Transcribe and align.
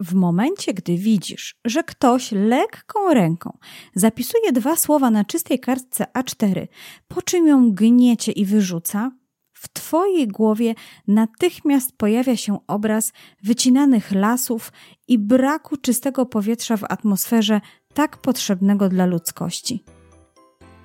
W 0.00 0.14
momencie, 0.14 0.74
gdy 0.74 0.96
widzisz, 0.96 1.56
że 1.64 1.84
ktoś 1.84 2.32
lekką 2.32 3.14
ręką 3.14 3.58
zapisuje 3.94 4.52
dwa 4.52 4.76
słowa 4.76 5.10
na 5.10 5.24
czystej 5.24 5.60
kartce 5.60 6.06
A4, 6.18 6.66
po 7.08 7.22
czym 7.22 7.46
ją 7.46 7.72
gniecie 7.72 8.32
i 8.32 8.44
wyrzuca, 8.44 9.10
w 9.52 9.68
Twojej 9.68 10.28
głowie 10.28 10.74
natychmiast 11.08 11.92
pojawia 11.96 12.36
się 12.36 12.58
obraz 12.66 13.12
wycinanych 13.42 14.12
lasów 14.12 14.72
i 15.08 15.18
braku 15.18 15.76
czystego 15.76 16.26
powietrza 16.26 16.76
w 16.76 16.84
atmosferze 16.84 17.60
tak 17.94 18.16
potrzebnego 18.16 18.88
dla 18.88 19.06
ludzkości. 19.06 19.84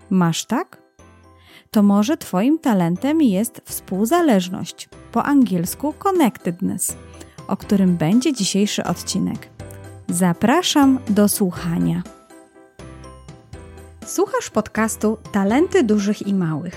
Masz 0.09 0.45
tak? 0.45 0.81
To 1.71 1.83
może 1.83 2.17
Twoim 2.17 2.59
talentem 2.59 3.21
jest 3.21 3.61
współzależność, 3.65 4.89
po 5.11 5.23
angielsku 5.23 5.93
connectedness, 5.93 6.97
o 7.47 7.57
którym 7.57 7.97
będzie 7.97 8.33
dzisiejszy 8.33 8.83
odcinek. 8.83 9.49
Zapraszam 10.09 10.99
do 11.09 11.29
słuchania. 11.29 12.03
Słuchasz 14.05 14.49
podcastu 14.49 15.17
Talenty 15.31 15.83
Dużych 15.83 16.27
i 16.27 16.33
Małych. 16.33 16.75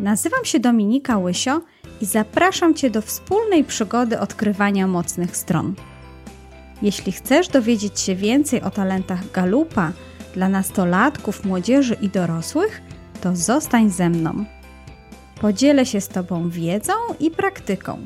Nazywam 0.00 0.44
się 0.44 0.60
Dominika 0.60 1.18
Łysio 1.18 1.60
i 2.00 2.06
zapraszam 2.06 2.74
Cię 2.74 2.90
do 2.90 3.02
wspólnej 3.02 3.64
przygody 3.64 4.20
odkrywania 4.20 4.86
mocnych 4.86 5.36
stron. 5.36 5.74
Jeśli 6.82 7.12
chcesz 7.12 7.48
dowiedzieć 7.48 8.00
się 8.00 8.14
więcej 8.14 8.62
o 8.62 8.70
talentach 8.70 9.30
Galupa 9.30 9.92
dla 10.34 10.48
nastolatków, 10.48 11.44
młodzieży 11.44 11.96
i 12.00 12.08
dorosłych, 12.08 12.82
to 13.20 13.36
zostań 13.36 13.90
ze 13.90 14.10
mną. 14.10 14.44
Podzielę 15.40 15.86
się 15.86 16.00
z 16.00 16.08
Tobą 16.08 16.50
wiedzą 16.50 16.92
i 17.20 17.30
praktyką, 17.30 17.98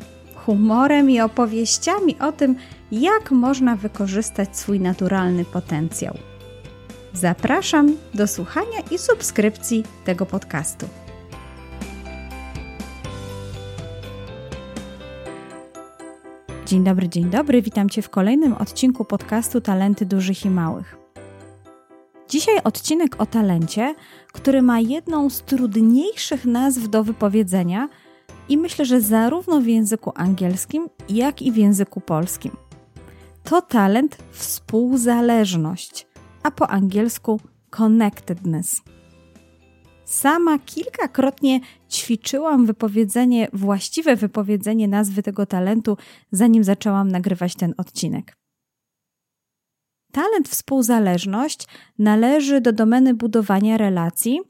humorem 0.47 1.11
i 1.11 1.21
opowieściami 1.21 2.19
o 2.19 2.33
tym, 2.33 2.57
jak 2.93 3.31
można 3.31 3.77
wykorzystać 3.77 4.57
swój 4.57 4.81
naturalny 4.81 5.45
potencjał. 5.45 6.15
Zapraszam 7.13 7.97
do 8.15 8.27
słuchania 8.27 8.81
i 8.91 8.99
subskrypcji 8.99 9.85
tego 10.05 10.27
podcastu. 10.27 10.87
Dzień 16.67 16.85
dobry, 16.85 17.09
dzień 17.09 17.31
dobry. 17.31 17.63
Witam 17.63 17.89
Cię 17.89 18.03
w 18.03 18.11
kolejnym 18.11 18.53
odcinku 18.53 19.05
podcastu 19.05 19.61
Talenty 19.61 20.07
Dużych 20.07 20.45
i 20.45 20.51
Małych. 20.51 20.97
Dzisiaj 22.29 22.55
odcinek 22.65 23.23
o 23.23 23.27
talencie, 23.27 23.95
który 24.33 24.63
ma 24.63 24.81
jedną 24.81 25.31
z 25.31 25.43
trudniejszych 25.43 26.45
nazw 26.45 26.89
do 26.89 27.05
wypowiedzenia 27.05 27.89
i 28.51 28.59
myślę, 28.59 28.85
że 28.85 29.01
zarówno 29.01 29.61
w 29.61 29.67
języku 29.67 30.13
angielskim, 30.15 30.89
jak 31.09 31.43
i 31.43 31.53
w 31.53 31.57
języku 31.57 32.01
polskim. 32.01 32.57
To 33.45 33.63
talent 33.63 34.19
współzależność, 34.31 36.07
a 36.43 36.51
po 36.51 36.71
angielsku 36.71 37.41
connectedness. 37.71 38.83
Sama 40.05 40.59
kilkakrotnie 40.59 41.61
ćwiczyłam 41.91 42.67
wypowiedzenie, 42.67 43.49
właściwe 43.53 44.17
wypowiedzenie 44.17 44.89
nazwy 44.89 45.23
tego 45.23 45.47
talentu, 45.47 45.97
zanim 46.33 46.65
zaczęłam 46.65 47.09
nagrywać 47.09 47.55
ten 47.55 47.75
odcinek. 47.77 48.37
Talent 50.13 50.49
współzależność 50.49 51.67
należy 51.99 52.61
do 52.61 52.73
domeny 52.73 53.15
budowania 53.15 53.77
relacji 53.77 54.41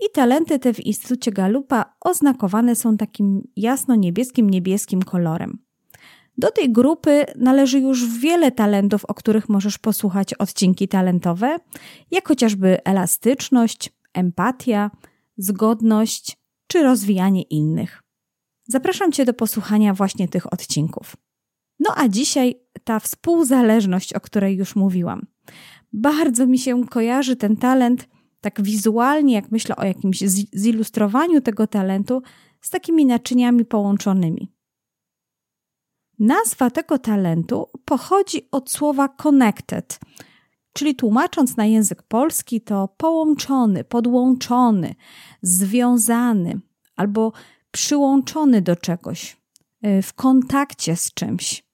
i 0.00 0.10
talenty 0.14 0.58
te 0.58 0.74
w 0.74 0.80
Instytucie 0.80 1.32
Galupa 1.32 1.94
oznakowane 2.00 2.76
są 2.76 2.96
takim 2.96 3.42
jasno-niebieskim, 3.56 4.50
niebieskim 4.50 5.02
kolorem. 5.02 5.58
Do 6.38 6.50
tej 6.50 6.72
grupy 6.72 7.24
należy 7.36 7.80
już 7.80 8.18
wiele 8.18 8.52
talentów, 8.52 9.04
o 9.04 9.14
których 9.14 9.48
możesz 9.48 9.78
posłuchać 9.78 10.34
odcinki 10.34 10.88
talentowe, 10.88 11.56
jak 12.10 12.28
chociażby 12.28 12.84
elastyczność, 12.84 13.90
empatia, 14.14 14.90
zgodność 15.36 16.38
czy 16.66 16.82
rozwijanie 16.82 17.42
innych. 17.42 18.02
Zapraszam 18.68 19.12
Cię 19.12 19.24
do 19.24 19.34
posłuchania 19.34 19.94
właśnie 19.94 20.28
tych 20.28 20.52
odcinków. 20.52 21.16
No 21.80 21.90
a 21.96 22.08
dzisiaj 22.08 22.54
ta 22.84 23.00
współzależność, 23.00 24.12
o 24.12 24.20
której 24.20 24.56
już 24.56 24.76
mówiłam. 24.76 25.26
Bardzo 25.92 26.46
mi 26.46 26.58
się 26.58 26.84
kojarzy 26.86 27.36
ten 27.36 27.56
talent, 27.56 28.08
tak 28.40 28.62
wizualnie, 28.62 29.34
jak 29.34 29.50
myślę 29.50 29.76
o 29.76 29.84
jakimś 29.84 30.18
zilustrowaniu 30.54 31.40
tego 31.40 31.66
talentu, 31.66 32.22
z 32.60 32.70
takimi 32.70 33.06
naczyniami 33.06 33.64
połączonymi. 33.64 34.52
Nazwa 36.18 36.70
tego 36.70 36.98
talentu 36.98 37.70
pochodzi 37.84 38.48
od 38.50 38.70
słowa 38.70 39.08
connected, 39.08 40.00
czyli 40.72 40.94
tłumacząc 40.94 41.56
na 41.56 41.66
język 41.66 42.02
polski 42.02 42.60
to 42.60 42.88
połączony, 42.96 43.84
podłączony, 43.84 44.94
związany 45.42 46.60
albo 46.96 47.32
przyłączony 47.70 48.62
do 48.62 48.76
czegoś, 48.76 49.36
y, 49.86 50.02
w 50.02 50.12
kontakcie 50.12 50.96
z 50.96 51.14
czymś. 51.14 51.64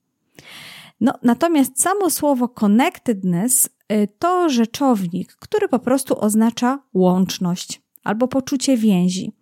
No, 1.00 1.12
natomiast 1.22 1.82
samo 1.82 2.10
słowo 2.10 2.48
connectedness 2.48 3.68
to 4.18 4.48
rzeczownik, 4.48 5.32
który 5.32 5.68
po 5.68 5.78
prostu 5.78 6.20
oznacza 6.20 6.82
łączność 6.94 7.82
albo 8.04 8.28
poczucie 8.28 8.76
więzi. 8.76 9.32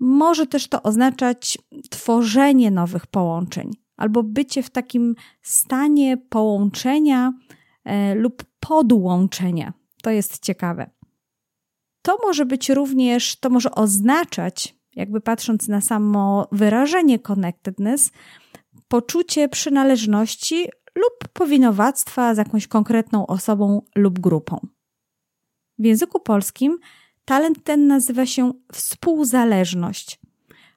Może 0.00 0.46
też 0.46 0.68
to 0.68 0.82
oznaczać 0.82 1.58
tworzenie 1.90 2.70
nowych 2.70 3.06
połączeń 3.06 3.70
albo 3.96 4.22
bycie 4.22 4.62
w 4.62 4.70
takim 4.70 5.14
stanie 5.42 6.16
połączenia 6.16 7.32
e, 7.84 8.14
lub 8.14 8.44
podłączenia. 8.60 9.72
To 10.02 10.10
jest 10.10 10.44
ciekawe. 10.44 10.90
To 12.02 12.18
może 12.22 12.46
być 12.46 12.68
również, 12.70 13.36
to 13.36 13.50
może 13.50 13.70
oznaczać, 13.70 14.76
jakby 14.96 15.20
patrząc 15.20 15.68
na 15.68 15.80
samo 15.80 16.48
wyrażenie 16.52 17.18
connectedness, 17.18 18.12
poczucie 18.88 19.48
przynależności 19.48 20.68
lub 20.96 21.28
powinowactwa 21.32 22.34
z 22.34 22.38
jakąś 22.38 22.66
konkretną 22.66 23.26
osobą 23.26 23.82
lub 23.96 24.18
grupą. 24.20 24.58
W 25.78 25.84
języku 25.84 26.20
polskim 26.20 26.78
talent 27.24 27.64
ten 27.64 27.86
nazywa 27.86 28.26
się 28.26 28.52
współzależność, 28.72 30.20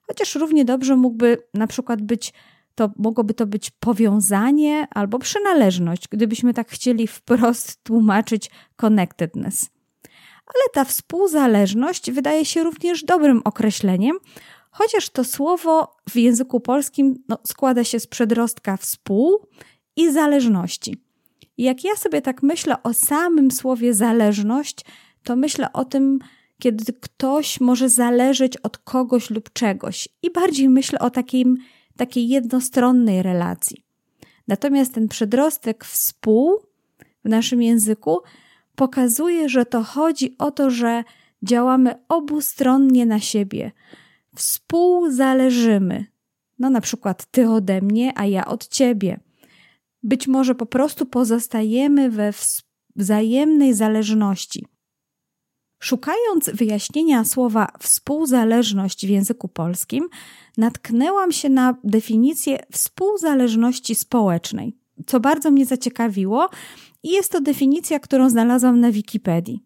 chociaż 0.01 0.35
równie 0.35 0.65
dobrze 0.65 0.95
mógłby 0.95 1.37
na 1.53 1.67
przykład 1.67 2.01
być 2.01 2.33
to 2.75 2.91
mogłoby 2.97 3.33
to 3.33 3.47
być 3.47 3.69
powiązanie 3.69 4.87
albo 4.95 5.19
przynależność, 5.19 6.07
gdybyśmy 6.07 6.53
tak 6.53 6.69
chcieli 6.69 7.07
wprost 7.07 7.83
tłumaczyć 7.83 8.51
connectedness. 8.75 9.69
Ale 10.45 10.63
ta 10.73 10.85
współzależność 10.85 12.11
wydaje 12.11 12.45
się 12.45 12.63
również 12.63 13.03
dobrym 13.03 13.41
określeniem, 13.45 14.17
chociaż 14.71 15.09
to 15.09 15.23
słowo 15.23 15.95
w 16.09 16.15
języku 16.15 16.59
polskim 16.59 17.23
no, 17.27 17.37
składa 17.47 17.83
się 17.83 17.99
z 17.99 18.07
przedrostka 18.07 18.77
współ 18.77 19.47
i 19.99 20.11
zależności. 20.11 20.97
Jak 21.57 21.83
ja 21.83 21.95
sobie 21.95 22.21
tak 22.21 22.43
myślę 22.43 22.83
o 22.83 22.93
samym 22.93 23.51
słowie 23.51 23.93
zależność, 23.93 24.85
to 25.23 25.35
myślę 25.35 25.73
o 25.73 25.85
tym, 25.85 26.19
kiedy 26.59 26.93
ktoś 26.93 27.61
może 27.61 27.89
zależeć 27.89 28.57
od 28.57 28.77
kogoś 28.77 29.29
lub 29.29 29.53
czegoś, 29.53 30.09
i 30.21 30.31
bardziej 30.31 30.69
myślę 30.69 30.99
o 30.99 31.09
takim, 31.09 31.57
takiej 31.97 32.27
jednostronnej 32.27 33.23
relacji. 33.23 33.83
Natomiast 34.47 34.93
ten 34.93 35.07
przedrostek 35.07 35.85
współ 35.85 36.59
w 37.25 37.29
naszym 37.29 37.61
języku 37.61 38.17
pokazuje, 38.75 39.49
że 39.49 39.65
to 39.65 39.83
chodzi 39.83 40.35
o 40.37 40.51
to, 40.51 40.69
że 40.69 41.03
działamy 41.43 41.95
obustronnie 42.09 43.05
na 43.05 43.19
siebie, 43.19 43.71
współzależymy. 44.35 46.05
No, 46.59 46.69
na 46.69 46.81
przykład 46.81 47.25
ty 47.31 47.49
ode 47.49 47.81
mnie, 47.81 48.11
a 48.15 48.25
ja 48.25 48.45
od 48.45 48.67
ciebie. 48.67 49.19
Być 50.03 50.27
może 50.27 50.55
po 50.55 50.65
prostu 50.65 51.05
pozostajemy 51.05 52.09
we 52.09 52.33
wzajemnej 52.95 53.73
zależności. 53.73 54.65
Szukając 55.79 56.49
wyjaśnienia 56.53 57.25
słowa 57.25 57.67
współzależność 57.79 59.05
w 59.05 59.09
języku 59.09 59.47
polskim, 59.47 60.09
natknęłam 60.57 61.31
się 61.31 61.49
na 61.49 61.77
definicję 61.83 62.59
współzależności 62.71 63.95
społecznej, 63.95 64.77
co 65.05 65.19
bardzo 65.19 65.51
mnie 65.51 65.65
zaciekawiło, 65.65 66.49
i 67.03 67.09
jest 67.09 67.31
to 67.31 67.41
definicja, 67.41 67.99
którą 67.99 68.29
znalazłam 68.29 68.79
na 68.79 68.91
Wikipedii. 68.91 69.63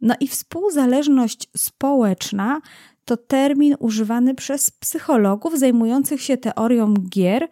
No 0.00 0.14
i 0.20 0.28
współzależność 0.28 1.48
społeczna 1.56 2.60
to 3.04 3.16
termin 3.16 3.76
używany 3.78 4.34
przez 4.34 4.70
psychologów 4.70 5.58
zajmujących 5.58 6.22
się 6.22 6.36
teorią 6.36 6.94
gier, 6.94 7.48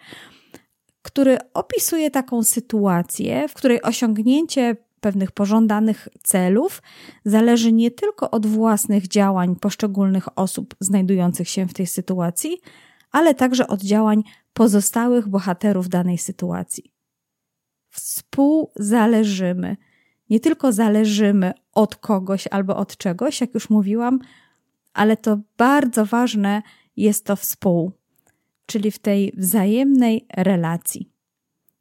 który 1.03 1.39
opisuje 1.55 2.11
taką 2.11 2.43
sytuację, 2.43 3.49
w 3.49 3.55
której 3.55 3.83
osiągnięcie 3.83 4.77
pewnych 5.01 5.33
pożądanych 5.33 6.09
celów 6.23 6.83
zależy 7.25 7.73
nie 7.73 7.91
tylko 7.91 8.31
od 8.31 8.47
własnych 8.47 9.09
działań 9.09 9.57
poszczególnych 9.57 10.39
osób 10.39 10.75
znajdujących 10.81 11.49
się 11.49 11.67
w 11.67 11.75
tej 11.75 11.87
sytuacji, 11.87 12.61
ale 13.13 13.35
także 13.35 13.67
od 13.67 13.83
działań 13.83 14.23
pozostałych 14.53 15.29
bohaterów 15.29 15.89
danej 15.89 16.19
sytuacji. 16.19 16.93
współzależymy. 17.91 19.77
Nie 20.31 20.41
tylko 20.41 20.73
zależymy 20.73 21.53
od 21.73 21.97
kogoś 21.97 22.47
albo 22.47 22.77
od 22.77 22.97
czegoś, 22.97 23.41
jak 23.41 23.55
już 23.55 23.71
mówiłam, 23.71 24.19
ale 24.93 25.17
to 25.17 25.39
bardzo 25.57 26.07
ważne 26.07 26.63
jest 26.97 27.27
to 27.27 27.37
współ, 27.37 27.93
czyli 28.71 28.91
w 28.91 28.99
tej 28.99 29.33
wzajemnej 29.37 30.27
relacji. 30.37 31.11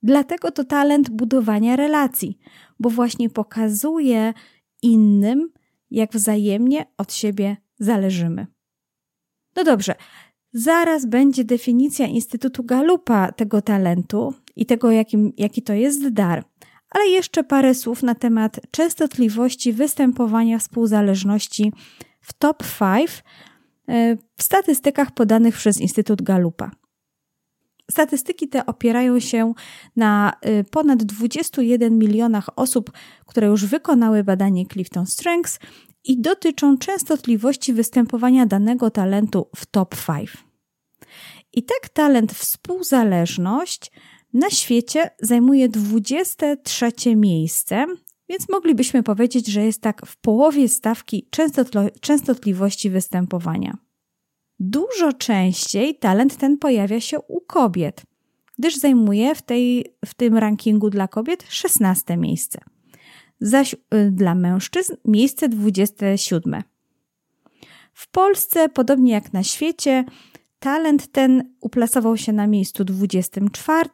Dlatego 0.04 0.52
to 0.52 0.64
talent 0.64 1.10
budowania 1.10 1.76
relacji, 1.76 2.38
bo 2.80 2.90
właśnie 2.90 3.30
pokazuje 3.30 4.34
innym, 4.82 5.50
jak 5.92 6.12
wzajemnie 6.12 6.86
od 6.98 7.14
siebie 7.14 7.58
zależymy. 7.80 8.48
No 9.56 9.64
dobrze, 9.64 9.96
zaraz 10.54 11.06
będzie 11.06 11.44
definicja 11.44 12.08
Instytutu 12.08 12.64
Galupa 12.64 13.32
tego 13.32 13.62
talentu 13.62 14.34
i 14.56 14.66
tego, 14.66 14.92
jakim, 14.92 15.34
jaki 15.38 15.62
to 15.62 15.74
jest 15.74 16.10
dar. 16.10 16.44
Ale 16.90 17.08
jeszcze 17.08 17.44
parę 17.44 17.76
słów 17.76 18.04
na 18.04 18.16
temat 18.16 18.60
częstotliwości 18.72 19.74
występowania 19.74 20.60
współzależności 20.60 21.74
w 22.22 22.34
top 22.34 22.64
5 22.80 23.10
e, 23.10 23.49
w 24.38 24.44
statystykach 24.44 25.12
podanych 25.12 25.56
przez 25.56 25.82
Instytut 25.82 26.22
Galupa. 26.22 26.72
Statystyki 27.92 28.48
te 28.48 28.66
opierają 28.66 29.20
się 29.20 29.54
na 29.96 30.34
e, 30.42 30.64
ponad 30.64 31.04
21 31.04 31.98
milionach 31.98 32.50
osób, 32.56 32.92
które 33.26 33.48
już 33.48 33.66
wykonały 33.66 34.24
badanie 34.24 34.66
Clifton 34.66 35.06
Strengths 35.06 35.60
i 36.04 36.22
dotyczą 36.22 36.78
częstotliwości 36.78 37.74
występowania 37.74 38.46
danego 38.46 38.92
talentu 38.92 39.50
w 39.56 39.66
top 39.66 39.96
5. 40.08 40.38
I 41.54 41.64
tak 41.64 41.90
talent 41.90 42.32
współzależność 42.34 43.92
na 44.34 44.50
świecie 44.50 45.10
zajmuje 45.22 45.70
23 45.70 47.16
miejsce, 47.16 47.86
więc 48.30 48.50
moglibyśmy 48.50 49.04
powiedzieć, 49.04 49.48
że 49.48 49.66
jest 49.66 49.82
tak 49.82 50.06
w 50.06 50.18
połowie 50.18 50.70
stawki 50.70 51.30
częstotliwości 52.02 52.90
występowania. 52.90 53.78
Dużo 54.60 55.14
częściej 55.14 55.96
talent 55.96 56.38
ten 56.38 56.58
pojawia 56.58 57.02
się 57.02 57.20
u 57.20 57.42
kobiet, 57.42 58.04
gdyż 58.58 58.76
zajmuje 58.76 59.36
w, 59.36 59.42
tej, 59.42 59.94
w 60.06 60.14
tym 60.14 60.38
rankingu 60.38 60.90
dla 60.90 61.08
kobiet 61.08 61.46
16 61.50 62.18
miejsce 62.18 62.60
zaś 63.42 63.74
y, 63.74 64.12
dla 64.12 64.36
mężczyzn 64.36 64.96
miejsce 65.06 65.50
27. 65.50 66.64
W 67.94 68.12
Polsce, 68.12 68.70
podobnie 68.70 69.12
jak 69.12 69.34
na 69.34 69.44
świecie, 69.44 70.06
talent 70.60 71.12
ten 71.12 71.54
uplasował 71.62 72.18
się 72.18 72.34
na 72.34 72.48
miejscu 72.48 72.84
24, 72.84 73.90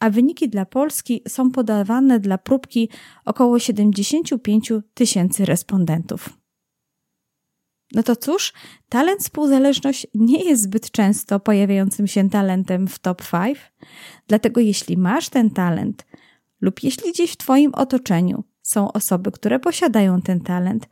a 0.00 0.10
wyniki 0.10 0.48
dla 0.48 0.64
Polski 0.66 1.22
są 1.28 1.50
podawane 1.50 2.20
dla 2.20 2.38
próbki 2.38 2.88
około 3.24 3.58
75 3.58 4.72
tysięcy 4.94 5.44
respondentów. 5.44 6.40
No 7.94 8.02
to 8.02 8.16
cóż, 8.16 8.52
talent 8.88 9.20
współzależność 9.20 10.06
nie 10.14 10.44
jest 10.44 10.62
zbyt 10.62 10.90
często 10.90 11.40
pojawiającym 11.40 12.06
się 12.06 12.30
talentem 12.30 12.88
w 12.88 12.98
top 12.98 13.22
5, 13.30 13.58
dlatego 14.26 14.60
jeśli 14.60 14.96
masz 14.96 15.28
ten 15.28 15.50
talent, 15.50 16.06
lub 16.60 16.82
jeśli 16.82 17.12
gdzieś 17.12 17.32
w 17.32 17.36
Twoim 17.36 17.74
otoczeniu 17.74 18.44
są 18.62 18.92
osoby, 18.92 19.30
które 19.32 19.58
posiadają 19.58 20.22
ten 20.22 20.40
talent, 20.40 20.88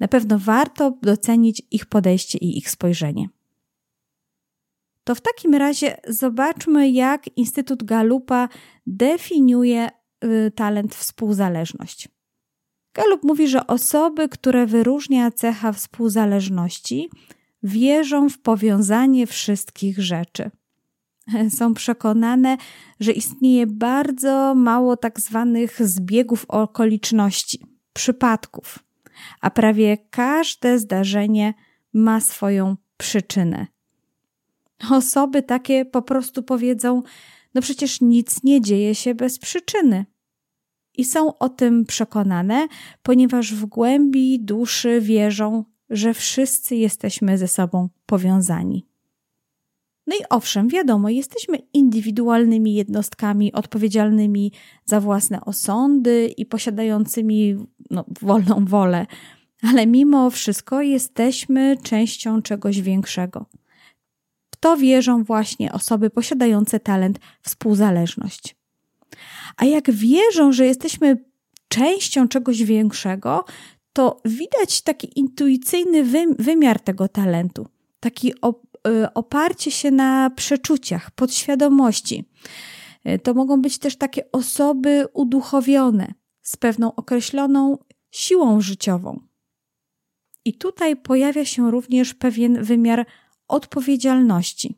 na 0.00 0.08
pewno 0.08 0.38
warto 0.38 0.98
docenić 1.02 1.62
ich 1.70 1.86
podejście 1.86 2.38
i 2.38 2.58
ich 2.58 2.70
spojrzenie. 2.70 3.28
To 5.08 5.14
w 5.14 5.20
takim 5.20 5.54
razie 5.54 5.96
zobaczmy, 6.08 6.90
jak 6.90 7.36
Instytut 7.36 7.84
Galupa 7.84 8.48
definiuje 8.86 9.88
y, 10.24 10.52
talent 10.54 10.94
współzależność. 10.94 12.08
Galup 12.94 13.24
mówi, 13.24 13.48
że 13.48 13.66
osoby, 13.66 14.28
które 14.28 14.66
wyróżnia 14.66 15.30
cecha 15.30 15.72
współzależności, 15.72 17.10
wierzą 17.62 18.28
w 18.28 18.38
powiązanie 18.38 19.26
wszystkich 19.26 19.98
rzeczy. 19.98 20.50
są 21.58 21.74
przekonane, 21.74 22.56
że 23.00 23.12
istnieje 23.12 23.66
bardzo 23.66 24.54
mało 24.54 24.96
tak 24.96 25.20
zwanych 25.20 25.86
zbiegów 25.86 26.44
okoliczności, 26.48 27.66
przypadków, 27.92 28.78
a 29.40 29.50
prawie 29.50 29.98
każde 30.10 30.78
zdarzenie 30.78 31.54
ma 31.92 32.20
swoją 32.20 32.76
przyczynę. 32.96 33.77
Osoby 34.90 35.42
takie 35.42 35.84
po 35.84 36.02
prostu 36.02 36.42
powiedzą: 36.42 37.02
No 37.54 37.60
przecież 37.60 38.00
nic 38.00 38.42
nie 38.42 38.60
dzieje 38.60 38.94
się 38.94 39.14
bez 39.14 39.38
przyczyny. 39.38 40.06
I 40.94 41.04
są 41.04 41.38
o 41.38 41.48
tym 41.48 41.84
przekonane, 41.84 42.68
ponieważ 43.02 43.54
w 43.54 43.66
głębi 43.66 44.40
duszy 44.40 45.00
wierzą, 45.00 45.64
że 45.90 46.14
wszyscy 46.14 46.76
jesteśmy 46.76 47.38
ze 47.38 47.48
sobą 47.48 47.88
powiązani. 48.06 48.86
No 50.06 50.16
i 50.16 50.18
owszem, 50.30 50.68
wiadomo, 50.68 51.08
jesteśmy 51.08 51.58
indywidualnymi 51.72 52.74
jednostkami 52.74 53.52
odpowiedzialnymi 53.52 54.52
za 54.84 55.00
własne 55.00 55.40
osądy 55.40 56.34
i 56.36 56.46
posiadającymi 56.46 57.56
no, 57.90 58.04
wolną 58.20 58.64
wolę, 58.64 59.06
ale 59.62 59.86
mimo 59.86 60.30
wszystko 60.30 60.82
jesteśmy 60.82 61.76
częścią 61.82 62.42
czegoś 62.42 62.80
większego. 62.80 63.46
W 64.58 64.60
to 64.60 64.76
wierzą 64.76 65.24
właśnie 65.24 65.72
osoby 65.72 66.10
posiadające 66.10 66.80
talent 66.80 67.18
współzależność. 67.42 68.56
A 69.56 69.64
jak 69.64 69.90
wierzą, 69.90 70.52
że 70.52 70.66
jesteśmy 70.66 71.24
częścią 71.68 72.28
czegoś 72.28 72.62
większego, 72.62 73.44
to 73.92 74.20
widać 74.24 74.82
taki 74.82 75.18
intuicyjny 75.18 76.04
wymiar 76.38 76.80
tego 76.80 77.08
talentu, 77.08 77.66
taki 78.00 78.32
Y, 78.86 79.14
oparcie 79.14 79.70
się 79.70 79.90
na 79.90 80.30
przeczuciach, 80.30 81.10
podświadomości. 81.10 82.24
Y, 83.08 83.18
to 83.18 83.34
mogą 83.34 83.62
być 83.62 83.78
też 83.78 83.96
takie 83.96 84.32
osoby 84.32 85.06
uduchowione 85.12 86.14
z 86.42 86.56
pewną 86.56 86.94
określoną 86.94 87.78
siłą 88.10 88.60
życiową. 88.60 89.20
I 90.44 90.54
tutaj 90.54 90.96
pojawia 90.96 91.44
się 91.44 91.70
również 91.70 92.14
pewien 92.14 92.64
wymiar 92.64 93.06
odpowiedzialności. 93.48 94.74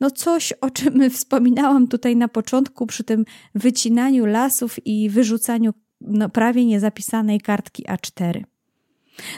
No 0.00 0.10
coś, 0.10 0.52
o 0.52 0.70
czym 0.70 1.10
wspominałam 1.10 1.88
tutaj 1.88 2.16
na 2.16 2.28
początku 2.28 2.86
przy 2.86 3.04
tym 3.04 3.24
wycinaniu 3.54 4.26
lasów 4.26 4.86
i 4.86 5.10
wyrzucaniu 5.10 5.72
no, 6.00 6.28
prawie 6.28 6.66
niezapisanej 6.66 7.40
kartki 7.40 7.84
A4. 7.84 8.42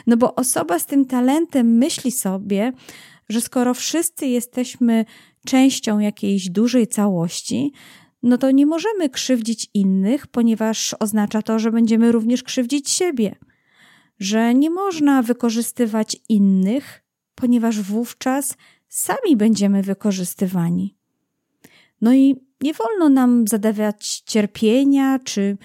No 0.07 0.17
bo 0.17 0.35
osoba 0.35 0.79
z 0.79 0.85
tym 0.85 1.05
talentem 1.05 1.77
myśli 1.77 2.11
sobie, 2.11 2.73
że 3.29 3.41
skoro 3.41 3.73
wszyscy 3.73 4.27
jesteśmy 4.27 5.05
częścią 5.45 5.99
jakiejś 5.99 6.49
dużej 6.49 6.87
całości, 6.87 7.71
no 8.23 8.37
to 8.37 8.51
nie 8.51 8.65
możemy 8.65 9.09
krzywdzić 9.09 9.69
innych, 9.73 10.27
ponieważ 10.27 10.95
oznacza 10.99 11.41
to, 11.41 11.59
że 11.59 11.71
będziemy 11.71 12.11
również 12.11 12.43
krzywdzić 12.43 12.89
siebie. 12.89 13.35
Że 14.19 14.53
nie 14.53 14.69
można 14.69 15.21
wykorzystywać 15.21 16.17
innych, 16.29 17.02
ponieważ 17.43 17.81
wówczas 17.81 18.57
sami 18.87 19.37
będziemy 19.37 19.83
wykorzystywani. 19.83 20.97
No 22.01 22.13
i 22.13 22.35
nie 22.61 22.73
wolno 22.73 23.09
nam 23.09 23.47
zadawać 23.47 24.23
cierpienia 24.25 25.19
czy 25.19 25.57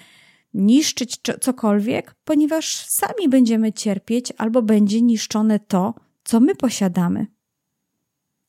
niszczyć 0.53 1.21
cokolwiek, 1.41 2.15
ponieważ 2.23 2.85
sami 2.85 3.29
będziemy 3.29 3.73
cierpieć 3.73 4.33
albo 4.37 4.61
będzie 4.61 5.01
niszczone 5.01 5.59
to, 5.59 5.93
co 6.23 6.39
my 6.39 6.55
posiadamy. 6.55 7.27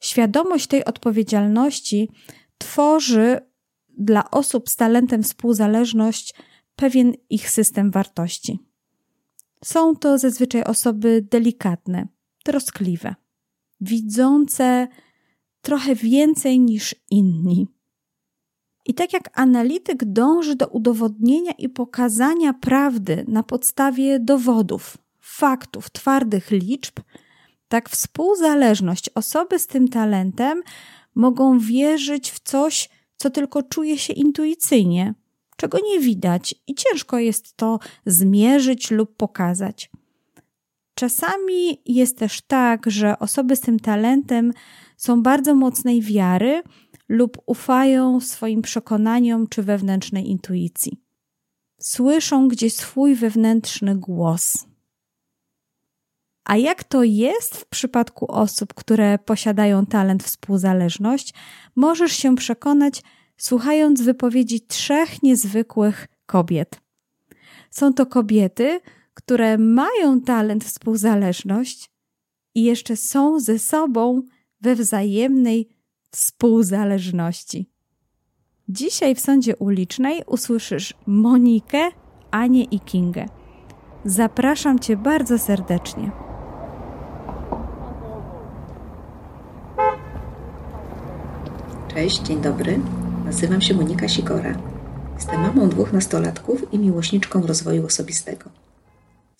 Świadomość 0.00 0.66
tej 0.66 0.84
odpowiedzialności 0.84 2.08
tworzy 2.58 3.38
dla 3.88 4.30
osób 4.30 4.70
z 4.70 4.76
talentem 4.76 5.22
współzależność 5.22 6.34
pewien 6.76 7.12
ich 7.28 7.50
system 7.50 7.90
wartości. 7.90 8.58
Są 9.64 9.96
to 9.96 10.18
zazwyczaj 10.18 10.64
osoby 10.64 11.26
delikatne, 11.30 12.08
troskliwe, 12.44 13.14
widzące 13.80 14.88
trochę 15.60 15.94
więcej 15.94 16.60
niż 16.60 16.94
inni. 17.10 17.68
I 18.86 18.94
tak 18.94 19.12
jak 19.12 19.40
analityk 19.40 20.04
dąży 20.04 20.56
do 20.56 20.66
udowodnienia 20.66 21.52
i 21.52 21.68
pokazania 21.68 22.52
prawdy 22.52 23.24
na 23.28 23.42
podstawie 23.42 24.20
dowodów, 24.20 24.98
faktów, 25.20 25.90
twardych 25.90 26.50
liczb, 26.50 27.00
tak 27.68 27.88
współzależność 27.88 29.10
osoby 29.14 29.58
z 29.58 29.66
tym 29.66 29.88
talentem 29.88 30.62
mogą 31.14 31.58
wierzyć 31.58 32.30
w 32.30 32.40
coś, 32.40 32.88
co 33.16 33.30
tylko 33.30 33.62
czuje 33.62 33.98
się 33.98 34.12
intuicyjnie, 34.12 35.14
czego 35.56 35.78
nie 35.78 36.00
widać 36.00 36.54
i 36.66 36.74
ciężko 36.74 37.18
jest 37.18 37.56
to 37.56 37.78
zmierzyć 38.06 38.90
lub 38.90 39.16
pokazać. 39.16 39.90
Czasami 41.00 41.82
jest 41.86 42.18
też 42.18 42.40
tak, 42.40 42.90
że 42.90 43.18
osoby 43.18 43.56
z 43.56 43.60
tym 43.60 43.80
talentem 43.80 44.52
są 44.96 45.22
bardzo 45.22 45.54
mocnej 45.54 46.02
wiary 46.02 46.62
lub 47.08 47.42
ufają 47.46 48.20
swoim 48.20 48.62
przekonaniom 48.62 49.46
czy 49.48 49.62
wewnętrznej 49.62 50.30
intuicji. 50.30 51.00
Słyszą 51.80 52.48
gdzieś 52.48 52.74
swój 52.74 53.14
wewnętrzny 53.14 53.96
głos. 53.96 54.66
A 56.44 56.56
jak 56.56 56.84
to 56.84 57.02
jest 57.02 57.56
w 57.56 57.66
przypadku 57.66 58.32
osób, 58.32 58.74
które 58.74 59.18
posiadają 59.18 59.86
talent 59.86 60.22
współzależność, 60.22 61.34
możesz 61.76 62.12
się 62.12 62.36
przekonać, 62.36 63.02
słuchając 63.36 64.02
wypowiedzi 64.02 64.60
trzech 64.60 65.22
niezwykłych 65.22 66.06
kobiet. 66.26 66.80
Są 67.70 67.94
to 67.94 68.06
kobiety, 68.06 68.80
które 69.14 69.58
mają 69.58 70.20
talent 70.20 70.64
współzależność 70.64 71.90
i 72.54 72.64
jeszcze 72.64 72.96
są 72.96 73.40
ze 73.40 73.58
sobą 73.58 74.22
we 74.60 74.74
wzajemnej 74.74 75.68
współzależności. 76.10 77.70
Dzisiaj 78.68 79.14
w 79.14 79.20
sądzie 79.20 79.56
ulicznej 79.56 80.22
usłyszysz 80.26 80.94
Monikę, 81.06 81.88
Anię 82.30 82.64
i 82.64 82.80
Kingę. 82.80 83.26
Zapraszam 84.04 84.78
Cię 84.78 84.96
bardzo 84.96 85.38
serdecznie. 85.38 86.10
Cześć, 91.94 92.22
dzień 92.22 92.40
dobry. 92.40 92.80
Nazywam 93.24 93.60
się 93.60 93.74
Monika 93.74 94.08
Sikora. 94.08 94.54
Jestem 95.14 95.40
mamą 95.40 95.68
dwóch 95.68 95.92
nastolatków 95.92 96.72
i 96.72 96.78
miłośniczką 96.78 97.46
rozwoju 97.46 97.86
osobistego. 97.86 98.59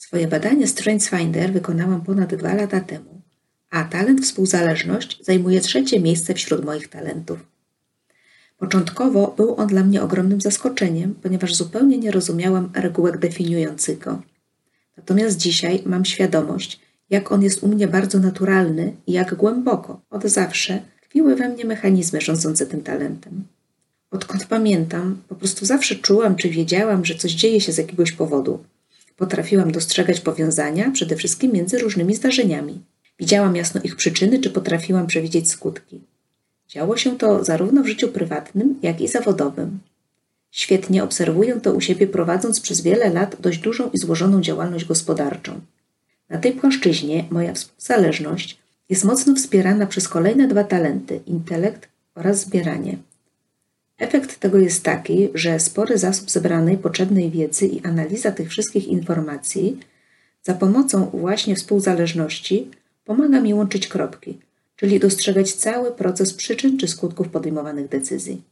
Swoje 0.00 0.28
badanie 0.28 0.68
StrengthsFinder 0.68 1.52
wykonałam 1.52 2.00
ponad 2.00 2.34
dwa 2.34 2.54
lata 2.54 2.80
temu, 2.80 3.20
a 3.70 3.84
talent 3.84 4.20
współzależność 4.20 5.24
zajmuje 5.24 5.60
trzecie 5.60 6.00
miejsce 6.00 6.34
wśród 6.34 6.64
moich 6.64 6.88
talentów. 6.88 7.38
Początkowo 8.58 9.34
był 9.36 9.54
on 9.56 9.66
dla 9.66 9.82
mnie 9.82 10.02
ogromnym 10.02 10.40
zaskoczeniem, 10.40 11.14
ponieważ 11.22 11.54
zupełnie 11.54 11.98
nie 11.98 12.10
rozumiałam 12.10 12.70
regułek 12.74 13.18
definiujących 13.18 13.98
go. 13.98 14.22
Natomiast 14.96 15.36
dzisiaj 15.36 15.82
mam 15.86 16.04
świadomość, 16.04 16.80
jak 17.10 17.32
on 17.32 17.42
jest 17.42 17.62
u 17.62 17.68
mnie 17.68 17.88
bardzo 17.88 18.18
naturalny 18.18 18.92
i 19.06 19.12
jak 19.12 19.34
głęboko, 19.34 20.00
od 20.10 20.24
zawsze, 20.24 20.82
tkwiły 21.02 21.36
we 21.36 21.48
mnie 21.48 21.64
mechanizmy 21.64 22.20
rządzące 22.20 22.66
tym 22.66 22.82
talentem. 22.82 23.44
Odkąd 24.10 24.46
pamiętam, 24.46 25.22
po 25.28 25.34
prostu 25.34 25.66
zawsze 25.66 25.94
czułam 25.94 26.36
czy 26.36 26.48
wiedziałam, 26.48 27.04
że 27.04 27.14
coś 27.14 27.32
dzieje 27.32 27.60
się 27.60 27.72
z 27.72 27.78
jakiegoś 27.78 28.12
powodu. 28.12 28.64
Potrafiłam 29.20 29.72
dostrzegać 29.72 30.20
powiązania, 30.20 30.90
przede 30.90 31.16
wszystkim 31.16 31.52
między 31.52 31.78
różnymi 31.78 32.14
zdarzeniami. 32.14 32.80
Widziałam 33.18 33.56
jasno 33.56 33.80
ich 33.84 33.96
przyczyny, 33.96 34.38
czy 34.38 34.50
potrafiłam 34.50 35.06
przewidzieć 35.06 35.50
skutki. 35.50 36.00
Działo 36.68 36.96
się 36.96 37.18
to 37.18 37.44
zarówno 37.44 37.82
w 37.82 37.86
życiu 37.86 38.08
prywatnym, 38.08 38.78
jak 38.82 39.00
i 39.00 39.08
zawodowym. 39.08 39.78
Świetnie 40.50 41.04
obserwuję 41.04 41.60
to 41.60 41.72
u 41.72 41.80
siebie, 41.80 42.06
prowadząc 42.06 42.60
przez 42.60 42.80
wiele 42.80 43.10
lat 43.10 43.36
dość 43.40 43.58
dużą 43.58 43.90
i 43.90 43.98
złożoną 43.98 44.40
działalność 44.40 44.84
gospodarczą. 44.84 45.60
Na 46.28 46.38
tej 46.38 46.52
płaszczyźnie 46.52 47.24
moja 47.30 47.54
współzależność 47.54 48.58
jest 48.88 49.04
mocno 49.04 49.34
wspierana 49.34 49.86
przez 49.86 50.08
kolejne 50.08 50.48
dwa 50.48 50.64
talenty 50.64 51.20
intelekt 51.26 51.88
oraz 52.14 52.40
zbieranie. 52.40 52.96
Efekt 54.00 54.40
tego 54.40 54.58
jest 54.58 54.84
taki, 54.84 55.28
że 55.34 55.60
spory 55.60 55.98
zasób 55.98 56.30
zebranej 56.30 56.78
potrzebnej 56.78 57.30
wiedzy 57.30 57.66
i 57.66 57.84
analiza 57.84 58.32
tych 58.32 58.48
wszystkich 58.48 58.88
informacji 58.88 59.80
za 60.42 60.54
pomocą 60.54 61.10
właśnie 61.14 61.56
współzależności 61.56 62.70
pomaga 63.04 63.40
mi 63.40 63.54
łączyć 63.54 63.88
kropki, 63.88 64.38
czyli 64.76 65.00
dostrzegać 65.00 65.52
cały 65.52 65.92
proces 65.92 66.34
przyczyn 66.34 66.78
czy 66.78 66.88
skutków 66.88 67.28
podejmowanych 67.28 67.88
decyzji. 67.88 68.42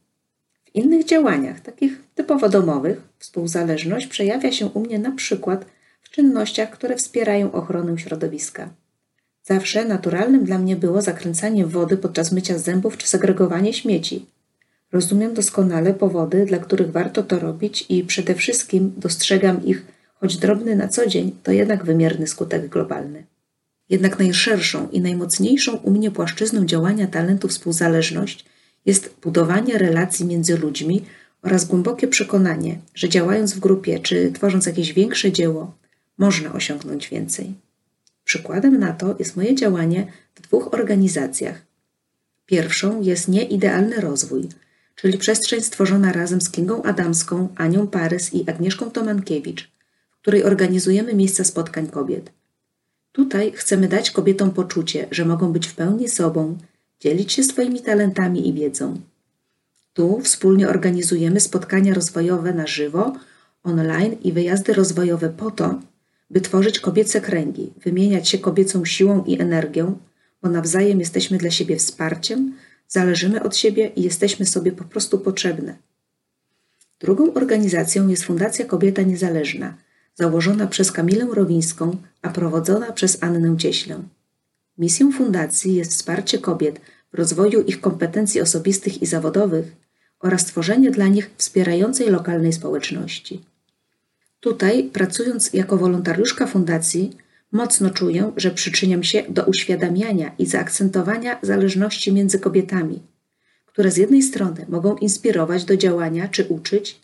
W 0.65 0.75
innych 0.75 1.05
działaniach, 1.05 1.59
takich 1.59 2.01
typowo 2.15 2.49
domowych, 2.49 3.01
współzależność 3.19 4.07
przejawia 4.07 4.51
się 4.51 4.65
u 4.65 4.79
mnie 4.79 4.99
na 4.99 5.11
przykład 5.11 5.65
w 6.01 6.09
czynnościach, 6.09 6.71
które 6.71 6.95
wspierają 6.95 7.51
ochronę 7.51 7.97
środowiska. 7.97 8.69
Zawsze 9.43 9.85
naturalnym 9.85 10.45
dla 10.45 10.57
mnie 10.57 10.75
było 10.75 11.01
zakręcanie 11.01 11.65
wody 11.65 11.97
podczas 11.97 12.31
mycia 12.31 12.57
zębów 12.57 12.97
czy 12.97 13.07
segregowanie 13.07 13.73
śmieci. 13.73 14.25
Rozumiem 14.91 15.33
doskonale 15.33 15.93
powody, 15.93 16.45
dla 16.45 16.57
których 16.57 16.91
warto 16.91 17.23
to 17.23 17.39
robić 17.39 17.85
i 17.89 18.03
przede 18.03 18.35
wszystkim 18.35 18.93
dostrzegam 18.97 19.65
ich, 19.65 19.85
choć 20.15 20.37
drobny 20.37 20.75
na 20.75 20.87
co 20.87 21.07
dzień, 21.07 21.31
to 21.43 21.51
jednak 21.51 21.85
wymierny 21.85 22.27
skutek 22.27 22.67
globalny. 22.67 23.23
Jednak 23.89 24.19
najszerszą 24.19 24.89
i 24.89 25.01
najmocniejszą 25.01 25.77
u 25.77 25.91
mnie 25.91 26.11
płaszczyzną 26.11 26.65
działania 26.65 27.07
talentu 27.07 27.47
współzależność 27.47 28.45
jest 28.85 29.15
budowanie 29.21 29.77
relacji 29.77 30.25
między 30.25 30.57
ludźmi 30.57 31.05
oraz 31.41 31.65
głębokie 31.65 32.07
przekonanie, 32.07 32.79
że 32.95 33.09
działając 33.09 33.53
w 33.53 33.59
grupie 33.59 33.99
czy 33.99 34.31
tworząc 34.31 34.65
jakieś 34.65 34.93
większe 34.93 35.31
dzieło, 35.31 35.73
można 36.17 36.53
osiągnąć 36.53 37.09
więcej. 37.09 37.53
Przykładem 38.23 38.79
na 38.79 38.93
to 38.93 39.15
jest 39.19 39.35
moje 39.35 39.55
działanie 39.55 40.07
w 40.35 40.41
dwóch 40.41 40.73
organizacjach. 40.73 41.61
Pierwszą 42.45 43.01
jest 43.01 43.27
Nieidealny 43.27 44.01
Rozwój, 44.01 44.49
czyli 45.01 45.17
przestrzeń 45.17 45.61
stworzona 45.61 46.11
razem 46.11 46.41
z 46.41 46.49
Kingą 46.49 46.83
Adamską, 46.83 47.47
Anią 47.55 47.87
Parys 47.87 48.33
i 48.33 48.49
Agnieszką 48.49 48.91
Tomankiewicz, 48.91 49.71
w 50.11 50.21
której 50.21 50.43
organizujemy 50.43 51.13
miejsca 51.13 51.43
spotkań 51.43 51.87
kobiet. 51.87 52.31
Tutaj 53.11 53.51
chcemy 53.55 53.87
dać 53.87 54.11
kobietom 54.11 54.51
poczucie, 54.51 55.07
że 55.11 55.25
mogą 55.25 55.51
być 55.53 55.67
w 55.67 55.75
pełni 55.75 56.09
sobą, 56.09 56.57
dzielić 56.99 57.33
się 57.33 57.43
swoimi 57.43 57.81
talentami 57.81 58.47
i 58.47 58.53
wiedzą. 58.53 59.01
Tu 59.93 60.21
wspólnie 60.21 60.69
organizujemy 60.69 61.39
spotkania 61.39 61.93
rozwojowe 61.93 62.53
na 62.53 62.67
żywo, 62.67 63.13
online 63.63 64.15
i 64.23 64.31
wyjazdy 64.31 64.73
rozwojowe 64.73 65.29
po 65.29 65.51
to, 65.51 65.79
by 66.29 66.41
tworzyć 66.41 66.79
kobiece 66.79 67.21
kręgi, 67.21 67.73
wymieniać 67.83 68.29
się 68.29 68.37
kobiecą 68.37 68.85
siłą 68.85 69.23
i 69.23 69.41
energią, 69.41 69.97
bo 70.41 70.49
nawzajem 70.49 70.99
jesteśmy 70.99 71.37
dla 71.37 71.51
siebie 71.51 71.75
wsparciem, 71.75 72.53
zależymy 72.89 73.43
od 73.43 73.57
siebie 73.57 73.91
i 73.95 74.01
jesteśmy 74.01 74.45
sobie 74.45 74.71
po 74.71 74.83
prostu 74.83 75.19
potrzebne. 75.19 75.75
Drugą 76.99 77.33
organizacją 77.33 78.07
jest 78.07 78.23
Fundacja 78.23 78.65
Kobieta 78.65 79.01
Niezależna, 79.01 79.77
założona 80.15 80.67
przez 80.67 80.91
Kamilę 80.91 81.27
Rowińską, 81.33 81.97
a 82.21 82.29
prowadzona 82.29 82.91
przez 82.91 83.23
Annę 83.23 83.57
Cieślę. 83.57 84.03
Misją 84.77 85.11
fundacji 85.11 85.75
jest 85.75 85.91
wsparcie 85.91 86.39
kobiet 86.39 86.81
w 87.13 87.17
rozwoju 87.17 87.61
ich 87.61 87.81
kompetencji 87.81 88.41
osobistych 88.41 89.01
i 89.01 89.05
zawodowych 89.05 89.75
oraz 90.19 90.45
tworzenie 90.45 90.91
dla 90.91 91.07
nich 91.07 91.29
wspierającej 91.37 92.09
lokalnej 92.09 92.53
społeczności. 92.53 93.45
Tutaj, 94.39 94.83
pracując 94.83 95.53
jako 95.53 95.77
wolontariuszka 95.77 96.47
fundacji, 96.47 97.17
mocno 97.51 97.89
czuję, 97.89 98.31
że 98.37 98.51
przyczyniam 98.51 99.03
się 99.03 99.23
do 99.29 99.43
uświadamiania 99.43 100.31
i 100.37 100.45
zaakcentowania 100.45 101.39
zależności 101.41 102.13
między 102.13 102.39
kobietami, 102.39 103.03
które 103.65 103.91
z 103.91 103.97
jednej 103.97 104.21
strony 104.21 104.65
mogą 104.69 104.95
inspirować 104.95 105.65
do 105.65 105.77
działania 105.77 106.27
czy 106.27 106.45
uczyć, 106.45 107.01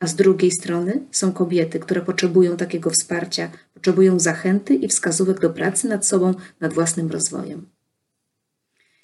a 0.00 0.06
z 0.06 0.14
drugiej 0.14 0.50
strony 0.50 1.02
są 1.10 1.32
kobiety, 1.32 1.78
które 1.78 2.00
potrzebują 2.00 2.56
takiego 2.56 2.90
wsparcia, 2.90 3.50
potrzebują 3.74 4.18
zachęty 4.18 4.74
i 4.74 4.88
wskazówek 4.88 5.40
do 5.40 5.50
pracy 5.50 5.88
nad 5.88 6.06
sobą, 6.06 6.34
nad 6.60 6.72
własnym 6.72 7.10
rozwojem. 7.10 7.66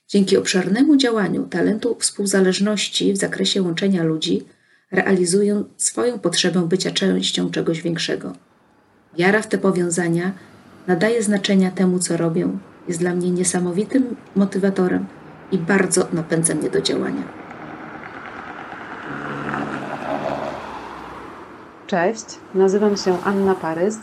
Dzięki 0.09 0.37
obszernemu 0.37 0.97
działaniu 0.97 1.47
talentu 1.47 1.97
współzależności 1.99 3.13
w 3.13 3.17
zakresie 3.17 3.63
łączenia 3.63 4.03
ludzi, 4.03 4.45
realizują 4.91 5.65
swoją 5.77 6.19
potrzebę 6.19 6.69
bycia 6.69 6.91
częścią 6.91 7.51
czegoś 7.51 7.83
większego. 7.83 8.33
Wiara 9.19 9.43
w 9.43 9.49
te 9.49 9.59
powiązania 9.59 10.33
nadaje 10.89 11.23
znaczenia 11.23 11.71
temu, 11.71 11.99
co 11.99 12.17
robię, 12.17 12.49
jest 12.89 13.01
dla 13.01 13.15
mnie 13.15 13.31
niesamowitym 13.31 14.17
motywatorem 14.37 15.07
i 15.53 15.59
bardzo 15.59 16.07
napędza 16.13 16.55
mnie 16.55 16.71
do 16.71 16.81
działania. 16.81 17.23
Cześć, 21.87 22.25
nazywam 22.55 22.97
się 22.97 23.19
Anna 23.25 23.55
Parys. 23.55 23.99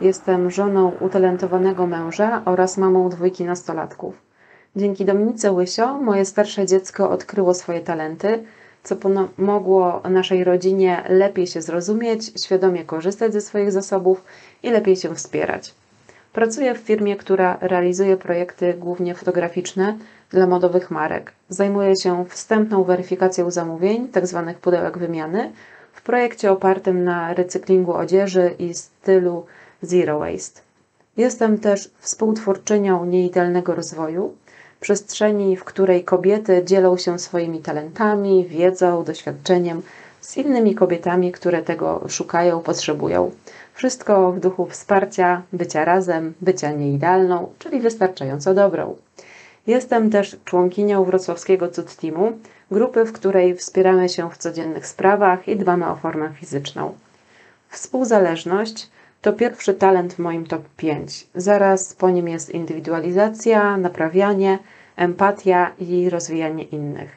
Jestem 0.00 0.50
żoną 0.50 0.92
utalentowanego 1.00 1.86
męża 1.86 2.42
oraz 2.44 2.78
mamą 2.78 3.08
dwójki 3.08 3.44
nastolatków. 3.44 4.14
Dzięki 4.76 5.04
Dominice 5.04 5.52
Łysio 5.52 5.98
moje 5.98 6.24
starsze 6.24 6.66
dziecko 6.66 7.10
odkryło 7.10 7.54
swoje 7.54 7.80
talenty 7.80 8.44
co 8.82 8.96
pomogło 8.96 10.02
naszej 10.10 10.44
rodzinie 10.44 11.04
lepiej 11.08 11.46
się 11.46 11.62
zrozumieć, 11.62 12.42
świadomie 12.44 12.84
korzystać 12.84 13.32
ze 13.32 13.40
swoich 13.40 13.72
zasobów 13.72 14.24
i 14.62 14.70
lepiej 14.70 14.96
się 14.96 15.14
wspierać. 15.14 15.74
Pracuję 16.32 16.74
w 16.74 16.78
firmie, 16.78 17.16
która 17.16 17.58
realizuje 17.60 18.16
projekty 18.16 18.74
głównie 18.74 19.14
fotograficzne 19.14 19.96
dla 20.30 20.46
modowych 20.46 20.90
marek. 20.90 21.32
Zajmuję 21.48 21.94
się 22.02 22.24
wstępną 22.28 22.84
weryfikacją 22.84 23.50
zamówień, 23.50 24.08
tzw. 24.12 24.42
Tak 24.46 24.58
pudełek 24.58 24.98
wymiany, 24.98 25.52
w 25.92 26.02
projekcie 26.02 26.52
opartym 26.52 27.04
na 27.04 27.34
recyklingu 27.34 27.94
odzieży 27.94 28.54
i 28.58 28.74
stylu 28.74 29.46
Zero 29.82 30.18
Waste. 30.18 30.60
Jestem 31.16 31.58
też 31.58 31.90
współtwórczynią 31.98 33.04
Nieidealnego 33.04 33.74
Rozwoju, 33.74 34.34
przestrzeni, 34.80 35.56
w 35.56 35.64
której 35.64 36.04
kobiety 36.04 36.62
dzielą 36.64 36.96
się 36.96 37.18
swoimi 37.18 37.60
talentami, 37.60 38.46
wiedzą, 38.46 39.04
doświadczeniem 39.04 39.82
z 40.20 40.36
innymi 40.36 40.74
kobietami, 40.74 41.32
które 41.32 41.62
tego 41.62 42.04
szukają, 42.08 42.60
potrzebują. 42.60 43.30
Wszystko 43.78 44.32
w 44.32 44.40
duchu 44.40 44.66
wsparcia, 44.66 45.42
bycia 45.52 45.84
razem, 45.84 46.34
bycia 46.40 46.72
nieidealną, 46.72 47.52
czyli 47.58 47.80
wystarczająco 47.80 48.54
dobrą. 48.54 48.96
Jestem 49.66 50.10
też 50.10 50.36
członkinią 50.44 51.04
wrocławskiego 51.04 51.68
Cud 51.68 51.96
Teamu, 51.96 52.32
grupy, 52.70 53.04
w 53.04 53.12
której 53.12 53.54
wspieramy 53.54 54.08
się 54.08 54.30
w 54.30 54.38
codziennych 54.38 54.86
sprawach 54.86 55.48
i 55.48 55.56
dbamy 55.56 55.88
o 55.88 55.96
formę 55.96 56.30
fizyczną. 56.34 56.94
Współzależność 57.68 58.90
to 59.22 59.32
pierwszy 59.32 59.74
talent 59.74 60.14
w 60.14 60.18
moim 60.18 60.46
top 60.46 60.62
5. 60.76 61.26
Zaraz 61.34 61.94
po 61.94 62.10
nim 62.10 62.28
jest 62.28 62.50
indywidualizacja, 62.50 63.76
naprawianie, 63.76 64.58
empatia 64.96 65.70
i 65.78 66.10
rozwijanie 66.10 66.64
innych. 66.64 67.10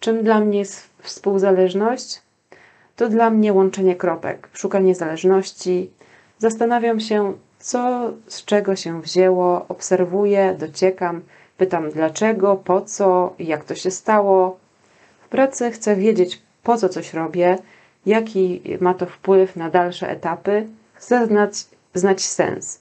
Czym 0.00 0.24
dla 0.24 0.40
mnie 0.40 0.58
jest 0.58 0.88
współzależność? 1.02 2.23
To 2.96 3.08
dla 3.08 3.30
mnie 3.30 3.52
łączenie 3.52 3.96
kropek, 3.96 4.48
szukanie 4.52 4.94
zależności. 4.94 5.90
Zastanawiam 6.38 7.00
się, 7.00 7.32
co 7.58 8.10
z 8.26 8.44
czego 8.44 8.76
się 8.76 9.02
wzięło, 9.02 9.66
obserwuję, 9.68 10.56
dociekam, 10.58 11.22
pytam 11.56 11.90
dlaczego, 11.90 12.56
po 12.56 12.80
co, 12.80 13.34
jak 13.38 13.64
to 13.64 13.74
się 13.74 13.90
stało. 13.90 14.56
W 15.20 15.28
pracy 15.28 15.70
chcę 15.70 15.96
wiedzieć, 15.96 16.42
po 16.62 16.76
co 16.76 16.88
coś 16.88 17.14
robię, 17.14 17.58
jaki 18.06 18.62
ma 18.80 18.94
to 18.94 19.06
wpływ 19.06 19.56
na 19.56 19.70
dalsze 19.70 20.10
etapy. 20.10 20.66
Chcę 20.94 21.26
znać, 21.26 21.64
znać 21.94 22.24
sens. 22.24 22.80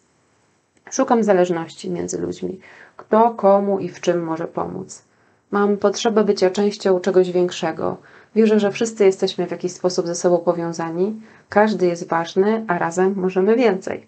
Szukam 0.92 1.24
zależności 1.24 1.90
między 1.90 2.22
ludźmi. 2.22 2.60
Kto 2.98 3.32
komu 3.32 3.80
i 3.80 3.90
w 3.90 4.02
czym 4.02 4.24
może 4.24 4.48
pomóc. 4.48 5.04
Mam 5.52 5.78
potrzebę 5.78 6.24
bycia 6.24 6.50
częścią 6.50 7.00
czegoś 7.00 7.32
większego. 7.32 7.98
Wierzę, 8.36 8.60
że 8.60 8.72
wszyscy 8.72 9.06
jesteśmy 9.06 9.48
w 9.48 9.52
jakiś 9.52 9.72
sposób 9.72 10.08
ze 10.08 10.16
sobą 10.16 10.38
powiązani, 10.38 11.22
każdy 11.50 11.86
jest 11.88 12.08
ważny, 12.08 12.66
a 12.68 12.78
razem 12.78 13.14
możemy 13.18 13.56
więcej. 13.56 14.08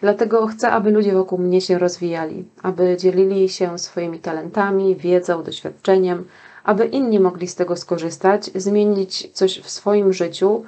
Dlatego 0.00 0.46
chcę, 0.46 0.70
aby 0.70 0.90
ludzie 0.90 1.12
wokół 1.12 1.38
mnie 1.38 1.60
się 1.60 1.78
rozwijali, 1.78 2.44
aby 2.62 2.96
dzielili 2.96 3.48
się 3.48 3.78
swoimi 3.78 4.18
talentami, 4.18 4.96
wiedzą, 4.96 5.42
doświadczeniem, 5.42 6.24
aby 6.64 6.86
inni 6.86 7.20
mogli 7.20 7.48
z 7.48 7.54
tego 7.54 7.76
skorzystać, 7.76 8.50
zmienić 8.54 9.30
coś 9.32 9.60
w 9.60 9.70
swoim 9.70 10.12
życiu, 10.12 10.64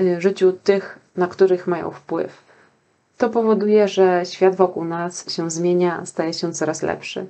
y, 0.00 0.20
życiu 0.20 0.52
tych, 0.52 0.98
na 1.16 1.28
których 1.28 1.66
mają 1.66 1.90
wpływ. 1.90 2.44
To 3.18 3.30
powoduje, 3.30 3.88
że 3.88 4.22
świat 4.24 4.56
wokół 4.56 4.84
nas 4.84 5.30
się 5.34 5.50
zmienia, 5.50 6.06
staje 6.06 6.32
się 6.32 6.52
coraz 6.52 6.82
lepszy. 6.82 7.26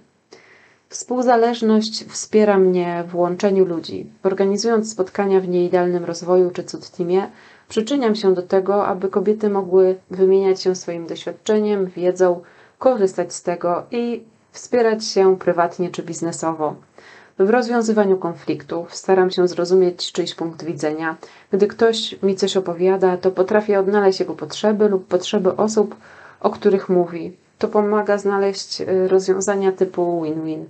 Współzależność 0.88 2.04
wspiera 2.04 2.58
mnie 2.58 3.04
w 3.08 3.16
łączeniu 3.16 3.64
ludzi. 3.64 4.06
Organizując 4.22 4.92
spotkania 4.92 5.40
w 5.40 5.48
nieidealnym 5.48 6.04
rozwoju 6.04 6.50
czy 6.50 6.64
cud 6.64 6.90
przyczyniam 7.68 8.14
się 8.14 8.34
do 8.34 8.42
tego, 8.42 8.86
aby 8.86 9.08
kobiety 9.08 9.50
mogły 9.50 9.96
wymieniać 10.10 10.62
się 10.62 10.74
swoim 10.74 11.06
doświadczeniem, 11.06 11.86
wiedzą, 11.86 12.40
korzystać 12.78 13.34
z 13.34 13.42
tego 13.42 13.82
i 13.90 14.22
wspierać 14.52 15.04
się 15.04 15.38
prywatnie 15.38 15.90
czy 15.90 16.02
biznesowo. 16.02 16.74
W 17.38 17.50
rozwiązywaniu 17.50 18.16
konfliktów 18.16 18.94
staram 18.94 19.30
się 19.30 19.48
zrozumieć 19.48 20.12
czyjś 20.12 20.34
punkt 20.34 20.64
widzenia. 20.64 21.16
Gdy 21.52 21.66
ktoś 21.66 22.22
mi 22.22 22.36
coś 22.36 22.56
opowiada, 22.56 23.16
to 23.16 23.30
potrafię 23.30 23.80
odnaleźć 23.80 24.20
jego 24.20 24.34
potrzeby 24.34 24.88
lub 24.88 25.06
potrzeby 25.06 25.56
osób, 25.56 25.96
o 26.40 26.50
których 26.50 26.88
mówi. 26.88 27.36
To 27.58 27.68
pomaga 27.68 28.18
znaleźć 28.18 28.80
y, 28.80 29.08
rozwiązania 29.08 29.72
typu 29.72 30.22
win-win. 30.22 30.64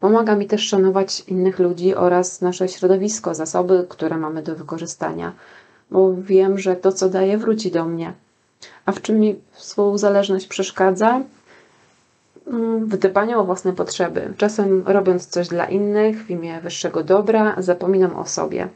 Pomaga 0.00 0.36
mi 0.36 0.46
też 0.46 0.68
szanować 0.68 1.20
innych 1.20 1.58
ludzi 1.58 1.94
oraz 1.94 2.40
nasze 2.40 2.68
środowisko, 2.68 3.34
zasoby, 3.34 3.86
które 3.88 4.16
mamy 4.16 4.42
do 4.42 4.54
wykorzystania, 4.56 5.32
bo 5.90 6.14
wiem, 6.14 6.58
że 6.58 6.76
to, 6.76 6.92
co 6.92 7.08
daję, 7.08 7.38
wróci 7.38 7.70
do 7.70 7.84
mnie. 7.84 8.12
A 8.86 8.92
w 8.92 9.02
czym 9.02 9.20
mi 9.20 9.36
współzależność 9.52 10.46
przeszkadza? 10.46 11.20
Mm, 12.46 12.86
w 12.86 12.96
dbaniu 12.96 13.40
o 13.40 13.44
własne 13.44 13.72
potrzeby. 13.72 14.32
Czasem 14.36 14.82
robiąc 14.86 15.26
coś 15.26 15.48
dla 15.48 15.64
innych 15.64 16.26
w 16.26 16.30
imię 16.30 16.60
wyższego 16.60 17.02
dobra, 17.04 17.54
zapominam 17.58 18.16
o 18.16 18.26
sobie. 18.26 18.68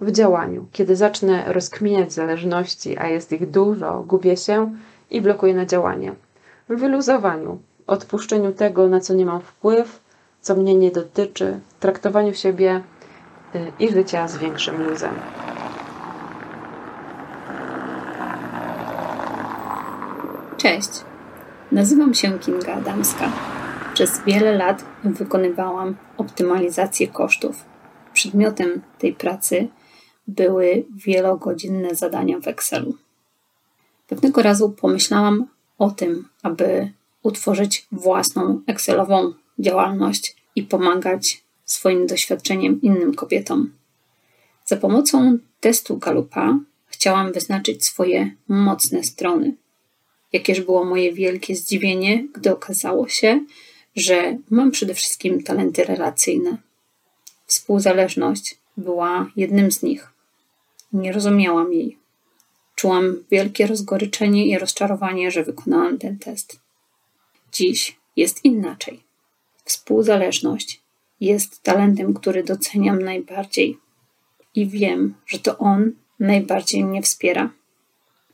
W 0.00 0.10
działaniu, 0.10 0.66
kiedy 0.72 0.96
zacznę 0.96 1.44
rozkminiać 1.46 2.12
zależności, 2.12 2.98
a 2.98 3.08
jest 3.08 3.32
ich 3.32 3.50
dużo, 3.50 4.04
gubię 4.06 4.36
się 4.36 4.72
i 5.10 5.20
blokuję 5.20 5.54
na 5.54 5.66
działanie. 5.66 6.12
W 6.68 6.80
wyluzowaniu, 6.80 7.58
odpuszczeniu 7.86 8.52
tego, 8.52 8.88
na 8.88 9.00
co 9.00 9.14
nie 9.14 9.26
mam 9.26 9.40
wpływ, 9.40 10.00
co 10.40 10.54
mnie 10.54 10.74
nie 10.74 10.90
dotyczy, 10.90 11.60
traktowaniu 11.80 12.34
siebie 12.34 12.82
y, 13.54 13.72
i 13.78 13.92
życia 13.92 14.28
z 14.28 14.38
większym 14.38 14.82
luzem. 14.82 15.14
Cześć. 20.56 20.90
Nazywam 21.72 22.14
się 22.14 22.38
Kinga 22.38 22.74
Adamska. 22.74 23.32
Przez 23.94 24.24
wiele 24.24 24.52
lat 24.56 24.84
wykonywałam 25.04 25.96
optymalizację 26.16 27.08
kosztów. 27.08 27.64
Przedmiotem 28.12 28.82
tej 28.98 29.12
pracy 29.12 29.68
były 30.26 30.84
wielogodzinne 31.06 31.94
zadania 31.94 32.40
w 32.40 32.48
Excelu. 32.48 32.94
Pewnego 34.06 34.42
razu 34.42 34.70
pomyślałam 34.70 35.46
o 35.78 35.90
tym, 35.90 36.28
aby 36.42 36.92
utworzyć 37.22 37.86
własną 37.92 38.60
Excelową 38.66 39.32
działalność 39.58 40.36
i 40.56 40.62
pomagać 40.62 41.44
swoim 41.64 42.06
doświadczeniem 42.06 42.82
innym 42.82 43.14
kobietom. 43.14 43.72
Za 44.64 44.76
pomocą 44.76 45.38
testu 45.60 45.96
Galupa 45.98 46.58
chciałam 46.86 47.32
wyznaczyć 47.32 47.84
swoje 47.84 48.30
mocne 48.48 49.04
strony. 49.04 49.54
Jakież 50.32 50.60
było 50.60 50.84
moje 50.84 51.12
wielkie 51.12 51.56
zdziwienie, 51.56 52.28
gdy 52.34 52.52
okazało 52.52 53.08
się, 53.08 53.40
że 53.96 54.38
mam 54.50 54.70
przede 54.70 54.94
wszystkim 54.94 55.42
talenty 55.42 55.84
relacyjne. 55.84 56.56
Współzależność 57.46 58.58
była 58.76 59.30
jednym 59.36 59.72
z 59.72 59.82
nich. 59.82 60.12
Nie 60.92 61.12
rozumiałam 61.12 61.72
jej. 61.72 62.03
Czułam 62.74 63.24
wielkie 63.30 63.66
rozgoryczenie 63.66 64.46
i 64.46 64.58
rozczarowanie, 64.58 65.30
że 65.30 65.44
wykonałam 65.44 65.98
ten 65.98 66.18
test. 66.18 66.60
Dziś 67.52 67.96
jest 68.16 68.44
inaczej. 68.44 69.00
Współzależność 69.64 70.80
jest 71.20 71.62
talentem, 71.62 72.14
który 72.14 72.44
doceniam 72.44 73.02
najbardziej 73.02 73.78
i 74.54 74.66
wiem, 74.66 75.14
że 75.26 75.38
to 75.38 75.58
on 75.58 75.92
najbardziej 76.20 76.84
mnie 76.84 77.02
wspiera. 77.02 77.50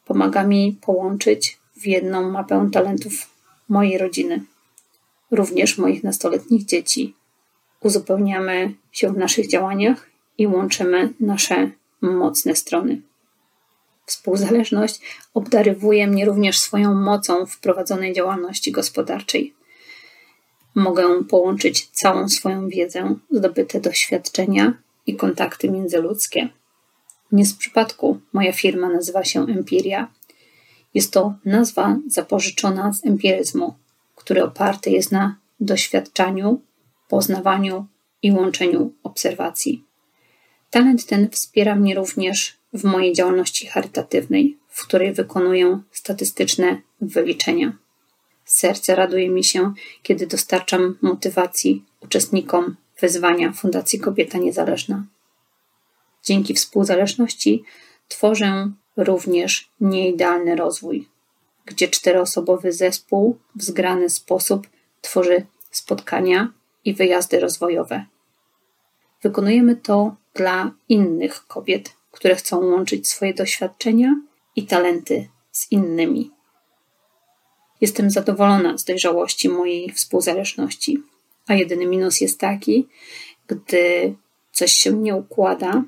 Pomaga 0.05 0.45
mi 0.45 0.79
połączyć 0.81 1.59
w 1.77 1.87
jedną 1.87 2.31
mapę 2.31 2.69
talentów 2.73 3.13
mojej 3.69 3.99
rodziny, 3.99 4.45
również 5.31 5.79
moich 5.79 6.05
nastoletnich 6.05 6.65
dzieci. 6.65 7.15
Uzupełniamy 7.81 8.75
się 8.93 9.13
w 9.13 9.17
naszych 9.17 9.49
działaniach 9.49 10.07
i 10.39 10.47
łączymy 10.47 11.13
nasze 11.21 11.71
mocne 12.01 12.57
strony. 12.57 13.01
Współzależność 14.11 15.01
obdarowuje 15.35 16.07
mnie 16.07 16.25
również 16.25 16.59
swoją 16.59 16.95
mocą 16.95 17.47
w 17.47 17.59
prowadzonej 17.59 18.13
działalności 18.13 18.73
gospodarczej. 18.73 19.55
Mogę 20.75 21.25
połączyć 21.25 21.87
całą 21.87 22.29
swoją 22.29 22.69
wiedzę, 22.69 23.15
zdobyte 23.31 23.81
doświadczenia 23.81 24.75
i 25.07 25.17
kontakty 25.17 25.71
międzyludzkie. 25.71 26.49
Nie 27.33 27.47
z 27.47 27.55
przypadku 27.55 28.21
moja 28.33 28.53
firma 28.53 28.89
nazywa 28.89 29.25
się 29.25 29.47
Empiria. 29.47 30.09
Jest 30.95 31.13
to 31.13 31.35
nazwa 31.45 31.97
zapożyczona 32.07 32.93
z 32.93 33.07
empiryzmu, 33.07 33.75
który 34.17 34.45
oparty 34.45 34.91
jest 34.91 35.13
na 35.13 35.37
doświadczaniu, 35.61 36.61
poznawaniu 37.09 37.87
i 38.23 38.33
łączeniu 38.33 38.93
obserwacji. 39.03 39.85
Talent 40.71 41.07
ten 41.07 41.31
wspiera 41.31 41.77
mnie 41.77 41.95
również 41.95 42.60
w 42.73 42.85
mojej 42.85 43.13
działalności 43.13 43.67
charytatywnej, 43.67 44.59
w 44.69 44.87
której 44.87 45.13
wykonuję 45.13 45.81
statystyczne 45.91 46.81
wyliczenia. 47.01 47.77
Serce 48.45 48.95
raduje 48.95 49.31
mi 49.31 49.45
się, 49.45 49.73
kiedy 50.03 50.27
dostarczam 50.27 50.99
motywacji 51.03 51.85
uczestnikom 52.01 52.77
wyzwania 53.01 53.53
Fundacji 53.53 54.01
Kobieta 54.01 54.39
Niezależna. 54.39 55.05
Dzięki 56.25 56.55
współzależności 56.55 57.65
tworzę 58.09 58.71
również 58.97 59.71
nieidealny 59.81 60.57
rozwój, 60.57 61.09
gdzie 61.67 61.89
czteroosobowy 61.89 62.73
zespół 62.73 63.39
w 63.57 63.63
zgrany 63.63 64.11
sposób 64.11 64.67
tworzy 65.01 65.47
spotkania 65.71 66.53
i 66.85 66.95
wyjazdy 66.95 67.41
rozwojowe. 67.41 68.05
Wykonujemy 69.23 69.77
to 69.77 70.17
dla 70.35 70.71
innych 70.89 71.47
kobiet, 71.47 71.97
które 72.11 72.35
chcą 72.35 72.65
łączyć 72.65 73.09
swoje 73.09 73.35
doświadczenia 73.35 74.15
i 74.57 74.67
talenty 74.67 75.29
z 75.53 75.73
innymi. 75.73 76.31
Jestem 77.81 78.11
zadowolona 78.11 78.79
z 78.79 78.85
dojrzałości 78.85 79.49
mojej 79.49 79.93
współzależności. 79.93 81.03
A 81.47 81.55
jedyny 81.55 81.87
minus 81.87 82.21
jest 82.21 82.41
taki, 82.41 82.89
gdy 83.47 84.15
coś 84.53 84.73
się 84.73 84.93
nie 84.93 85.17
układa 85.17 85.83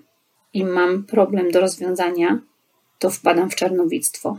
i 0.52 0.64
mam 0.64 1.04
problem 1.04 1.50
do 1.50 1.60
rozwiązania, 1.60 2.40
to 2.98 3.10
wpadam 3.10 3.50
w 3.50 3.54
czarnowictwo. 3.54 4.38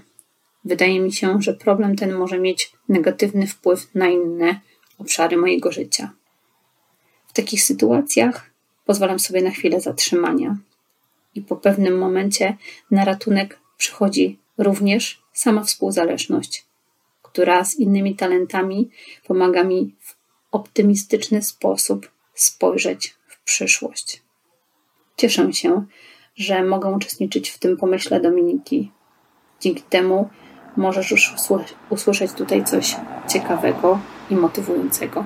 Wydaje 0.65 0.99
mi 0.99 1.13
się, 1.13 1.41
że 1.41 1.53
problem 1.53 1.95
ten 1.95 2.13
może 2.13 2.39
mieć 2.39 2.73
negatywny 2.89 3.47
wpływ 3.47 3.95
na 3.95 4.07
inne 4.07 4.59
obszary 4.97 5.37
mojego 5.37 5.71
życia. 5.71 6.11
W 7.27 7.33
takich 7.33 7.63
sytuacjach 7.63 8.51
pozwalam 8.85 9.19
sobie 9.19 9.41
na 9.41 9.51
chwilę 9.51 9.81
zatrzymania 9.81 10.57
i 11.35 11.41
po 11.41 11.55
pewnym 11.55 11.97
momencie 11.97 12.57
na 12.91 13.05
ratunek 13.05 13.59
przychodzi 13.77 14.39
również 14.57 15.23
sama 15.33 15.63
współzależność, 15.63 16.65
która 17.21 17.63
z 17.63 17.75
innymi 17.75 18.15
talentami 18.15 18.89
pomaga 19.27 19.63
mi 19.63 19.95
w 19.99 20.15
optymistyczny 20.51 21.41
sposób 21.41 22.11
spojrzeć 22.33 23.15
w 23.27 23.43
przyszłość. 23.43 24.23
Cieszę 25.17 25.53
się, 25.53 25.85
że 26.35 26.63
mogę 26.63 26.89
uczestniczyć 26.89 27.49
w 27.49 27.59
tym 27.59 27.77
pomyśle 27.77 28.19
Dominiki. 28.21 28.91
Dzięki 29.59 29.81
temu 29.81 30.29
możesz 30.77 31.11
już 31.11 31.33
usłyszeć 31.89 32.31
tutaj 32.31 32.63
coś 32.63 32.95
ciekawego 33.29 33.99
i 34.29 34.35
motywującego. 34.35 35.25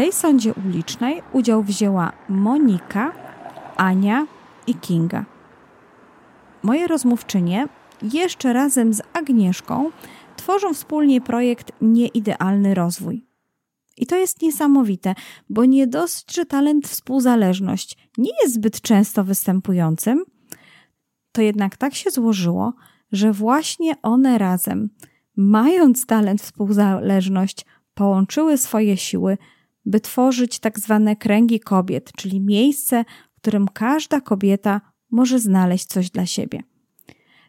Tej 0.00 0.12
sądzie 0.12 0.54
ulicznej 0.54 1.22
udział 1.32 1.62
wzięła 1.62 2.12
Monika, 2.28 3.12
Ania 3.76 4.26
i 4.66 4.74
Kinga. 4.74 5.24
Moje 6.62 6.86
rozmówczynie 6.86 7.68
jeszcze 8.12 8.52
razem 8.52 8.94
z 8.94 9.02
Agnieszką 9.12 9.90
tworzą 10.36 10.74
wspólnie 10.74 11.20
projekt 11.20 11.72
Nieidealny 11.80 12.74
Rozwój. 12.74 13.26
I 13.96 14.06
to 14.06 14.16
jest 14.16 14.42
niesamowite, 14.42 15.14
bo 15.50 15.64
nie 15.64 15.86
dosyć, 15.86 16.34
że 16.34 16.46
talent 16.46 16.88
współzależność 16.88 17.96
nie 18.18 18.30
jest 18.42 18.54
zbyt 18.54 18.80
często 18.80 19.24
występującym, 19.24 20.24
to 21.32 21.42
jednak 21.42 21.76
tak 21.76 21.94
się 21.94 22.10
złożyło, 22.10 22.72
że 23.12 23.32
właśnie 23.32 24.02
one 24.02 24.38
razem, 24.38 24.90
mając 25.36 26.06
talent 26.06 26.42
współzależność, 26.42 27.66
połączyły 27.94 28.58
swoje 28.58 28.96
siły, 28.96 29.38
by 29.84 30.00
tworzyć 30.00 30.58
tak 30.58 30.78
zwane 30.78 31.16
kręgi 31.16 31.60
kobiet, 31.60 32.12
czyli 32.16 32.40
miejsce, 32.40 33.04
w 33.32 33.40
którym 33.40 33.68
każda 33.68 34.20
kobieta 34.20 34.80
może 35.10 35.38
znaleźć 35.38 35.86
coś 35.86 36.10
dla 36.10 36.26
siebie. 36.26 36.62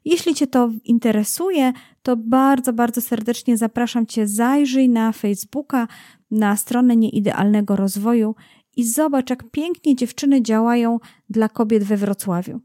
Jeśli 0.06 0.36
Cię 0.36 0.48
to 0.48 0.70
interesuje, 0.84 1.74
to 2.02 2.18
bardzo, 2.18 2.74
bardzo 2.74 3.02
serdecznie 3.02 3.58
zapraszam 3.58 4.06
Cię, 4.06 4.28
zajrzyj 4.28 4.90
na 4.90 5.12
Facebooka, 5.12 5.88
na 6.32 6.56
stronę 6.56 6.96
Nieidealnego 6.96 7.76
Rozwoju 7.76 8.36
i 8.78 8.84
zobacz, 8.84 9.30
jak 9.30 9.52
pięknie 9.52 9.96
dziewczyny 9.96 10.42
działają 10.42 11.00
dla 11.30 11.50
kobiet 11.50 11.84
we 11.84 11.98
Wrocławiu. 11.98 12.60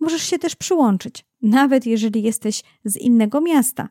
Możesz 0.00 0.22
się 0.22 0.38
też 0.38 0.56
przyłączyć, 0.56 1.24
nawet 1.42 1.86
jeżeli 1.86 2.22
jesteś 2.22 2.62
z 2.84 2.96
innego 2.96 3.40
miasta. 3.40 3.88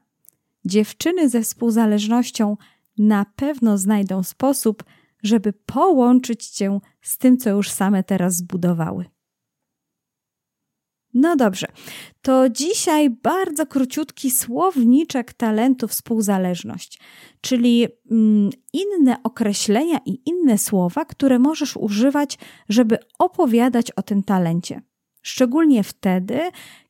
Dziewczyny 0.65 1.29
ze 1.29 1.41
współzależnością 1.41 2.57
na 2.97 3.25
pewno 3.35 3.77
znajdą 3.77 4.23
sposób, 4.23 4.83
żeby 5.23 5.53
połączyć 5.53 6.49
cię 6.49 6.79
z 7.01 7.17
tym, 7.17 7.37
co 7.37 7.49
już 7.49 7.71
same 7.71 8.03
teraz 8.03 8.35
zbudowały. 8.35 9.05
No 11.13 11.35
dobrze, 11.35 11.67
to 12.21 12.49
dzisiaj 12.49 13.09
bardzo 13.09 13.65
króciutki 13.65 14.31
słowniczek 14.31 15.33
talentu 15.33 15.87
współzależność, 15.87 16.99
czyli 17.41 17.87
mm, 18.11 18.49
inne 18.73 19.23
określenia 19.23 19.99
i 20.05 20.21
inne 20.25 20.57
słowa, 20.57 21.05
które 21.05 21.39
możesz 21.39 21.77
używać, 21.77 22.37
żeby 22.69 22.97
opowiadać 23.19 23.91
o 23.91 24.01
tym 24.01 24.23
talencie. 24.23 24.81
Szczególnie 25.21 25.83
wtedy, 25.83 26.39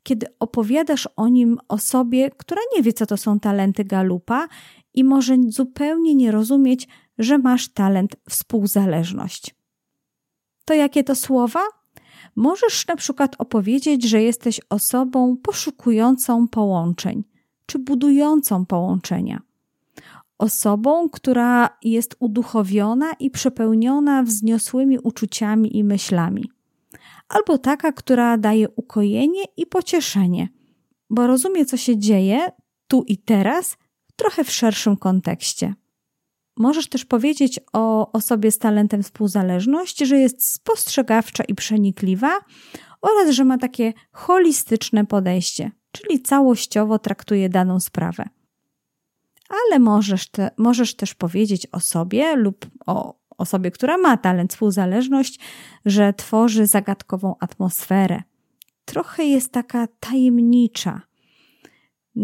kiedy 0.04 0.28
opowiadasz 0.40 1.10
o 1.16 1.28
nim 1.28 1.58
osobie, 1.68 2.30
która 2.38 2.62
nie 2.76 2.84
wie, 2.84 2.94
co 2.94 3.06
to 3.06 3.18
są 3.18 3.40
talenty 3.40 3.84
galupa 3.86 4.48
i 4.94 5.04
może 5.04 5.38
zupełnie 5.48 6.16
nie 6.16 6.32
rozumieć, 6.32 6.88
że 7.18 7.38
masz 7.38 7.70
talent 7.70 8.16
współzależność. 8.30 9.56
To 10.66 10.74
jakie 10.74 11.04
to 11.04 11.16
słowa? 11.16 11.62
Możesz 12.36 12.88
na 12.88 12.96
przykład 12.96 13.36
opowiedzieć, 13.38 14.04
że 14.04 14.22
jesteś 14.22 14.62
osobą 14.70 15.38
poszukującą 15.38 16.48
połączeń 16.48 17.24
czy 17.66 17.80
budującą 17.80 18.66
połączenia. 18.66 19.42
Osobą, 20.38 21.10
która 21.10 21.70
jest 21.84 22.16
uduchowiona 22.20 23.14
i 23.20 23.32
przepełniona 23.32 24.24
wzniosłymi 24.24 25.00
uczuciami 25.00 25.78
i 25.78 25.84
myślami. 25.84 26.52
Albo 27.30 27.58
taka, 27.58 27.92
która 27.92 28.38
daje 28.38 28.70
ukojenie 28.70 29.44
i 29.58 29.66
pocieszenie, 29.66 30.50
bo 31.10 31.28
rozumie, 31.28 31.66
co 31.66 31.78
się 31.78 31.98
dzieje 31.98 32.52
tu 32.88 33.04
i 33.08 33.18
teraz, 33.18 33.78
trochę 34.16 34.44
w 34.44 34.52
szerszym 34.52 34.98
kontekście. 34.98 35.74
Możesz 36.58 36.90
też 36.90 37.06
powiedzieć 37.06 37.60
o 37.74 38.12
osobie 38.12 38.52
z 38.52 38.58
talentem 38.58 39.04
współzależność, 39.04 39.98
że 39.98 40.18
jest 40.18 40.54
spostrzegawcza 40.54 41.44
i 41.44 41.56
przenikliwa 41.56 42.40
oraz 43.02 43.30
że 43.30 43.46
ma 43.46 43.58
takie 43.58 43.94
holistyczne 44.12 45.06
podejście, 45.06 45.72
czyli 45.92 46.22
całościowo 46.22 47.00
traktuje 47.00 47.50
daną 47.50 47.80
sprawę. 47.80 48.30
Ale 49.50 49.80
możesz, 49.80 50.30
te, 50.30 50.52
możesz 50.58 50.96
też 50.96 51.14
powiedzieć 51.14 51.68
o 51.72 51.80
sobie 51.80 52.36
lub 52.36 52.66
o 52.86 53.16
osobie, 53.38 53.72
która 53.72 53.98
ma 53.98 54.18
talent 54.18 54.52
współzależność, 54.52 55.40
że 55.86 56.14
tworzy 56.14 56.68
zagadkową 56.68 57.36
atmosferę. 57.40 58.24
Trochę 58.86 59.24
jest 59.24 59.52
taka 59.52 59.88
tajemnicza, 60.00 61.02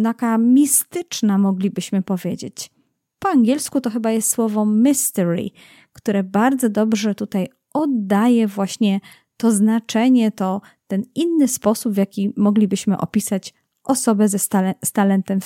taka 0.03 0.37
mistyczna, 0.37 1.37
moglibyśmy 1.37 2.01
powiedzieć. 2.01 2.71
Po 3.19 3.29
angielsku 3.29 3.81
to 3.81 3.89
chyba 3.89 4.11
jest 4.11 4.31
słowo 4.31 4.65
mystery, 4.65 5.49
które 5.93 6.23
bardzo 6.23 6.69
dobrze 6.69 7.15
tutaj 7.15 7.47
oddaje 7.73 8.47
właśnie 8.47 8.99
to 9.37 9.51
znaczenie, 9.51 10.31
to 10.31 10.61
ten 10.87 11.03
inny 11.15 11.47
sposób, 11.47 11.93
w 11.93 11.97
jaki 11.97 12.33
moglibyśmy 12.37 12.97
opisać 12.97 13.53
osobę 13.83 14.27
ze 14.27 14.39
stale, 14.39 14.75
z 14.85 14.91
talentem 14.91 15.39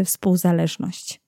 y, 0.00 0.04
współzależność. 0.04 1.20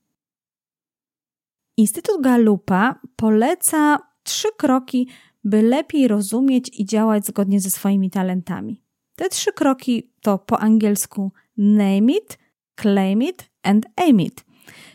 Instytut 1.77 2.23
Galupa 2.23 3.01
poleca 3.17 3.99
trzy 4.23 4.49
kroki, 4.57 5.09
by 5.45 5.63
lepiej 5.63 6.09
rozumieć 6.09 6.81
i 6.81 6.85
działać 6.85 7.27
zgodnie 7.27 7.61
ze 7.61 7.71
swoimi 7.71 8.11
talentami. 8.11 8.83
Te 9.17 9.29
trzy 9.29 9.53
kroki 9.53 10.13
to 10.21 10.39
po 10.39 10.61
angielsku 10.61 11.33
name 11.57 12.13
it, 12.13 12.39
claim 12.81 13.23
it 13.23 13.51
and 13.63 13.87
aim 13.97 14.21
it– 14.21 14.45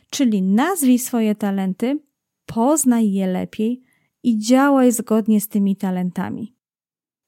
Czyli 0.09 0.41
nazwij 0.41 0.99
swoje 0.99 1.35
talenty, 1.35 1.99
poznaj 2.45 3.11
je 3.11 3.27
lepiej 3.27 3.81
i 4.23 4.39
działaj 4.39 4.91
zgodnie 4.91 5.41
z 5.41 5.47
tymi 5.47 5.75
talentami. 5.75 6.55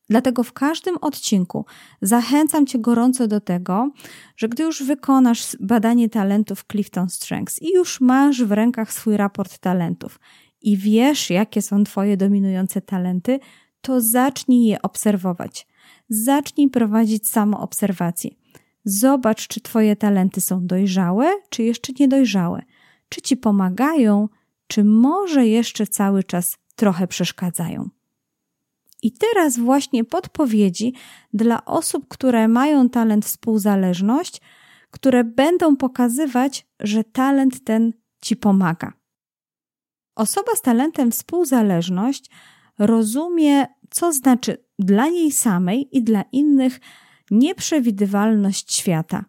Dlatego 0.10 0.44
w 0.44 0.54
każdym 0.54 0.98
odcinku 0.98 1.66
zachęcam 2.02 2.66
Cię 2.66 2.80
gorąco 2.80 3.28
do 3.28 3.42
tego, 3.42 3.92
że 4.38 4.50
gdy 4.50 4.64
już 4.64 4.84
wykonasz 4.84 5.58
badanie 5.60 6.10
talentów 6.10 6.66
Clifton 6.72 7.10
Strengths 7.10 7.62
i 7.62 7.74
już 7.74 8.02
masz 8.02 8.44
w 8.44 8.52
rękach 8.52 8.94
swój 8.94 9.18
raport 9.18 9.58
talentów 9.58 10.20
i 10.62 10.78
wiesz, 10.78 11.30
jakie 11.30 11.62
są 11.62 11.84
Twoje 11.84 12.18
dominujące 12.18 12.82
talenty, 12.82 13.40
to 13.82 14.02
zacznij 14.02 14.66
je 14.66 14.82
obserwować. 14.82 15.68
Zacznij 16.10 16.70
prowadzić 16.70 17.30
samoobserwację. 17.30 18.39
Zobacz, 18.86 19.48
czy 19.48 19.62
Twoje 19.62 19.96
talenty 19.96 20.42
są 20.42 20.68
dojrzałe, 20.68 21.32
czy 21.50 21.64
jeszcze 21.64 21.94
niedojrzałe. 22.00 22.62
Czy 23.10 23.22
Ci 23.22 23.38
pomagają, 23.38 24.30
czy 24.68 24.84
może 24.84 25.48
jeszcze 25.48 25.88
cały 25.88 26.24
czas 26.24 26.58
trochę 26.76 27.08
przeszkadzają. 27.08 27.90
I 29.02 29.12
teraz 29.12 29.60
właśnie 29.60 30.04
podpowiedzi 30.04 30.94
dla 31.34 31.66
osób, 31.66 32.08
które 32.08 32.48
mają 32.48 32.90
talent 32.90 33.26
współzależność, 33.26 34.42
które 34.92 35.24
będą 35.24 35.76
pokazywać, 35.76 36.68
że 36.80 37.04
talent 37.04 37.64
ten 37.64 37.94
Ci 38.22 38.36
pomaga. 38.36 38.94
Osoba 40.16 40.56
z 40.56 40.62
talentem 40.62 41.12
współzależność 41.12 42.30
rozumie, 42.80 43.68
co 43.90 44.14
znaczy 44.14 44.58
dla 44.80 45.08
niej 45.08 45.32
samej 45.32 45.98
i 45.98 46.04
dla 46.04 46.22
innych 46.32 46.80
nieprzewidywalność 47.32 48.74
świata 48.74 49.26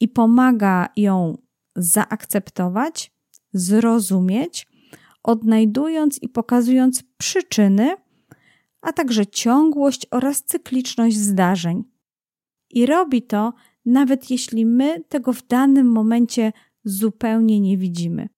i 0.00 0.08
pomaga 0.08 0.88
ją 0.96 1.38
zaakceptować, 1.76 3.12
zrozumieć, 3.52 4.66
odnajdując 5.22 6.22
i 6.22 6.28
pokazując 6.28 7.02
przyczyny, 7.18 7.96
a 8.80 8.92
także 8.92 9.26
ciągłość 9.26 10.06
oraz 10.10 10.42
cykliczność 10.42 11.16
zdarzeń. 11.16 11.84
I 12.70 12.86
robi 12.86 13.22
to, 13.22 13.52
nawet 13.86 14.30
jeśli 14.30 14.66
my 14.66 15.04
tego 15.08 15.32
w 15.32 15.46
danym 15.46 15.92
momencie 15.92 16.52
zupełnie 16.84 17.60
nie 17.60 17.78
widzimy. 17.78 18.28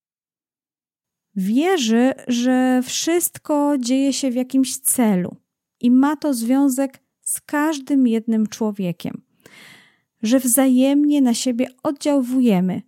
Wierzy, 1.34 2.12
że 2.28 2.80
wszystko 2.84 3.78
dzieje 3.78 4.12
się 4.12 4.30
w 4.30 4.34
jakimś 4.34 4.78
celu 4.78 5.36
i 5.80 5.90
ma 5.90 6.16
to 6.16 6.34
związek 6.34 7.02
z 7.26 7.40
każdym 7.40 8.06
jednym 8.06 8.46
człowiekiem, 8.46 9.22
że 10.22 10.40
wzajemnie 10.40 11.22
na 11.22 11.34
siebie 11.34 11.68
oddziałujemy 11.82 12.82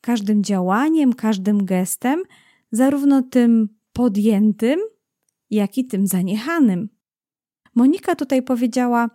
każdym 0.00 0.44
działaniem, 0.44 1.12
każdym 1.12 1.64
gestem, 1.64 2.22
zarówno 2.72 3.22
tym 3.22 3.68
podjętym, 3.92 4.80
jak 5.50 5.78
i 5.78 5.86
tym 5.86 6.06
zaniechanym. 6.06 6.88
Monika 7.74 8.14
tutaj 8.14 8.42
powiedziała: 8.42 9.10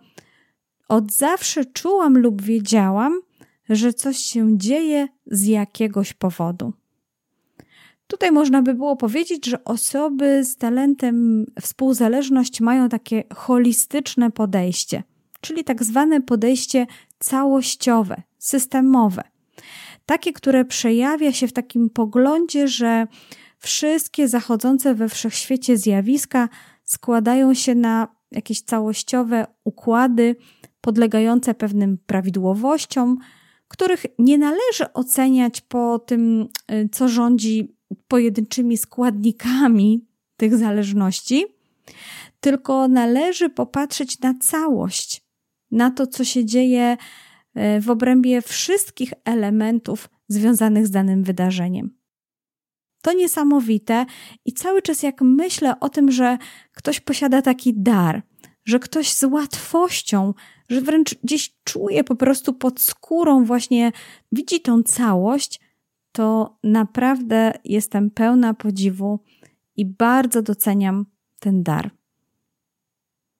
Od 0.88 1.12
zawsze 1.12 1.64
czułam 1.64 2.18
lub 2.18 2.42
wiedziałam, 2.42 3.20
że 3.68 3.92
coś 3.92 4.16
się 4.16 4.58
dzieje 4.58 5.08
z 5.26 5.46
jakiegoś 5.46 6.12
powodu. 6.12 6.72
Tutaj 8.14 8.32
można 8.32 8.62
by 8.62 8.74
było 8.74 8.96
powiedzieć, 8.96 9.46
że 9.46 9.64
osoby 9.64 10.44
z 10.44 10.56
talentem 10.56 11.46
współzależność 11.60 12.60
mają 12.60 12.88
takie 12.88 13.24
holistyczne 13.34 14.30
podejście, 14.30 15.02
czyli 15.40 15.64
tak 15.64 15.84
zwane 15.84 16.20
podejście 16.20 16.86
całościowe, 17.18 18.22
systemowe. 18.38 19.22
Takie, 20.06 20.32
które 20.32 20.64
przejawia 20.64 21.32
się 21.32 21.46
w 21.46 21.52
takim 21.52 21.90
poglądzie, 21.90 22.68
że 22.68 23.06
wszystkie 23.58 24.28
zachodzące 24.28 24.94
we 24.94 25.08
wszechświecie 25.08 25.76
zjawiska 25.76 26.48
składają 26.84 27.54
się 27.54 27.74
na 27.74 28.08
jakieś 28.30 28.62
całościowe 28.62 29.46
układy 29.64 30.36
podlegające 30.80 31.54
pewnym 31.54 31.98
prawidłowościom, 32.06 33.18
których 33.68 34.06
nie 34.18 34.38
należy 34.38 34.92
oceniać 34.94 35.60
po 35.60 35.98
tym, 35.98 36.48
y, 36.72 36.88
co 36.92 37.08
rządzi 37.08 37.73
pojedynczymi 38.08 38.76
składnikami 38.76 40.06
tych 40.36 40.56
zależności, 40.56 41.46
tylko 42.40 42.88
należy 42.88 43.50
popatrzeć 43.50 44.20
na 44.20 44.34
całość, 44.34 45.22
na 45.70 45.90
to, 45.90 46.06
co 46.06 46.24
się 46.24 46.44
dzieje 46.44 46.96
y, 47.56 47.80
w 47.80 47.90
obrębie 47.90 48.42
wszystkich 48.42 49.12
elementów 49.24 50.08
związanych 50.28 50.86
z 50.86 50.90
danym 50.90 51.22
wydarzeniem. 51.22 51.90
To 53.02 53.12
niesamowite 53.12 54.06
i 54.44 54.52
cały 54.52 54.82
czas 54.82 55.02
jak 55.02 55.22
myślę 55.22 55.80
o 55.80 55.88
tym, 55.88 56.10
że 56.10 56.38
ktoś 56.72 57.00
posiada 57.00 57.42
taki 57.42 57.74
dar, 57.76 58.22
że 58.64 58.78
ktoś 58.78 59.12
z 59.12 59.24
łatwością, 59.24 60.34
że 60.68 60.80
wręcz 60.80 61.14
gdzieś 61.14 61.54
czuje 61.64 62.04
po 62.04 62.16
prostu 62.16 62.52
pod 62.52 62.80
skórą, 62.80 63.44
właśnie 63.44 63.92
widzi 64.32 64.60
tą 64.60 64.82
całość, 64.82 65.60
to 66.14 66.58
naprawdę 66.62 67.52
jestem 67.64 68.10
pełna 68.10 68.54
podziwu 68.54 69.20
i 69.76 69.86
bardzo 69.86 70.42
doceniam 70.42 71.06
ten 71.38 71.62
dar. 71.62 71.90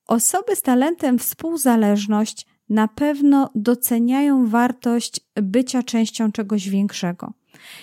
Osoby 0.07 0.57
z 0.57 0.63
talentem 0.63 1.19
współzależność 1.19 2.47
na 2.69 2.89
pewno 2.89 3.51
doceniają 3.55 4.47
wartość 4.47 5.21
bycia 5.35 5.83
częścią 5.83 6.33
czegoś 6.33 6.69
większego. 6.69 7.33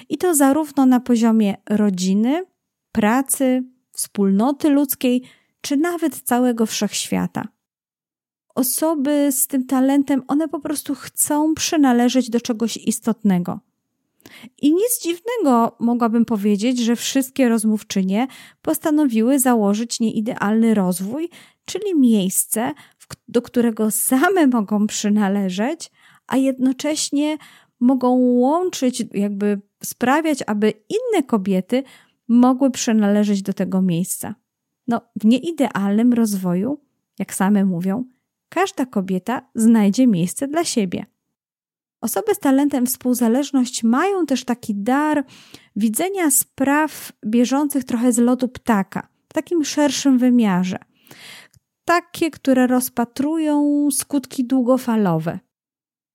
I 0.09 0.17
to 0.17 0.35
zarówno 0.35 0.85
na 0.85 0.99
poziomie 0.99 1.55
rodziny, 1.69 2.45
pracy, 2.91 3.63
wspólnoty 3.91 4.69
ludzkiej, 4.69 5.23
czy 5.61 5.77
nawet 5.77 6.21
całego 6.21 6.65
wszechświata. 6.65 7.47
Osoby 8.55 9.31
z 9.31 9.47
tym 9.47 9.65
talentem, 9.65 10.23
one 10.27 10.47
po 10.47 10.59
prostu 10.59 10.95
chcą 10.95 11.53
przynależeć 11.53 12.29
do 12.29 12.41
czegoś 12.41 12.77
istotnego. 12.77 13.59
I 14.61 14.73
nic 14.73 15.01
dziwnego 15.01 15.75
mogłabym 15.79 16.25
powiedzieć, 16.25 16.79
że 16.79 16.95
wszystkie 16.95 17.49
rozmówczynie 17.49 18.27
postanowiły 18.61 19.39
założyć 19.39 19.99
nieidealny 19.99 20.73
rozwój, 20.73 21.29
czyli 21.65 21.95
miejsce, 21.95 22.73
do 23.27 23.41
którego 23.41 23.91
same 23.91 24.47
mogą 24.47 24.87
przynależeć, 24.87 25.91
a 26.27 26.37
jednocześnie 26.37 27.37
mogą 27.79 28.09
łączyć, 28.17 29.03
jakby 29.13 29.61
sprawiać, 29.83 30.39
aby 30.47 30.73
inne 30.89 31.23
kobiety 31.23 31.83
mogły 32.27 32.71
przynależeć 32.71 33.41
do 33.41 33.53
tego 33.53 33.81
miejsca. 33.81 34.35
No, 34.87 35.01
w 35.15 35.25
nieidealnym 35.25 36.13
rozwoju, 36.13 36.81
jak 37.19 37.33
same 37.33 37.65
mówią, 37.65 38.05
każda 38.49 38.85
kobieta 38.85 39.49
znajdzie 39.55 40.07
miejsce 40.07 40.47
dla 40.47 40.63
siebie. 40.63 41.05
Osoby 42.01 42.35
z 42.35 42.39
talentem 42.39 42.85
współzależność 42.85 43.83
mają 43.83 44.25
też 44.25 44.45
taki 44.45 44.75
dar 44.75 45.23
widzenia 45.75 46.31
spraw 46.31 47.11
bieżących 47.25 47.83
trochę 47.83 48.11
z 48.11 48.17
lotu 48.17 48.47
ptaka, 48.47 49.07
w 49.29 49.33
takim 49.33 49.65
szerszym 49.65 50.17
wymiarze. 50.17 50.77
Takie, 51.85 52.31
które 52.31 52.67
rozpatrują 52.67 53.87
skutki 53.91 54.45
długofalowe. 54.45 55.39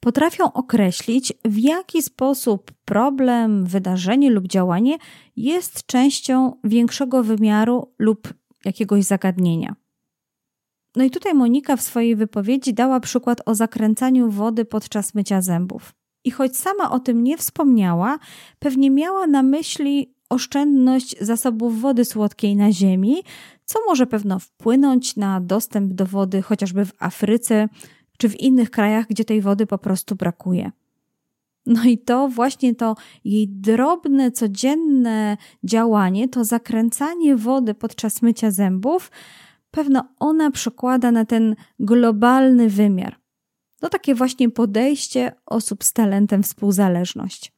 Potrafią 0.01 0.53
określić, 0.53 1.33
w 1.45 1.59
jaki 1.59 2.03
sposób 2.03 2.73
problem, 2.85 3.65
wydarzenie 3.65 4.31
lub 4.31 4.47
działanie 4.47 4.97
jest 5.37 5.87
częścią 5.87 6.53
większego 6.65 7.23
wymiaru 7.23 7.95
lub 7.99 8.35
jakiegoś 8.65 9.05
zagadnienia. 9.05 9.77
No 10.97 11.05
i 11.05 11.11
tutaj 11.11 11.35
Monika 11.35 11.77
w 11.77 11.83
swojej 11.83 12.17
wypowiedzi 12.17 12.75
dała 12.75 13.01
przykład 13.01 13.41
o 13.47 13.55
zakręcaniu 13.55 14.31
wody 14.31 14.65
podczas 14.65 15.15
mycia 15.15 15.43
zębów. 15.43 15.95
I 16.25 16.31
choć 16.31 16.57
sama 16.57 16.91
o 16.91 16.99
tym 16.99 17.25
nie 17.25 17.39
wspomniała, 17.39 18.19
pewnie 18.59 18.91
miała 18.91 19.27
na 19.27 19.43
myśli 19.43 20.15
oszczędność 20.31 21.17
zasobów 21.21 21.81
wody 21.81 22.05
słodkiej 22.05 22.57
na 22.57 22.73
Ziemi, 22.73 23.23
co 23.65 23.79
może 23.87 24.07
pewno 24.07 24.39
wpłynąć 24.39 25.17
na 25.17 25.41
dostęp 25.41 25.93
do 25.93 26.07
wody 26.07 26.43
chociażby 26.43 26.85
w 26.85 26.93
Afryce 26.99 27.69
czy 28.19 28.29
w 28.29 28.41
innych 28.41 28.71
krajach, 28.71 29.07
gdzie 29.07 29.25
tej 29.25 29.41
wody 29.41 29.67
po 29.67 29.79
prostu 29.79 30.15
brakuje. 30.15 30.71
No 31.67 31.85
i 31.85 31.99
to 31.99 32.29
właśnie 32.29 32.75
to 32.75 32.97
jej 33.25 33.49
drobne, 33.49 34.33
codzienne 34.33 35.37
działanie, 35.65 36.29
to 36.29 36.45
zakręcanie 36.45 37.37
wody 37.37 37.75
podczas 37.75 38.23
mycia 38.23 38.51
zębów, 38.51 39.11
pewno 39.71 40.09
ona 40.19 40.51
przekłada 40.51 41.13
na 41.13 41.25
ten 41.25 41.57
globalny 41.79 42.69
wymiar. 42.69 43.21
To 43.81 43.89
takie 43.89 44.15
właśnie 44.15 44.51
podejście 44.51 45.33
osób 45.47 45.85
z 45.85 45.93
talentem 45.93 46.43
współzależność. 46.43 47.53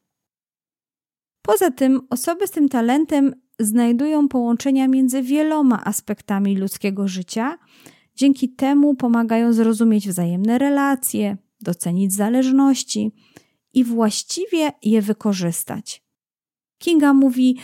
Poza 1.43 1.71
tym, 1.71 2.01
osoby 2.11 2.47
z 2.47 2.51
tym 2.51 2.69
talentem 2.69 3.35
znajdują 3.59 4.29
połączenia 4.29 4.89
między 4.89 5.23
wieloma 5.23 5.85
aspektami 5.85 6.57
ludzkiego 6.57 7.09
życia. 7.09 7.59
Dzięki 8.15 8.49
temu 8.49 8.95
pomagają 8.95 9.53
zrozumieć 9.53 10.09
wzajemne 10.09 10.59
relacje, 10.59 11.37
docenić 11.61 12.13
zależności 12.13 13.13
i 13.73 13.85
właściwie 13.85 14.73
je 14.83 15.03
wykorzystać. 15.03 16.03
Kinga 16.79 17.13
mówi: 17.13 17.59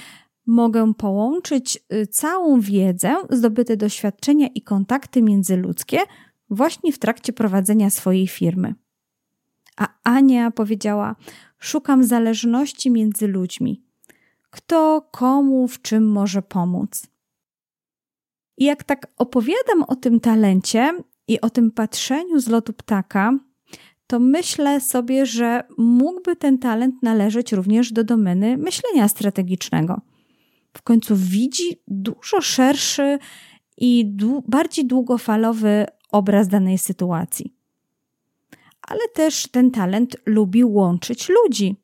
Mogę 0.46 0.94
połączyć 0.94 1.78
y, 1.92 2.06
całą 2.06 2.60
wiedzę, 2.60 3.16
zdobyte 3.30 3.76
doświadczenia 3.76 4.46
i 4.54 4.62
kontakty 4.62 5.22
międzyludzkie 5.22 5.98
właśnie 6.50 6.92
w 6.92 6.98
trakcie 6.98 7.32
prowadzenia 7.32 7.90
swojej 7.90 8.28
firmy. 8.28 8.74
A 9.76 9.88
Ania 10.04 10.50
powiedziała: 10.50 11.16
Szukam 11.58 12.04
zależności 12.04 12.90
między 12.90 13.26
ludźmi. 13.26 13.82
Kto 14.50 15.08
komu 15.10 15.68
w 15.68 15.82
czym 15.82 16.12
może 16.12 16.42
pomóc? 16.42 17.06
I 18.56 18.64
jak 18.64 18.84
tak 18.84 19.06
opowiadam 19.16 19.82
o 19.88 19.96
tym 19.96 20.20
talencie 20.20 20.92
i 21.28 21.40
o 21.40 21.50
tym 21.50 21.70
patrzeniu 21.70 22.40
z 22.40 22.48
lotu 22.48 22.72
ptaka, 22.72 23.38
to 24.06 24.20
myślę 24.20 24.80
sobie, 24.80 25.26
że 25.26 25.64
mógłby 25.78 26.36
ten 26.36 26.58
talent 26.58 27.02
należeć 27.02 27.52
również 27.52 27.92
do 27.92 28.04
domeny 28.04 28.56
myślenia 28.56 29.08
strategicznego. 29.08 30.00
W 30.76 30.82
końcu 30.82 31.16
widzi 31.16 31.82
dużo 31.88 32.40
szerszy 32.40 33.18
i 33.76 34.16
bardziej 34.48 34.86
długofalowy 34.86 35.86
obraz 36.12 36.48
danej 36.48 36.78
sytuacji. 36.78 37.54
Ale 38.82 39.08
też 39.14 39.48
ten 39.48 39.70
talent 39.70 40.16
lubi 40.26 40.64
łączyć 40.64 41.28
ludzi, 41.28 41.76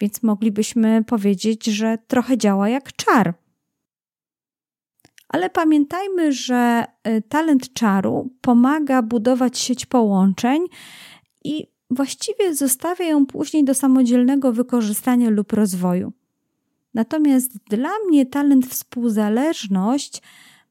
więc 0.00 0.22
moglibyśmy 0.22 1.04
powiedzieć, 1.04 1.64
że 1.64 1.98
trochę 2.06 2.38
działa 2.38 2.68
jak 2.68 2.92
czar. 2.92 3.34
Ale 5.28 5.50
pamiętajmy, 5.50 6.32
że 6.32 6.84
y, 7.08 7.22
talent 7.28 7.72
czaru 7.72 8.30
pomaga 8.40 9.02
budować 9.02 9.58
sieć 9.58 9.86
połączeń 9.86 10.66
i 11.44 11.66
właściwie 11.90 12.54
zostawia 12.54 13.04
ją 13.04 13.26
później 13.26 13.64
do 13.64 13.74
samodzielnego 13.74 14.52
wykorzystania 14.52 15.30
lub 15.30 15.52
rozwoju. 15.52 16.12
Natomiast 16.96 17.58
dla 17.70 17.90
mnie 18.08 18.26
talent 18.26 18.66
współzależność 18.66 20.22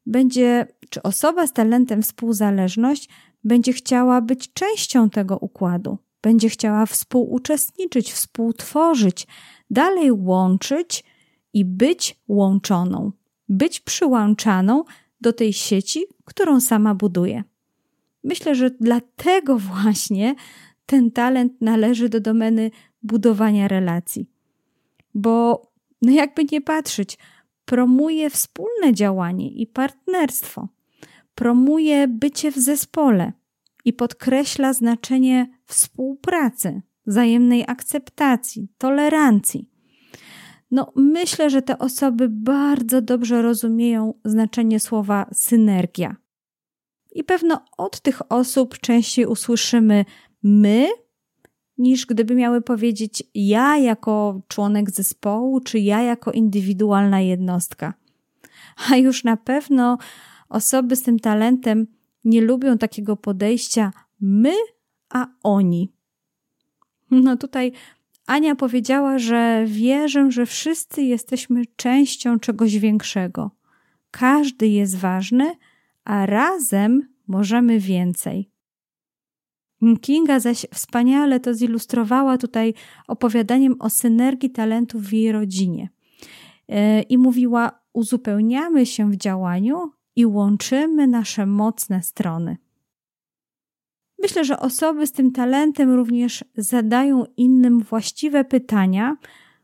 będzie, 0.05 0.67
czy 0.89 1.03
osoba 1.03 1.47
z 1.47 1.53
talentem 1.53 2.01
współzależność 2.01 3.09
będzie 3.43 3.73
chciała 3.73 4.21
być 4.21 4.53
częścią 4.53 5.09
tego 5.09 5.37
układu, 5.37 5.97
będzie 6.21 6.49
chciała 6.49 6.85
współuczestniczyć, 6.85 8.13
współtworzyć, 8.13 9.27
dalej 9.69 10.11
łączyć 10.11 11.03
i 11.53 11.65
być 11.65 12.19
łączoną, 12.27 13.11
być 13.49 13.79
przyłączaną 13.79 14.83
do 15.21 15.33
tej 15.33 15.53
sieci, 15.53 16.03
którą 16.23 16.61
sama 16.61 16.95
buduje. 16.95 17.43
Myślę, 18.23 18.55
że 18.55 18.69
dlatego 18.69 19.59
właśnie 19.73 20.35
ten 20.85 21.11
talent 21.11 21.53
należy 21.61 22.09
do 22.09 22.19
domeny 22.19 22.71
budowania 23.03 23.67
relacji. 23.67 24.29
Bo, 25.13 25.61
no 26.01 26.11
jakby 26.11 26.45
nie 26.51 26.61
patrzeć, 26.61 27.17
promuje 27.65 28.29
wspólne 28.29 28.93
działanie 28.93 29.51
i 29.51 29.67
partnerstwo, 29.67 30.67
promuje 31.35 32.07
bycie 32.07 32.51
w 32.51 32.55
zespole 32.55 33.33
i 33.85 33.93
podkreśla 33.93 34.73
znaczenie 34.73 35.47
współpracy, 35.65 36.81
wzajemnej 37.07 37.63
akceptacji, 37.67 38.67
tolerancji. 38.77 39.69
No, 40.71 40.91
myślę, 40.95 41.49
że 41.49 41.61
te 41.61 41.77
osoby 41.77 42.29
bardzo 42.29 43.01
dobrze 43.01 43.41
rozumieją 43.41 44.13
znaczenie 44.25 44.79
słowa 44.79 45.29
synergia. 45.33 46.15
I 47.11 47.23
pewno 47.23 47.65
od 47.77 48.01
tych 48.01 48.31
osób 48.31 48.79
częściej 48.79 49.25
usłyszymy 49.25 50.05
my, 50.43 50.87
niż 51.77 52.05
gdyby 52.05 52.35
miały 52.35 52.61
powiedzieć 52.61 53.23
ja 53.35 53.77
jako 53.77 54.41
członek 54.47 54.91
zespołu, 54.91 55.59
czy 55.59 55.79
ja 55.79 56.01
jako 56.01 56.31
indywidualna 56.31 57.21
jednostka. 57.21 57.93
A 58.89 58.95
już 58.97 59.23
na 59.23 59.37
pewno 59.37 59.97
osoby 60.49 60.95
z 60.95 61.03
tym 61.03 61.19
talentem 61.19 61.87
nie 62.23 62.41
lubią 62.41 62.77
takiego 62.77 63.17
podejścia 63.17 63.91
my, 64.21 64.53
a 65.09 65.27
oni. 65.43 65.91
No 67.11 67.37
tutaj 67.37 67.71
Ania 68.27 68.55
powiedziała, 68.55 69.19
że 69.19 69.65
wierzę, 69.67 70.31
że 70.31 70.45
wszyscy 70.45 71.01
jesteśmy 71.01 71.61
częścią 71.75 72.39
czegoś 72.39 72.77
większego. 72.77 73.51
Każdy 74.11 74.67
jest 74.67 74.97
ważny, 74.97 75.51
a 76.03 76.25
razem 76.25 77.07
możemy 77.27 77.79
więcej. 77.79 78.54
Kinga 80.01 80.39
zaś 80.39 80.65
wspaniale 80.73 81.39
to 81.39 81.53
zilustrowała 81.53 82.37
tutaj 82.37 82.73
opowiadaniem 83.07 83.75
o 83.79 83.89
synergii 83.89 84.49
talentów 84.49 85.01
w 85.03 85.13
jej 85.13 85.31
rodzinie. 85.31 85.89
E, 86.69 87.01
I 87.01 87.17
mówiła: 87.17 87.71
Uzupełniamy 87.93 88.85
się 88.85 89.11
w 89.11 89.15
działaniu 89.15 89.91
i 90.15 90.25
łączymy 90.25 91.07
nasze 91.07 91.45
mocne 91.45 92.03
strony. 92.03 92.57
Myślę, 94.21 94.45
że 94.45 94.59
osoby 94.59 95.07
z 95.07 95.11
tym 95.11 95.31
talentem 95.31 95.91
również 95.91 96.43
zadają 96.57 97.25
innym 97.37 97.79
właściwe 97.79 98.45
pytania, 98.45 99.17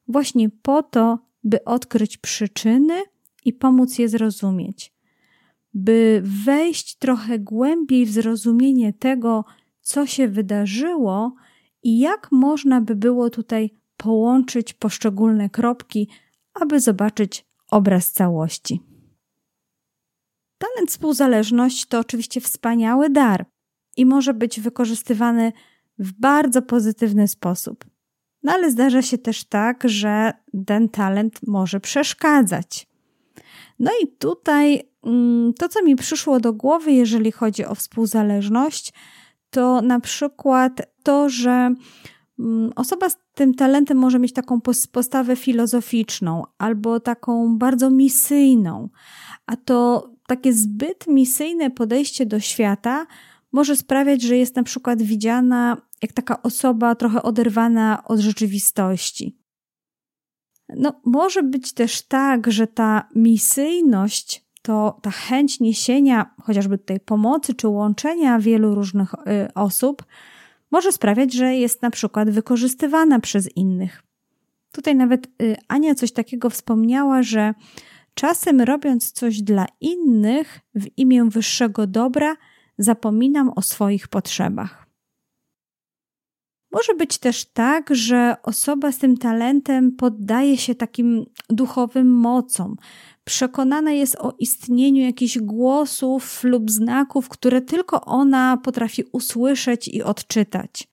właśnie 0.08 0.50
po 0.50 0.84
to, 0.84 1.20
by 1.44 1.64
odkryć 1.64 2.18
przyczyny 2.18 3.02
i 3.46 3.54
pomóc 3.54 4.00
je 4.00 4.10
zrozumieć, 4.10 4.94
by 5.74 6.22
wejść 6.46 6.98
trochę 6.98 7.40
głębiej 7.40 8.06
w 8.06 8.12
zrozumienie 8.12 8.94
tego, 8.94 9.46
co 9.82 10.06
się 10.08 10.28
wydarzyło 10.28 11.36
i 11.84 12.00
jak 12.00 12.28
można 12.32 12.82
by 12.82 12.96
było 12.96 13.30
tutaj 13.30 13.70
połączyć 13.98 14.74
poszczególne 14.74 15.50
kropki, 15.50 16.10
aby 16.54 16.80
zobaczyć 16.80 17.46
obraz 17.72 18.12
całości. 18.12 18.82
Talent 20.58 20.90
współzależność 20.90 21.86
to 21.86 22.00
oczywiście 22.00 22.42
wspaniały 22.42 23.10
dar 23.10 23.46
i 23.98 24.06
może 24.06 24.34
być 24.34 24.60
wykorzystywany 24.60 25.52
w 25.98 26.12
bardzo 26.14 26.62
pozytywny 26.62 27.28
sposób. 27.28 27.86
No 28.44 28.52
ale 28.52 28.72
zdarza 28.72 29.02
się 29.02 29.18
też 29.18 29.44
tak, 29.44 29.84
że 29.86 30.34
ten 30.66 30.90
talent 30.90 31.40
może 31.48 31.80
przeszkadzać. 31.80 32.88
No 33.80 33.92
i 34.04 34.08
tutaj 34.08 34.90
mm, 35.04 35.54
to, 35.54 35.70
co 35.70 35.84
mi 35.84 35.96
przyszło 35.96 36.40
do 36.40 36.54
głowy, 36.54 36.92
jeżeli 36.92 37.32
chodzi 37.32 37.66
o 37.66 37.76
współzależność, 37.76 38.94
to 39.52 39.82
na 39.82 40.00
przykład 40.00 40.82
to, 41.04 41.30
że 41.30 41.76
mm, 42.40 42.72
osoba 42.76 43.10
z 43.10 43.18
tym 43.34 43.54
talentem 43.54 43.98
może 43.98 44.20
mieć 44.20 44.34
taką 44.34 44.62
postawę 44.92 45.36
filozoficzną 45.36 46.44
albo 46.58 47.00
taką 47.00 47.58
bardzo 47.58 47.90
misyjną, 47.90 48.90
a 49.46 49.56
to 49.56 50.10
takie 50.28 50.54
zbyt 50.54 51.08
misyjne 51.08 51.72
podejście 51.72 52.26
do 52.26 52.40
świata 52.40 53.08
może 53.52 53.76
sprawiać, 53.76 54.22
że 54.22 54.38
jest 54.38 54.56
na 54.56 54.64
przykład 54.64 55.02
widziana 55.02 55.78
jak 56.02 56.14
taka 56.14 56.42
osoba 56.42 56.96
trochę 56.96 57.24
oderwana 57.24 58.04
od 58.06 58.20
rzeczywistości. 58.20 59.38
No, 60.70 61.02
może 61.06 61.44
być 61.44 61.74
też 61.74 62.02
tak, 62.02 62.52
że 62.52 62.68
ta 62.68 63.10
misyjność 63.16 64.46
to 64.62 65.00
ta 65.02 65.12
chęć 65.12 65.60
niesienia 65.60 66.36
chociażby 66.44 66.78
tej 66.78 67.00
pomocy 67.00 67.54
czy 67.54 67.68
łączenia 67.68 68.40
wielu 68.40 68.76
różnych 68.76 69.14
y, 69.14 69.54
osób 69.56 70.06
może 70.72 70.92
sprawiać, 70.92 71.34
że 71.34 71.56
jest 71.56 71.82
na 71.82 71.90
przykład 71.90 72.30
wykorzystywana 72.30 73.20
przez 73.20 73.58
innych. 73.58 74.04
Tutaj 74.72 74.96
nawet 74.96 75.28
y, 75.42 75.56
Ania 75.68 75.96
coś 75.96 76.12
takiego 76.12 76.50
wspomniała, 76.50 77.24
że 77.24 77.54
czasem 78.14 78.62
robiąc 78.62 79.12
coś 79.12 79.42
dla 79.42 79.66
innych 79.82 80.60
w 80.76 80.88
imię 80.98 81.26
wyższego 81.30 81.88
dobra, 81.88 82.36
zapominam 82.78 83.52
o 83.56 83.62
swoich 83.62 84.08
potrzebach. 84.08 84.92
Może 86.72 86.96
być 86.96 87.18
też 87.18 87.46
tak, 87.46 87.96
że 87.96 88.36
osoba 88.44 88.92
z 88.92 88.98
tym 88.98 89.18
talentem 89.18 89.92
poddaje 89.92 90.58
się 90.58 90.76
takim 90.76 91.26
duchowym 91.50 92.12
mocom, 92.12 92.76
przekonana 93.32 93.92
jest 93.92 94.16
o 94.16 94.34
istnieniu 94.40 95.02
jakichś 95.02 95.38
głosów 95.38 96.44
lub 96.44 96.72
znaków, 96.72 97.30
które 97.30 97.62
tylko 97.62 98.06
ona 98.06 98.58
potrafi 98.58 99.04
usłyszeć 99.12 99.88
i 99.88 100.04
odczytać. 100.04 100.88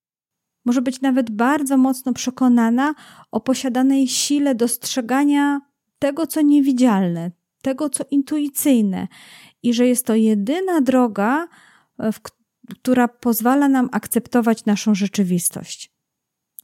Może 0.65 0.83
być 0.83 1.01
nawet 1.01 1.31
bardzo 1.31 1.77
mocno 1.77 2.13
przekonana 2.13 2.95
o 3.31 3.41
posiadanej 3.41 4.09
sile 4.09 4.55
dostrzegania 4.55 5.61
tego, 5.99 6.27
co 6.27 6.41
niewidzialne, 6.41 7.31
tego, 7.63 7.91
co 7.91 8.05
intuicyjne, 8.11 9.09
i 9.63 9.75
że 9.75 9.87
jest 9.87 10.07
to 10.07 10.15
jedyna 10.15 10.81
droga, 10.81 11.49
w, 11.99 12.21
która 12.81 13.09
pozwala 13.09 13.69
nam 13.69 13.89
akceptować 13.93 14.65
naszą 14.65 14.95
rzeczywistość. 14.95 15.93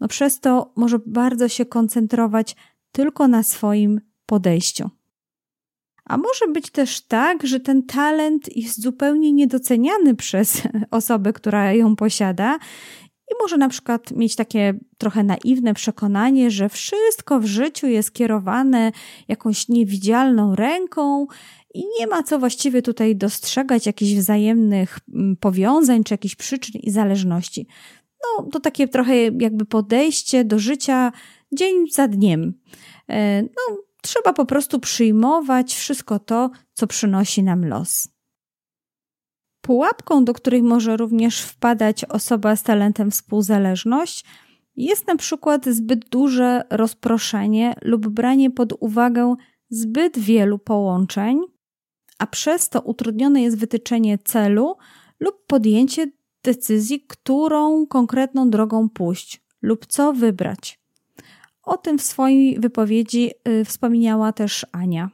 No 0.00 0.08
przez 0.08 0.40
to 0.40 0.72
może 0.76 0.98
bardzo 1.06 1.48
się 1.48 1.66
koncentrować 1.66 2.56
tylko 2.92 3.28
na 3.28 3.42
swoim 3.42 4.00
podejściu. 4.26 4.90
A 6.04 6.16
może 6.16 6.48
być 6.52 6.70
też 6.70 7.00
tak, 7.00 7.46
że 7.46 7.60
ten 7.60 7.82
talent 7.82 8.56
jest 8.56 8.82
zupełnie 8.82 9.32
niedoceniany 9.32 10.14
przez 10.24 10.62
osobę, 10.90 11.32
która 11.32 11.72
ją 11.72 11.96
posiada, 11.96 12.58
i 13.30 13.34
może 13.40 13.56
na 13.56 13.68
przykład 13.68 14.10
mieć 14.10 14.36
takie 14.36 14.74
trochę 14.98 15.24
naiwne 15.24 15.74
przekonanie, 15.74 16.50
że 16.50 16.68
wszystko 16.68 17.40
w 17.40 17.44
życiu 17.44 17.86
jest 17.86 18.12
kierowane 18.12 18.92
jakąś 19.28 19.68
niewidzialną 19.68 20.54
ręką 20.54 21.26
i 21.74 21.82
nie 22.00 22.06
ma 22.06 22.22
co 22.22 22.38
właściwie 22.38 22.82
tutaj 22.82 23.16
dostrzegać 23.16 23.86
jakichś 23.86 24.12
wzajemnych 24.12 24.98
mm, 25.14 25.36
powiązań 25.36 26.04
czy 26.04 26.14
jakichś 26.14 26.34
przyczyn 26.34 26.80
i 26.80 26.90
zależności. 26.90 27.66
No, 28.24 28.46
to 28.52 28.60
takie 28.60 28.88
trochę 28.88 29.16
jakby 29.16 29.64
podejście 29.64 30.44
do 30.44 30.58
życia 30.58 31.12
dzień 31.52 31.86
za 31.90 32.08
dniem. 32.08 32.54
E, 33.08 33.42
no, 33.42 33.76
trzeba 34.04 34.32
po 34.32 34.46
prostu 34.46 34.80
przyjmować 34.80 35.74
wszystko 35.74 36.18
to, 36.18 36.50
co 36.74 36.86
przynosi 36.86 37.42
nam 37.42 37.64
los. 37.64 38.08
Pułapką, 39.60 40.24
do 40.24 40.32
której 40.34 40.62
może 40.62 40.96
również 40.96 41.40
wpadać 41.40 42.04
osoba 42.04 42.56
z 42.56 42.62
talentem 42.62 43.10
współzależność, 43.10 44.24
jest 44.76 45.06
na 45.06 45.16
przykład 45.16 45.66
zbyt 45.66 46.08
duże 46.08 46.62
rozproszenie 46.70 47.74
lub 47.82 48.08
branie 48.08 48.50
pod 48.50 48.72
uwagę 48.80 49.34
zbyt 49.70 50.18
wielu 50.18 50.58
połączeń, 50.58 51.40
a 52.18 52.26
przez 52.26 52.68
to 52.68 52.80
utrudnione 52.80 53.42
jest 53.42 53.58
wytyczenie 53.58 54.18
celu 54.18 54.76
lub 55.20 55.46
podjęcie 55.46 56.10
decyzji, 56.42 57.06
którą 57.08 57.86
konkretną 57.86 58.50
drogą 58.50 58.88
pójść 58.88 59.44
lub 59.62 59.86
co 59.86 60.12
wybrać. 60.12 60.83
O 61.66 61.76
tym 61.76 61.98
w 61.98 62.02
swojej 62.02 62.60
wypowiedzi 62.60 63.30
y, 63.48 63.64
wspomniała 63.64 64.32
też 64.32 64.66
Ania. 64.72 65.10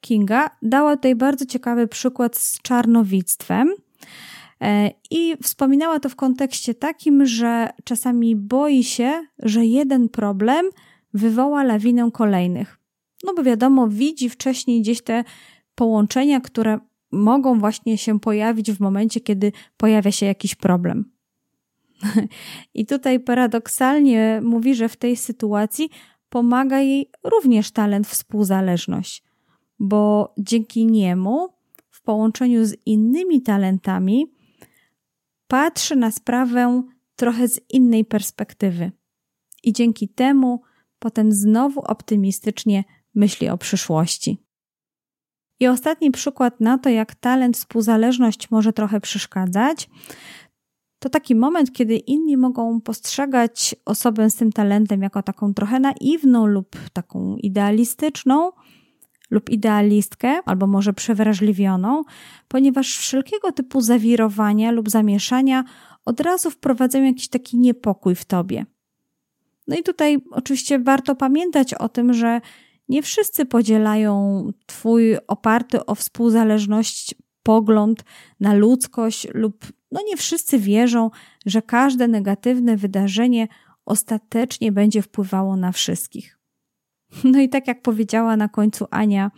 Kinga 0.00 0.50
dała 0.62 0.96
tutaj 0.96 1.14
bardzo 1.14 1.46
ciekawy 1.46 1.88
przykład 1.88 2.36
z 2.36 2.62
czarnowictwem. 2.62 3.74
E, 4.62 4.90
I 5.10 5.36
wspominała 5.42 6.00
to 6.00 6.08
w 6.08 6.16
kontekście 6.16 6.74
takim, 6.74 7.26
że 7.26 7.68
czasami 7.84 8.36
boi 8.36 8.84
się, 8.84 9.26
że 9.38 9.66
jeden 9.66 10.08
problem 10.08 10.66
wywoła 11.14 11.64
lawinę 11.64 12.10
kolejnych. 12.12 12.78
No 13.24 13.34
bo 13.34 13.42
wiadomo, 13.42 13.88
widzi 13.88 14.28
wcześniej 14.28 14.80
gdzieś 14.80 15.02
te 15.02 15.24
połączenia, 15.74 16.40
które 16.40 16.78
mogą 17.12 17.58
właśnie 17.58 17.98
się 17.98 18.20
pojawić 18.20 18.72
w 18.72 18.80
momencie, 18.80 19.20
kiedy 19.20 19.52
pojawia 19.76 20.12
się 20.12 20.26
jakiś 20.26 20.54
problem. 20.54 21.17
I 22.74 22.86
tutaj 22.86 23.20
paradoksalnie 23.20 24.40
mówi, 24.44 24.74
że 24.74 24.88
w 24.88 24.96
tej 24.96 25.16
sytuacji 25.16 25.90
pomaga 26.28 26.80
jej 26.80 27.10
również 27.24 27.70
talent 27.70 28.06
współzależność, 28.06 29.24
bo 29.78 30.34
dzięki 30.38 30.86
niemu, 30.86 31.48
w 31.90 32.02
połączeniu 32.02 32.64
z 32.64 32.76
innymi 32.86 33.42
talentami, 33.42 34.26
patrzy 35.46 35.96
na 35.96 36.10
sprawę 36.10 36.82
trochę 37.16 37.48
z 37.48 37.60
innej 37.70 38.04
perspektywy. 38.04 38.92
I 39.62 39.72
dzięki 39.72 40.08
temu 40.08 40.62
potem 40.98 41.32
znowu 41.32 41.80
optymistycznie 41.80 42.84
myśli 43.14 43.48
o 43.48 43.58
przyszłości. 43.58 44.38
I 45.60 45.66
ostatni 45.66 46.10
przykład 46.10 46.60
na 46.60 46.78
to, 46.78 46.88
jak 46.88 47.14
talent 47.14 47.56
współzależność 47.56 48.50
może 48.50 48.72
trochę 48.72 49.00
przeszkadzać, 49.00 49.88
to 50.98 51.10
taki 51.10 51.34
moment, 51.34 51.72
kiedy 51.72 51.96
inni 51.96 52.36
mogą 52.36 52.80
postrzegać 52.80 53.74
osobę 53.84 54.30
z 54.30 54.34
tym 54.34 54.52
talentem 54.52 55.02
jako 55.02 55.22
taką 55.22 55.54
trochę 55.54 55.80
naiwną 55.80 56.46
lub 56.46 56.76
taką 56.92 57.36
idealistyczną, 57.36 58.52
lub 59.30 59.50
idealistkę, 59.50 60.40
albo 60.44 60.66
może 60.66 60.92
przewrażliwioną, 60.92 62.04
ponieważ 62.48 62.98
wszelkiego 62.98 63.52
typu 63.52 63.80
zawirowania 63.80 64.70
lub 64.70 64.90
zamieszania 64.90 65.64
od 66.04 66.20
razu 66.20 66.50
wprowadzają 66.50 67.04
jakiś 67.04 67.28
taki 67.28 67.58
niepokój 67.58 68.14
w 68.14 68.24
tobie. 68.24 68.66
No 69.66 69.76
i 69.76 69.82
tutaj 69.82 70.18
oczywiście 70.30 70.78
warto 70.78 71.14
pamiętać 71.14 71.74
o 71.74 71.88
tym, 71.88 72.12
że 72.12 72.40
nie 72.88 73.02
wszyscy 73.02 73.46
podzielają 73.46 74.46
Twój 74.66 75.16
oparty 75.26 75.86
o 75.86 75.94
współzależność 75.94 77.14
pogląd 77.42 78.04
na 78.40 78.54
ludzkość, 78.54 79.28
lub 79.34 79.64
no 79.92 80.00
nie 80.06 80.16
wszyscy 80.16 80.58
wierzą, 80.58 81.10
że 81.46 81.62
każde 81.62 82.08
negatywne 82.08 82.76
wydarzenie 82.76 83.48
ostatecznie 83.84 84.72
będzie 84.72 85.02
wpływało 85.02 85.56
na 85.56 85.72
wszystkich. 85.72 86.38
No 87.24 87.40
i 87.40 87.48
tak 87.48 87.68
jak 87.68 87.82
powiedziała 87.82 88.36
na 88.36 88.48
końcu 88.48 88.86
Ania, 88.90 89.30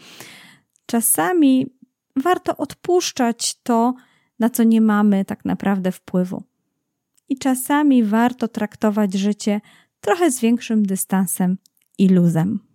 czasami 0.86 1.66
warto 2.16 2.56
odpuszczać 2.56 3.62
to, 3.62 3.94
na 4.38 4.50
co 4.50 4.62
nie 4.62 4.80
mamy 4.80 5.24
tak 5.24 5.44
naprawdę 5.44 5.92
wpływu. 5.92 6.42
I 7.28 7.38
czasami 7.38 8.04
warto 8.04 8.48
traktować 8.48 9.14
życie 9.14 9.60
trochę 10.00 10.30
z 10.30 10.40
większym 10.40 10.86
dystansem 10.86 11.58
i 11.98 12.08
luzem. 12.08 12.69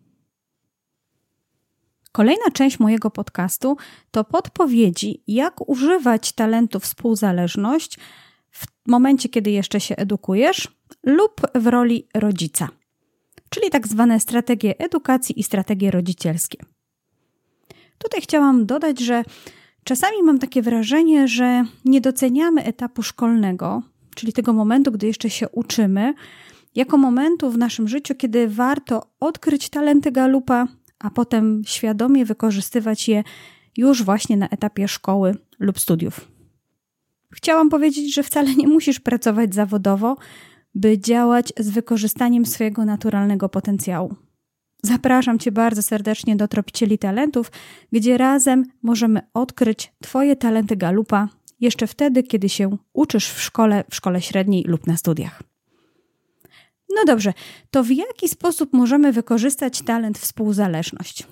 Kolejna 2.16 2.52
część 2.54 2.80
mojego 2.80 3.12
podcastu 3.12 3.78
to 4.12 4.24
podpowiedzi, 4.24 5.24
jak 5.28 5.70
używać 5.70 6.32
talentu 6.32 6.80
współzależność 6.80 7.98
w 8.52 8.66
momencie, 8.88 9.30
kiedy 9.30 9.52
jeszcze 9.52 9.80
się 9.80 9.96
edukujesz 9.96 10.68
lub 11.04 11.42
w 11.56 11.68
roli 11.68 12.08
rodzica, 12.14 12.70
czyli 13.50 13.70
tak 13.70 13.88
zwane 13.88 14.20
strategie 14.20 14.80
edukacji 14.80 15.40
i 15.40 15.44
strategie 15.44 15.92
rodzicielskie. 15.92 16.58
Tutaj 17.98 18.22
chciałam 18.22 18.66
dodać, 18.66 19.00
że 19.00 19.24
czasami 19.84 20.24
mam 20.24 20.40
takie 20.40 20.62
wrażenie, 20.62 21.28
że 21.28 21.66
nie 21.86 22.02
doceniamy 22.02 22.64
etapu 22.64 23.04
szkolnego, 23.04 23.82
czyli 24.16 24.34
tego 24.34 24.54
momentu, 24.54 24.92
gdy 24.92 25.08
jeszcze 25.08 25.30
się 25.30 25.50
uczymy, 25.50 26.14
jako 26.76 26.98
momentu 26.98 27.52
w 27.52 27.58
naszym 27.58 27.88
życiu, 27.88 28.16
kiedy 28.16 28.48
warto 28.48 29.08
odkryć 29.20 29.70
talenty 29.70 30.12
galupa 30.12 30.68
a 31.00 31.10
potem 31.10 31.62
świadomie 31.66 32.26
wykorzystywać 32.26 33.08
je 33.08 33.24
już 33.78 34.04
właśnie 34.04 34.38
na 34.38 34.50
etapie 34.50 34.88
szkoły 34.88 35.36
lub 35.60 35.80
studiów. 35.80 36.32
Chciałam 37.34 37.70
powiedzieć, 37.70 38.16
że 38.16 38.24
wcale 38.24 38.56
nie 38.56 38.68
musisz 38.68 39.00
pracować 39.00 39.56
zawodowo, 39.56 40.18
by 40.76 41.00
działać 41.00 41.54
z 41.60 41.70
wykorzystaniem 41.70 42.46
swojego 42.46 42.86
naturalnego 42.86 43.50
potencjału. 43.50 44.16
Zapraszam 44.84 45.40
Cię 45.40 45.52
bardzo 45.52 45.84
serdecznie 45.84 46.36
do 46.36 46.48
Tropicieli 46.48 46.98
Talentów, 46.98 47.52
gdzie 47.92 48.18
razem 48.18 48.66
możemy 48.82 49.22
odkryć 49.34 49.94
Twoje 50.02 50.36
talenty 50.36 50.76
galupa 50.76 51.30
jeszcze 51.60 51.88
wtedy, 51.88 52.24
kiedy 52.24 52.50
się 52.50 52.78
uczysz 52.94 53.30
w 53.30 53.42
szkole, 53.42 53.84
w 53.90 53.96
szkole 53.96 54.22
średniej 54.22 54.64
lub 54.64 54.88
na 54.88 54.98
studiach. 54.98 55.44
No 56.96 57.06
dobrze, 57.06 57.34
to 57.72 57.84
w 57.84 57.92
jaki 57.92 58.30
sposób 58.30 58.74
możemy 58.74 59.12
wykorzystać 59.12 59.82
talent 59.82 60.18
współzależność? 60.18 61.24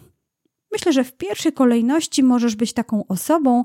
Myślę, 0.71 0.93
że 0.93 1.03
w 1.03 1.13
pierwszej 1.13 1.53
kolejności 1.53 2.23
możesz 2.23 2.55
być 2.55 2.73
taką 2.73 3.07
osobą, 3.07 3.63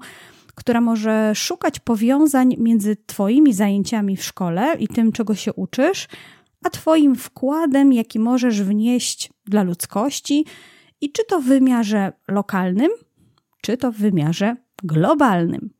która 0.55 0.81
może 0.81 1.35
szukać 1.35 1.81
powiązań 1.81 2.55
między 2.59 2.97
Twoimi 3.07 3.53
zajęciami 3.53 4.17
w 4.17 4.25
szkole 4.25 4.77
i 4.79 4.89
tym, 4.89 5.13
czego 5.13 5.35
się 5.35 5.53
uczysz, 5.53 6.09
a 6.65 6.71
Twoim 6.71 7.17
wkładem, 7.17 7.93
jaki 7.93 8.19
możesz 8.19 8.63
wnieść 8.63 9.31
dla 9.47 9.63
ludzkości, 9.63 10.45
i 11.01 11.13
czy 11.13 11.25
to 11.25 11.41
w 11.41 11.45
wymiarze 11.45 12.13
lokalnym, 12.29 12.91
czy 13.63 13.77
to 13.77 13.93
w 13.93 13.97
wymiarze 13.97 14.57
globalnym. 14.83 15.71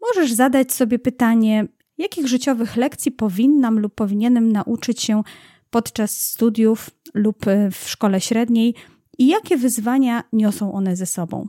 Możesz 0.00 0.32
zadać 0.32 0.72
sobie 0.72 0.98
pytanie, 0.98 1.66
Jakich 1.98 2.28
życiowych 2.28 2.76
lekcji 2.76 3.12
powinnam 3.12 3.78
lub 3.78 3.94
powinienem 3.94 4.52
nauczyć 4.52 5.02
się 5.02 5.22
podczas 5.70 6.20
studiów 6.20 6.90
lub 7.14 7.46
e, 7.46 7.70
w 7.70 7.88
szkole 7.88 8.20
średniej 8.20 8.74
i 9.18 9.26
jakie 9.26 9.56
wyzwania 9.56 10.24
niosą 10.32 10.72
one 10.72 10.96
ze 10.96 11.06
sobą? 11.06 11.48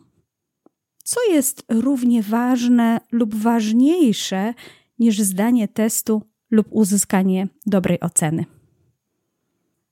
Co 1.03 1.19
jest 1.29 1.63
równie 1.69 2.23
ważne 2.23 2.99
lub 3.11 3.35
ważniejsze 3.35 4.53
niż 4.99 5.19
zdanie 5.19 5.67
testu 5.67 6.21
lub 6.51 6.67
uzyskanie 6.69 7.47
dobrej 7.65 7.99
oceny? 7.99 8.45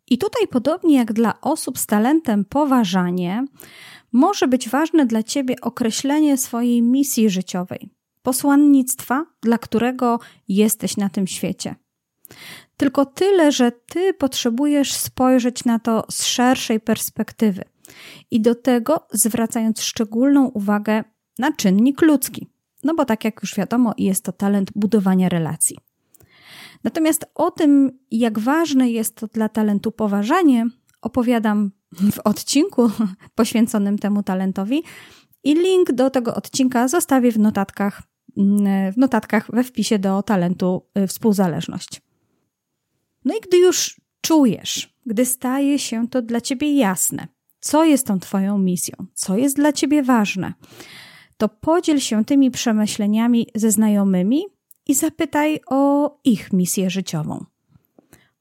I 0.10 0.18
tutaj, 0.18 0.47
podobnie 0.47 0.95
jak 0.95 1.14
dla 1.14 1.41
osób 1.41 1.78
z 1.78 1.86
talentem 1.86 2.45
poważanie, 2.45 3.45
może 4.12 4.47
być 4.47 4.70
ważne 4.70 5.05
dla 5.05 5.24
Ciebie 5.24 5.55
określenie 5.62 6.38
swojej 6.38 6.82
misji 6.82 7.30
życiowej, 7.30 7.89
posłannictwa, 8.28 9.25
dla 9.41 9.57
którego 9.57 10.19
jesteś 10.47 10.97
na 10.97 11.09
tym 11.09 11.28
świecie. 11.28 11.75
Tylko 12.78 13.05
tyle, 13.05 13.51
że 13.51 13.71
ty 13.71 14.13
potrzebujesz 14.13 14.93
spojrzeć 14.93 15.65
na 15.65 15.80
to 15.80 16.03
z 16.09 16.25
szerszej 16.25 16.80
perspektywy 16.80 17.63
i 18.32 18.41
do 18.41 18.55
tego 18.55 19.07
zwracając 19.13 19.82
szczególną 19.82 20.47
uwagę 20.47 21.03
na 21.39 21.51
czynnik 21.51 22.01
ludzki. 22.01 22.47
No 22.84 22.95
bo 22.95 23.05
tak 23.05 23.25
jak 23.25 23.39
już 23.41 23.55
wiadomo, 23.55 23.93
jest 23.97 24.23
to 24.23 24.32
talent 24.32 24.71
budowania 24.75 25.30
relacji. 25.30 25.78
Natomiast 26.84 27.25
o 27.36 27.51
tym, 27.51 27.99
jak 28.11 28.39
ważne 28.39 28.91
jest 28.91 29.15
to 29.15 29.28
dla 29.28 29.49
talentu 29.49 29.91
poważanie, 29.91 30.65
opowiadam 31.01 31.71
w 32.11 32.19
odcinku 32.19 32.91
poświęconym 33.36 33.97
temu 33.97 34.23
talentowi 34.23 34.84
i 35.43 35.55
link 35.55 35.91
do 35.91 36.09
tego 36.09 36.36
odcinka 36.36 36.88
zostawię 36.88 37.32
w 37.32 37.39
notatkach 37.39 38.01
w 38.93 38.97
notatkach 38.97 39.51
we 39.53 39.63
wpisie 39.63 39.99
do 39.99 40.23
talentu 40.23 40.85
y, 40.97 41.07
współzależność. 41.07 42.01
No 43.25 43.35
i 43.35 43.41
gdy 43.41 43.57
już 43.57 44.01
czujesz, 44.21 44.97
gdy 45.05 45.25
staje 45.25 45.79
się 45.79 46.07
to 46.07 46.21
dla 46.21 46.41
ciebie 46.41 46.75
jasne, 46.75 47.27
co 47.59 47.85
jest 47.85 48.07
tą 48.07 48.19
twoją 48.19 48.57
misją, 48.57 48.95
co 49.13 49.38
jest 49.38 49.55
dla 49.55 49.73
ciebie 49.73 50.03
ważne, 50.03 50.53
to 51.38 51.49
podziel 51.49 51.99
się 51.99 52.25
tymi 52.25 52.51
przemyśleniami 52.51 53.47
ze 53.55 53.71
znajomymi 53.71 54.43
i 54.88 54.93
zapytaj 54.93 55.59
o 55.67 56.11
ich 56.23 56.53
misję 56.53 56.89
życiową. 56.89 57.45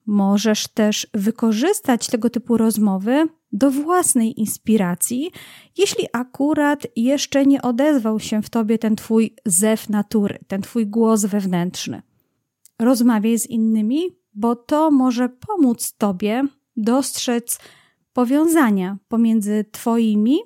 Możesz 0.07 0.69
też 0.69 1.07
wykorzystać 1.15 2.07
tego 2.07 2.31
typu 2.31 2.57
rozmowy 2.57 3.29
do 3.53 3.71
własnej 3.71 4.41
inspiracji, 4.41 5.31
jeśli 5.79 6.07
akurat 6.13 6.87
jeszcze 6.97 7.47
nie 7.47 7.63
odezwał 7.63 8.21
się 8.21 8.43
w 8.43 8.51
tobie 8.51 8.79
ten 8.79 8.97
twój 8.97 9.37
zew 9.47 9.89
natury, 9.89 10.39
ten 10.49 10.63
twój 10.63 10.87
głos 10.87 11.25
wewnętrzny. 11.25 12.03
Rozmawiaj 12.79 13.39
z 13.39 13.47
innymi, 13.47 14.01
bo 14.35 14.57
to 14.57 14.91
może 14.91 15.29
pomóc 15.29 15.93
tobie 15.93 16.43
dostrzec 16.77 17.59
powiązania 18.13 18.99
pomiędzy 19.09 19.65
twoimi 19.73 20.39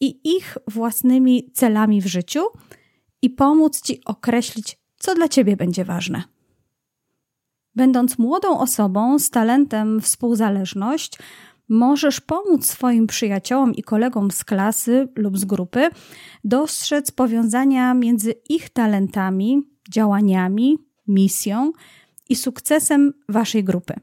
i 0.00 0.36
ich 0.36 0.58
własnymi 0.68 1.50
celami 1.52 2.00
w 2.02 2.06
życiu 2.06 2.40
i 3.22 3.30
pomóc 3.30 3.82
ci 3.82 4.04
określić, 4.04 4.78
co 4.98 5.14
dla 5.14 5.28
ciebie 5.28 5.56
będzie 5.56 5.84
ważne. 5.84 6.31
Będąc 7.74 8.18
młodą 8.18 8.58
osobą 8.58 9.18
z 9.18 9.30
talentem 9.30 10.00
współzależność, 10.00 11.18
możesz 11.68 12.20
pomóc 12.20 12.66
swoim 12.66 13.06
przyjaciołom 13.06 13.74
i 13.74 13.82
kolegom 13.82 14.30
z 14.30 14.44
klasy 14.44 15.08
lub 15.16 15.38
z 15.38 15.44
grupy 15.44 15.88
dostrzec 16.44 17.10
powiązania 17.10 17.94
między 17.94 18.34
ich 18.48 18.70
talentami, 18.70 19.62
działaniami, 19.90 20.78
misją 21.08 21.72
i 22.28 22.36
sukcesem 22.36 23.12
waszej 23.28 23.64
grupy. 23.64 23.94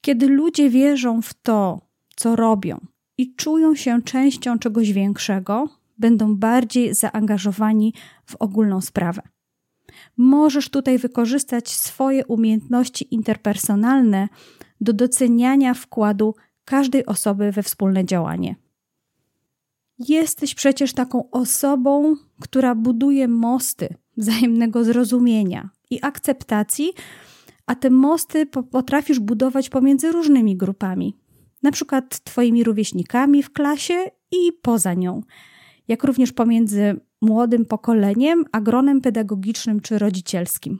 Kiedy 0.00 0.28
ludzie 0.28 0.70
wierzą 0.70 1.22
w 1.22 1.34
to, 1.34 1.80
co 2.16 2.36
robią 2.36 2.80
i 3.18 3.34
czują 3.34 3.74
się 3.74 4.02
częścią 4.02 4.58
czegoś 4.58 4.92
większego, 4.92 5.68
będą 5.98 6.36
bardziej 6.36 6.94
zaangażowani 6.94 7.94
w 8.26 8.36
ogólną 8.36 8.80
sprawę. 8.80 9.22
Możesz 10.22 10.68
tutaj 10.68 10.98
wykorzystać 10.98 11.68
swoje 11.68 12.26
umiejętności 12.26 13.14
interpersonalne 13.14 14.28
do 14.80 14.92
doceniania 14.92 15.74
wkładu 15.74 16.34
każdej 16.64 17.06
osoby 17.06 17.52
we 17.52 17.62
wspólne 17.62 18.04
działanie. 18.04 18.56
Jesteś 19.98 20.54
przecież 20.54 20.92
taką 20.92 21.30
osobą, 21.30 22.16
która 22.40 22.74
buduje 22.74 23.28
mosty 23.28 23.94
wzajemnego 24.16 24.84
zrozumienia 24.84 25.70
i 25.90 25.98
akceptacji, 26.02 26.92
a 27.66 27.74
te 27.74 27.90
mosty 27.90 28.46
potrafisz 28.46 29.18
budować 29.18 29.68
pomiędzy 29.68 30.12
różnymi 30.12 30.56
grupami, 30.56 31.16
na 31.62 31.72
przykład 31.72 32.24
Twoimi 32.24 32.64
rówieśnikami 32.64 33.42
w 33.42 33.52
klasie 33.52 34.10
i 34.32 34.52
poza 34.62 34.94
nią, 34.94 35.22
jak 35.88 36.04
również 36.04 36.32
pomiędzy 36.32 37.00
młodym 37.20 37.64
pokoleniem 37.64 38.44
a 38.52 38.60
gronem 38.60 39.00
pedagogicznym 39.00 39.80
czy 39.80 39.98
rodzicielskim. 39.98 40.78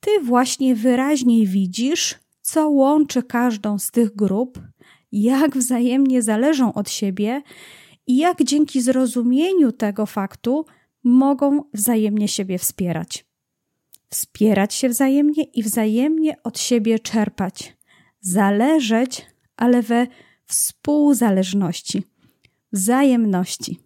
Ty 0.00 0.10
właśnie 0.22 0.74
wyraźniej 0.74 1.46
widzisz, 1.46 2.14
co 2.42 2.68
łączy 2.68 3.22
każdą 3.22 3.78
z 3.78 3.90
tych 3.90 4.16
grup, 4.16 4.58
jak 5.12 5.56
wzajemnie 5.56 6.22
zależą 6.22 6.72
od 6.72 6.90
siebie 6.90 7.42
i 8.06 8.16
jak 8.16 8.42
dzięki 8.42 8.82
zrozumieniu 8.82 9.72
tego 9.72 10.06
faktu 10.06 10.64
mogą 11.04 11.62
wzajemnie 11.72 12.28
siebie 12.28 12.58
wspierać. 12.58 13.24
Wspierać 14.10 14.74
się 14.74 14.88
wzajemnie 14.88 15.44
i 15.44 15.62
wzajemnie 15.62 16.42
od 16.42 16.58
siebie 16.58 16.98
czerpać. 16.98 17.76
Zależeć, 18.20 19.26
ale 19.56 19.82
we 19.82 20.06
współzależności, 20.46 22.02
wzajemności. 22.72 23.83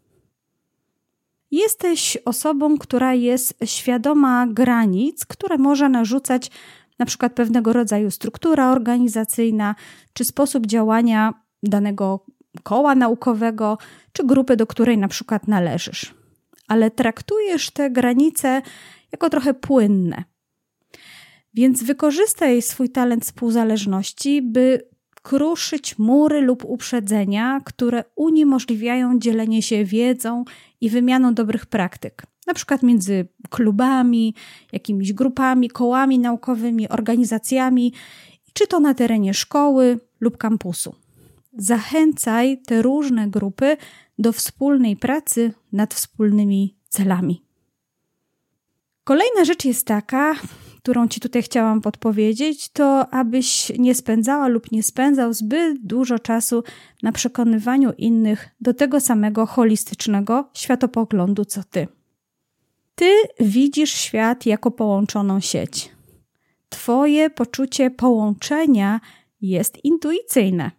Jesteś 1.51 2.19
osobą, 2.25 2.79
która 2.79 3.15
jest 3.15 3.55
świadoma 3.65 4.47
granic, 4.47 5.27
które 5.27 5.59
może 5.59 5.89
narzucać 5.89 6.51
na 6.99 7.07
przykład 7.07 7.33
pewnego 7.33 7.73
rodzaju 7.73 8.11
struktura 8.11 8.71
organizacyjna 8.73 9.75
czy 10.13 10.25
sposób 10.25 10.67
działania 10.67 11.35
danego 11.63 12.27
koła 12.63 12.95
naukowego 12.95 13.79
czy 14.13 14.27
grupy, 14.27 14.57
do 14.57 14.67
której 14.67 14.99
na 14.99 15.09
przykład 15.09 15.49
należysz. 15.49 16.15
Ale 16.69 16.91
traktujesz 16.91 17.71
te 17.71 17.91
granice 17.91 18.63
jako 19.13 19.31
trochę 19.31 19.55
płynne. 19.55 20.25
Więc 21.55 21.83
wykorzystaj 21.83 22.63
swój 22.63 22.91
talent 22.91 23.25
współzależności, 23.25 24.43
by 24.43 24.89
kruszyć 25.29 25.99
mury 25.99 26.41
lub 26.41 26.65
uprzedzenia, 26.65 27.61
które 27.65 28.05
uniemożliwiają 28.17 29.19
dzielenie 29.19 29.63
się 29.63 29.85
wiedzą 29.85 30.45
i 30.81 30.91
wymianą 30.91 31.35
dobrych 31.35 31.67
praktyk, 31.67 32.23
na 32.47 32.55
przykład 32.55 32.83
między 32.83 33.29
klubami, 33.51 34.35
jakimiś 34.73 35.13
grupami, 35.13 35.69
kołami 35.69 36.19
naukowymi, 36.19 36.89
organizacjami, 36.89 37.93
czy 38.53 38.67
to 38.67 38.81
na 38.81 38.95
terenie 38.95 39.35
szkoły 39.35 39.99
lub 40.21 40.37
kampusu. 40.37 40.95
Zachęcaj 41.53 42.63
te 42.67 42.83
różne 42.83 43.29
grupy 43.29 43.77
do 44.19 44.33
wspólnej 44.33 44.97
pracy 44.97 45.53
nad 45.73 45.95
wspólnymi 45.95 46.77
celami. 46.89 47.43
Kolejna 49.05 49.45
rzecz 49.45 49.65
jest 49.65 49.87
taka, 49.87 50.35
którą 50.89 51.09
Ci 51.09 51.21
tutaj 51.21 51.43
chciałam 51.43 51.81
podpowiedzieć, 51.81 52.69
to 52.69 53.09
abyś 53.11 53.73
nie 53.79 53.95
spędzała 53.95 54.49
lub 54.49 54.73
nie 54.73 54.83
spędzał 54.83 55.33
zbyt 55.33 55.87
dużo 55.87 56.19
czasu 56.19 56.63
na 57.03 57.13
przekonywaniu 57.13 57.93
innych 57.99 58.49
do 58.61 58.75
tego 58.75 59.01
samego 59.01 59.47
holistycznego 59.47 60.51
światopoglądu 60.55 61.45
co 61.45 61.65
Ty. 61.65 61.89
Ty 62.95 63.11
widzisz 63.41 63.93
świat 63.93 64.47
jako 64.47 64.71
połączoną 64.71 65.41
sieć. 65.41 65.91
Twoje 66.69 67.31
poczucie 67.31 67.91
połączenia 67.91 69.01
jest 69.41 69.85
intuicyjne. 69.85 70.71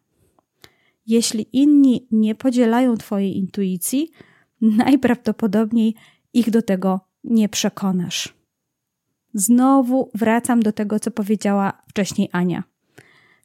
Jeśli 1.07 1.45
inni 1.53 2.07
nie 2.11 2.35
podzielają 2.35 2.97
Twojej 2.97 3.37
intuicji, 3.37 4.11
najprawdopodobniej 4.85 5.95
ich 6.33 6.49
do 6.49 6.61
tego 6.61 6.99
nie 7.23 7.49
przekonasz. 7.49 8.38
Znowu 9.33 10.09
wracam 10.15 10.59
do 10.59 10.71
tego, 10.71 10.99
co 10.99 11.11
powiedziała 11.11 11.73
wcześniej 11.87 12.29
Ania. 12.31 12.63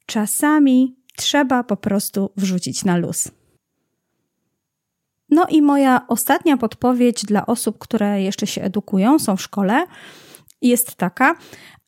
Czasami 0.07 0.97
trzeba 1.17 1.65
po 1.65 1.77
prostu 1.77 2.31
wrzucić 2.37 2.85
na 2.85 2.97
luz. 2.97 3.31
No 5.31 5.47
i 5.51 5.63
moja 5.63 6.07
ostatnia 6.09 6.57
podpowiedź 6.57 7.25
dla 7.25 7.47
osób, 7.47 7.79
które 7.79 8.23
jeszcze 8.23 8.47
się 8.47 8.63
edukują, 8.63 9.19
są 9.19 9.37
w 9.37 9.43
szkole, 9.43 9.87
jest 10.63 10.95
taka, 10.95 11.37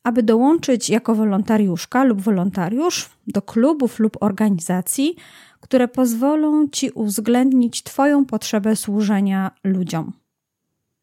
aby 0.03 0.23
dołączyć 0.23 0.89
jako 0.89 1.15
wolontariuszka 1.15 2.03
lub 2.03 2.21
wolontariusz 2.21 3.09
do 3.27 3.41
klubów 3.41 3.99
lub 3.99 4.17
organizacji, 4.23 5.15
które 5.61 5.87
pozwolą 5.87 6.67
ci 6.67 6.91
uwzględnić 6.91 7.83
Twoją 7.83 8.25
potrzebę 8.25 8.75
służenia 8.75 9.51
ludziom. 9.63 10.13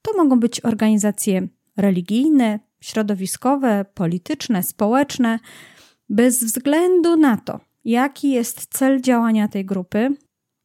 To 0.03 0.17
mogą 0.17 0.41
być 0.41 0.65
organizacje 0.65 1.49
religijne, 1.77 2.61
środowiskowe, 2.85 3.85
polityczne, 3.95 4.63
społeczne, 4.63 5.39
bez 6.09 6.45
względu 6.45 7.17
na 7.17 7.37
to, 7.37 7.61
jaki 7.85 8.31
jest 8.31 8.67
cel 8.67 9.01
działania 9.01 9.49
tej 9.49 9.65
grupy, 9.65 10.17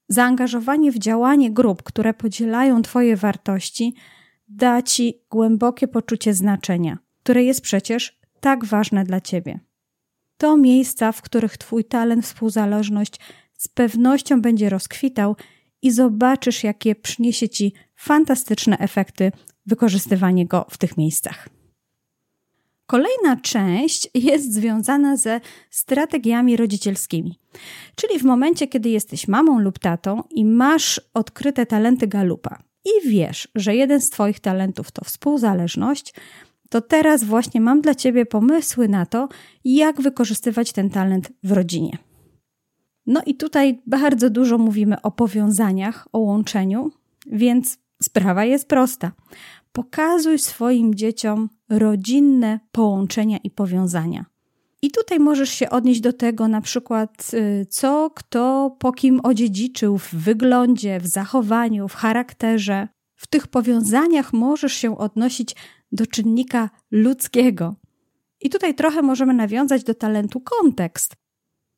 zaangażowanie 0.08 0.92
w 0.92 1.00
działanie 1.00 1.52
grup, 1.52 1.84
które 1.84 2.14
podzielają 2.14 2.82
Twoje 2.82 3.16
wartości, 3.16 3.94
da 4.48 4.82
Ci 4.82 5.22
głębokie 5.30 5.88
poczucie 5.88 6.34
znaczenia, 6.34 6.98
które 7.24 7.44
jest 7.44 7.62
przecież 7.62 8.20
tak 8.40 8.66
ważne 8.66 9.04
dla 9.04 9.22
Ciebie. 9.22 9.60
To 10.38 10.58
miejsca, 10.58 11.12
w 11.12 11.22
których 11.22 11.58
Twój 11.58 11.86
talent, 11.86 12.26
współzależność 12.26 13.20
z 13.58 13.68
pewnością 13.68 14.42
będzie 14.42 14.70
rozkwitał 14.70 15.36
i 15.82 15.92
zobaczysz, 15.92 16.64
jakie 16.64 16.96
przyniesie 16.96 17.50
Ci 17.50 17.74
fantastyczne 17.96 18.78
efekty 18.78 19.32
wykorzystywanie 19.66 20.46
go 20.46 20.66
w 20.70 20.78
tych 20.78 20.98
miejscach. 20.98 21.59
Kolejna 22.90 23.36
część 23.42 24.10
jest 24.14 24.54
związana 24.54 25.18
ze 25.18 25.42
strategiami 25.70 26.58
rodzicielskimi. 26.58 27.40
Czyli 27.96 28.20
w 28.20 28.24
momencie, 28.24 28.68
kiedy 28.68 28.90
jesteś 28.90 29.28
mamą 29.28 29.60
lub 29.60 29.80
tatą 29.80 30.24
i 30.30 30.46
masz 30.46 31.02
odkryte 31.14 31.66
talenty 31.66 32.08
galupa 32.08 32.64
i 32.86 33.10
wiesz, 33.10 33.48
że 33.56 33.76
jeden 33.76 34.02
z 34.02 34.10
Twoich 34.10 34.40
talentów 34.40 34.92
to 34.92 35.06
współzależność, 35.06 36.14
to 36.70 36.82
teraz 36.82 37.24
właśnie 37.24 37.62
mam 37.62 37.82
dla 37.82 37.96
Ciebie 37.96 38.26
pomysły 38.26 38.88
na 38.88 39.06
to, 39.06 39.30
jak 39.64 40.02
wykorzystywać 40.02 40.74
ten 40.74 40.90
talent 40.90 41.32
w 41.44 41.52
rodzinie. 41.52 41.98
No 43.06 43.22
i 43.26 43.36
tutaj 43.36 43.82
bardzo 43.88 44.30
dużo 44.30 44.58
mówimy 44.58 45.02
o 45.02 45.12
powiązaniach, 45.12 46.08
o 46.14 46.20
łączeniu, 46.20 46.92
więc 47.28 47.78
sprawa 48.04 48.46
jest 48.46 48.68
prosta. 48.68 49.12
Pokazuj 49.72 50.40
swoim 50.40 50.96
dzieciom 50.96 51.50
rodzinne 51.70 52.60
połączenia 52.72 53.38
i 53.44 53.52
powiązania. 53.52 54.26
I 54.82 54.92
tutaj 54.92 55.20
możesz 55.20 55.50
się 55.50 55.70
odnieść 55.70 56.02
do 56.02 56.14
tego, 56.14 56.48
na 56.48 56.62
przykład, 56.62 57.32
y, 57.34 57.66
co 57.70 58.12
kto 58.16 58.76
po 58.80 58.92
kim 58.92 59.20
odziedziczył 59.24 59.98
w 59.98 60.14
wyglądzie, 60.14 61.00
w 61.00 61.08
zachowaniu, 61.08 61.88
w 61.88 61.96
charakterze. 61.96 62.88
W 63.16 63.28
tych 63.28 63.48
powiązaniach 63.48 64.34
możesz 64.34 64.74
się 64.74 64.98
odnosić 64.98 65.56
do 65.92 66.08
czynnika 66.08 66.70
ludzkiego. 66.92 67.76
I 68.42 68.50
tutaj 68.50 68.76
trochę 68.76 69.02
możemy 69.02 69.34
nawiązać 69.34 69.84
do 69.84 69.94
talentu 69.94 70.42
kontekst. 70.42 71.16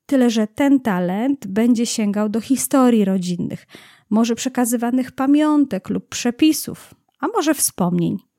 Tyle, 0.06 0.30
że 0.30 0.48
ten 0.48 0.80
talent 0.80 1.48
będzie 1.48 1.86
sięgał 1.86 2.30
do 2.30 2.42
historii 2.42 3.06
rodzinnych, 3.06 3.68
może 4.10 4.36
przekazywanych 4.36 5.12
pamiątek 5.12 5.90
lub 5.90 6.10
przepisów, 6.10 6.96
a 7.20 7.28
może 7.28 7.54
wspomnień. 7.54 8.31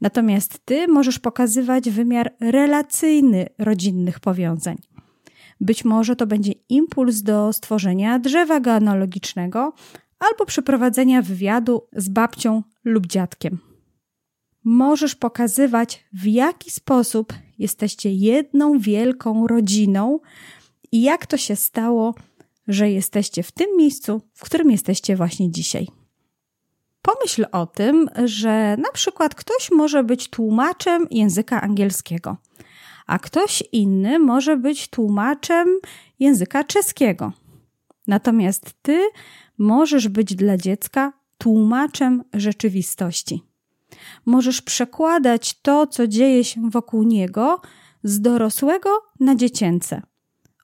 Natomiast 0.00 0.58
ty 0.64 0.88
możesz 0.88 1.18
pokazywać 1.18 1.90
wymiar 1.90 2.32
relacyjny 2.40 3.46
rodzinnych 3.58 4.20
powiązań. 4.20 4.76
Być 5.60 5.84
może 5.84 6.16
to 6.16 6.26
będzie 6.26 6.52
impuls 6.68 7.22
do 7.22 7.52
stworzenia 7.52 8.18
drzewa 8.18 8.60
genealogicznego 8.60 9.72
albo 10.18 10.46
przeprowadzenia 10.46 11.22
wywiadu 11.22 11.82
z 11.92 12.08
babcią 12.08 12.62
lub 12.84 13.06
dziadkiem. 13.06 13.58
Możesz 14.64 15.14
pokazywać, 15.14 16.04
w 16.12 16.26
jaki 16.26 16.70
sposób 16.70 17.32
jesteście 17.58 18.12
jedną 18.12 18.78
wielką 18.78 19.46
rodziną 19.46 20.20
i 20.92 21.02
jak 21.02 21.26
to 21.26 21.36
się 21.36 21.56
stało, 21.56 22.14
że 22.68 22.90
jesteście 22.90 23.42
w 23.42 23.52
tym 23.52 23.76
miejscu, 23.76 24.22
w 24.34 24.44
którym 24.44 24.70
jesteście 24.70 25.16
właśnie 25.16 25.50
dzisiaj. 25.50 26.01
Pomyśl 27.02 27.46
o 27.52 27.66
tym, 27.66 28.08
że 28.24 28.76
na 28.76 28.92
przykład 28.92 29.34
ktoś 29.34 29.70
może 29.70 30.04
być 30.04 30.30
tłumaczem 30.30 31.06
języka 31.10 31.60
angielskiego, 31.60 32.36
a 33.06 33.18
ktoś 33.18 33.62
inny 33.72 34.18
może 34.18 34.56
być 34.56 34.88
tłumaczem 34.88 35.68
języka 36.18 36.64
czeskiego. 36.64 37.32
Natomiast 38.06 38.74
ty 38.82 39.08
możesz 39.58 40.08
być 40.08 40.34
dla 40.34 40.56
dziecka 40.56 41.12
tłumaczem 41.38 42.24
rzeczywistości. 42.34 43.42
Możesz 44.26 44.62
przekładać 44.62 45.60
to, 45.62 45.86
co 45.86 46.06
dzieje 46.06 46.44
się 46.44 46.70
wokół 46.70 47.02
niego, 47.02 47.60
z 48.02 48.20
dorosłego 48.20 48.90
na 49.20 49.36
dziecięce. 49.36 50.02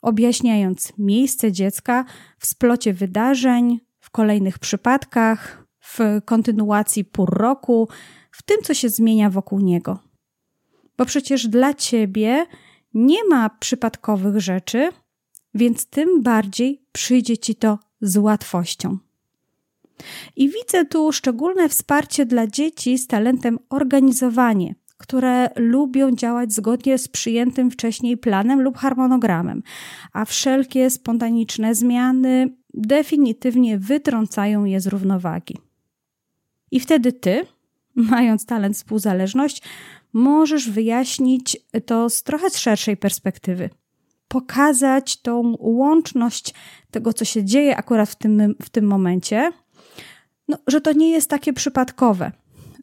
objaśniając 0.03 0.93
miejsce 0.99 1.53
dziecka 1.53 2.05
w 2.39 2.47
splocie 2.47 2.93
wydarzeń, 2.95 3.81
w 4.01 4.11
kolejnych 4.11 4.59
przypadkach, 4.59 5.68
w 5.89 5.99
kontynuacji 6.25 7.05
pór 7.05 7.31
roku, 7.31 7.89
w 8.31 8.43
tym, 8.43 8.57
co 8.63 8.75
się 8.75 8.89
zmienia 8.89 9.31
wokół 9.31 9.61
niego. 9.61 9.99
Bo 10.99 11.05
przecież 11.05 11.49
dla 11.49 11.75
ciebie 11.75 12.47
nie 12.95 13.25
ma 13.25 13.51
przypadkowych 13.51 14.41
rzeczy, 14.41 14.91
więc 15.55 15.87
tym 15.87 16.23
bardziej 16.23 16.83
przyjdzie 16.93 17.39
ci 17.39 17.55
to 17.55 17.79
z 18.01 18.17
łatwością. 18.17 18.99
I 20.37 20.49
widzę 20.49 20.85
tu 20.85 21.13
szczególne 21.13 21.69
wsparcie 21.69 22.27
dla 22.27 22.47
dzieci 22.47 22.99
z 22.99 23.07
talentem 23.07 23.59
organizowanie, 23.71 24.75
które 24.97 25.51
lubią 25.57 26.13
działać 26.13 26.53
zgodnie 26.53 26.99
z 26.99 27.09
przyjętym 27.09 27.71
wcześniej 27.71 28.17
planem 28.17 28.63
lub 28.63 28.77
harmonogramem, 28.77 29.63
a 30.13 30.25
wszelkie 30.25 30.91
spontaniczne 30.91 31.75
zmiany 31.75 32.57
definitywnie 32.75 33.79
wytrącają 33.79 34.65
je 34.65 34.81
z 34.81 34.87
równowagi. 34.87 35.68
I 36.71 36.81
wtedy 36.81 37.13
ty, 37.13 37.47
mając 37.95 38.47
talent 38.47 38.77
współzależność, 38.77 39.63
możesz 40.13 40.71
wyjaśnić 40.71 41.57
to 41.87 42.11
z 42.11 42.23
trochę 42.23 42.51
szerszej 42.51 42.97
perspektywy. 42.97 43.71
Pokazać 44.29 45.23
tą 45.23 45.55
łączność 45.59 46.55
tego, 46.91 47.13
co 47.13 47.25
się 47.25 47.45
dzieje 47.45 47.77
akurat 47.77 48.09
w 48.09 48.17
tym, 48.17 48.55
w 48.63 48.71
tym 48.71 48.85
momencie, 48.85 49.53
no, 50.49 50.59
że 50.67 50.81
to 50.81 50.93
nie 50.93 51.11
jest 51.11 51.31
takie 51.31 51.53
przypadkowe, 51.53 52.33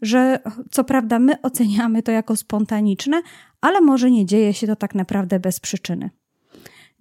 że 0.02 0.40
co 0.72 0.84
prawda 0.84 1.20
my 1.20 1.42
oceniamy 1.42 2.04
to 2.04 2.12
jako 2.12 2.36
spontaniczne, 2.36 3.22
ale 3.62 3.82
może 3.82 4.12
nie 4.12 4.26
dzieje 4.26 4.54
się 4.54 4.68
to 4.68 4.76
tak 4.76 4.96
naprawdę 4.96 5.40
bez 5.40 5.60
przyczyny. 5.60 6.10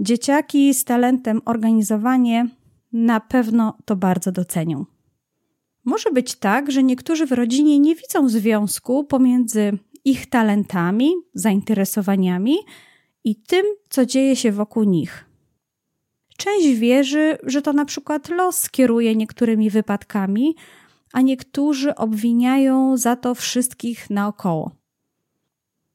Dzieciaki 0.01 0.75
z 0.75 0.85
talentem 0.85 1.41
organizowanie 1.45 2.49
na 2.93 3.21
pewno 3.21 3.79
to 3.85 3.97
bardzo 3.97 4.33
docenią. 4.33 4.85
Może 5.85 6.11
być 6.11 6.35
tak, 6.35 6.71
że 6.73 6.83
niektórzy 6.83 7.27
w 7.27 7.33
rodzinie 7.33 7.79
nie 7.79 7.95
widzą 7.95 8.29
związku 8.29 9.05
pomiędzy 9.05 9.79
ich 10.05 10.27
talentami, 10.27 11.13
zainteresowaniami 11.35 12.57
i 13.25 13.37
tym, 13.37 13.67
co 13.89 14.07
dzieje 14.07 14.37
się 14.37 14.53
wokół 14.53 14.85
nich. 14.85 15.25
Część 16.37 16.79
wierzy, 16.79 17.39
że 17.43 17.63
to 17.63 17.73
na 17.73 17.85
przykład 17.85 18.29
los 18.29 18.71
kieruje 18.71 19.17
niektórymi 19.17 19.71
wypadkami, 19.71 20.55
a 21.13 21.21
niektórzy 21.21 21.95
obwiniają 21.95 22.97
za 22.97 23.17
to 23.17 23.35
wszystkich 23.35 24.11
naokoło. 24.11 24.71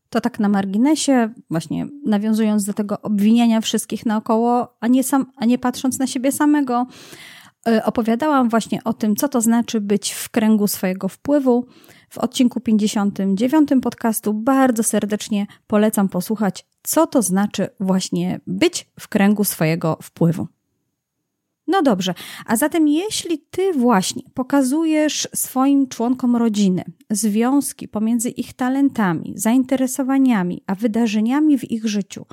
To 0.10 0.22
tak 0.22 0.40
na 0.40 0.50
marginesie, 0.50 1.30
właśnie 1.50 1.88
nawiązując 2.06 2.66
do 2.66 2.74
tego 2.74 3.02
obwiniania 3.02 3.62
wszystkich 3.62 4.06
naokoło, 4.06 4.78
a 4.80 4.88
nie, 4.88 5.04
sam, 5.04 5.32
a 5.36 5.46
nie 5.46 5.58
patrząc 5.58 6.00
na 6.00 6.08
siebie 6.08 6.32
samego, 6.32 6.88
opowiadałam 7.84 8.50
właśnie 8.50 8.84
o 8.84 8.94
tym, 8.94 9.16
co 9.16 9.30
to 9.30 9.42
znaczy 9.42 9.82
być 9.82 10.12
w 10.12 10.30
kręgu 10.30 10.68
swojego 10.68 11.08
wpływu. 11.08 11.66
W 12.10 12.18
odcinku 12.18 12.60
59 12.60 13.70
podcastu 13.82 14.34
bardzo 14.34 14.84
serdecznie 14.84 15.48
polecam 15.68 16.10
posłuchać, 16.10 16.66
co 16.84 17.08
to 17.08 17.22
znaczy 17.22 17.68
właśnie 17.80 18.40
być 18.48 18.90
w 19.00 19.08
kręgu 19.08 19.44
swojego 19.44 19.98
wpływu. 20.02 20.48
No 21.70 21.82
dobrze, 21.82 22.14
a 22.46 22.56
zatem 22.56 22.88
jeśli 22.88 23.40
ty 23.52 23.74
właśnie 23.74 24.24
pokazujesz 24.34 25.28
swoim 25.36 25.88
członkom 25.88 26.36
rodziny 26.36 26.84
związki 27.10 27.88
pomiędzy 27.88 28.30
ich 28.30 28.54
talentami, 28.54 29.34
zainteresowaniami, 29.36 30.64
a 30.68 30.76
wydarzeniami 30.76 31.58
w 31.58 31.72
ich 31.72 31.86
życiu, 31.86 32.26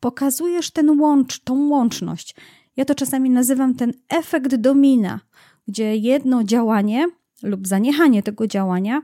pokazujesz 0.00 0.70
ten 0.70 1.00
łącz, 1.00 1.38
tą 1.38 1.68
łączność, 1.68 2.34
ja 2.76 2.84
to 2.84 2.94
czasami 2.94 3.30
nazywam 3.30 3.74
ten 3.74 3.92
efekt 4.08 4.54
domina, 4.54 5.20
gdzie 5.68 5.96
jedno 5.96 6.44
działanie 6.44 7.06
lub 7.42 7.66
zaniechanie 7.66 8.22
tego 8.22 8.46
działania 8.46 9.02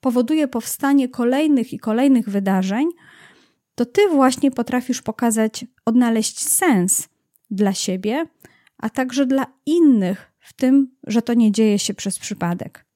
powoduje 0.00 0.48
powstanie 0.48 1.08
kolejnych 1.08 1.72
i 1.72 1.78
kolejnych 1.78 2.28
wydarzeń, 2.28 2.88
to 3.74 3.86
ty 3.86 4.08
właśnie 4.08 4.50
potrafisz 4.50 5.02
pokazać, 5.02 5.64
odnaleźć 5.84 6.38
sens 6.48 7.08
dla 7.50 7.72
siebie, 7.72 8.26
a 8.78 8.90
także 8.90 9.26
dla 9.26 9.46
innych 9.66 10.32
w 10.38 10.52
tym, 10.52 10.90
że 11.06 11.22
to 11.22 11.34
nie 11.34 11.52
dzieje 11.52 11.78
się 11.78 11.94
przez 11.94 12.18
przypadek. 12.18 12.86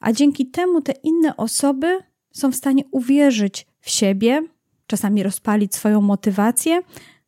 A 0.00 0.12
dzięki 0.12 0.46
temu 0.46 0.80
te 0.80 0.92
inne 0.92 1.36
osoby 1.36 1.98
są 2.32 2.52
w 2.52 2.56
stanie 2.56 2.84
uwierzyć 2.90 3.66
w 3.80 3.90
siebie, 3.90 4.42
czasami 4.86 5.22
rozpalić 5.22 5.74
swoją 5.74 6.00
motywację 6.00 6.82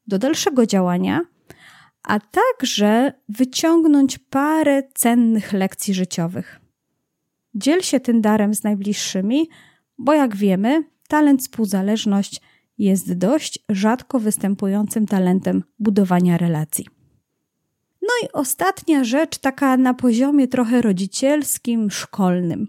do 0.06 0.18
dalszego 0.18 0.66
działania, 0.66 1.20
a 2.02 2.20
także 2.20 3.12
wyciągnąć 3.28 4.18
parę 4.18 4.82
cennych 4.94 5.52
lekcji 5.52 5.94
życiowych. 5.94 6.60
Dziel 7.54 7.82
się 7.82 8.00
tym 8.00 8.20
darem 8.20 8.54
z 8.54 8.64
najbliższymi, 8.64 9.48
bo 9.98 10.14
jak 10.14 10.36
wiemy, 10.36 10.84
talent 11.08 11.40
współzależność 11.40 12.40
jest 12.78 13.12
dość 13.12 13.58
rzadko 13.68 14.20
występującym 14.20 15.06
talentem 15.06 15.64
budowania 15.78 16.38
relacji. 16.38 16.86
No 18.02 18.08
i 18.22 18.32
ostatnia 18.32 19.04
rzecz, 19.04 19.38
taka 19.38 19.76
na 19.76 19.94
poziomie 19.94 20.48
trochę 20.48 20.82
rodzicielskim, 20.82 21.90
szkolnym. 21.90 22.68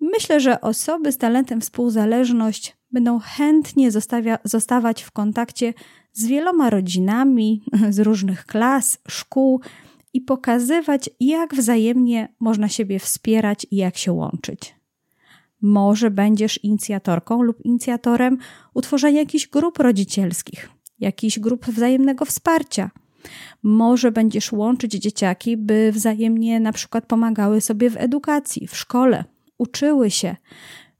Myślę, 0.00 0.40
że 0.40 0.60
osoby 0.60 1.12
z 1.12 1.18
talentem 1.18 1.60
współzależność 1.60 2.76
będą 2.90 3.18
chętnie 3.18 3.90
zostawia, 3.90 4.38
zostawać 4.44 5.02
w 5.02 5.10
kontakcie 5.10 5.74
z 6.16 6.26
wieloma 6.26 6.70
rodzinami 6.70 7.62
z 7.90 7.98
różnych 7.98 8.46
klas, 8.46 8.98
szkół 9.08 9.60
i 10.14 10.20
pokazywać, 10.20 11.10
jak 11.20 11.54
wzajemnie 11.54 12.28
można 12.40 12.68
siebie 12.68 12.98
wspierać 12.98 13.66
i 13.70 13.76
jak 13.76 13.96
się 13.96 14.12
łączyć. 14.12 14.74
Może 15.62 16.10
będziesz 16.10 16.64
inicjatorką 16.64 17.42
lub 17.42 17.64
inicjatorem 17.64 18.38
utworzenia 18.74 19.20
jakichś 19.20 19.46
grup 19.46 19.78
rodzicielskich, 19.78 20.70
jakichś 20.98 21.38
grup 21.38 21.66
wzajemnego 21.66 22.24
wsparcia– 22.24 22.90
może 23.62 24.12
będziesz 24.12 24.52
łączyć 24.52 24.92
dzieciaki, 24.92 25.56
by 25.56 25.92
wzajemnie 25.92 26.60
na 26.60 26.72
przykład 26.72 27.06
pomagały 27.06 27.60
sobie 27.60 27.90
w 27.90 27.96
edukacji, 27.96 28.66
w 28.66 28.76
szkole, 28.76 29.24
uczyły 29.58 30.10
się. 30.10 30.36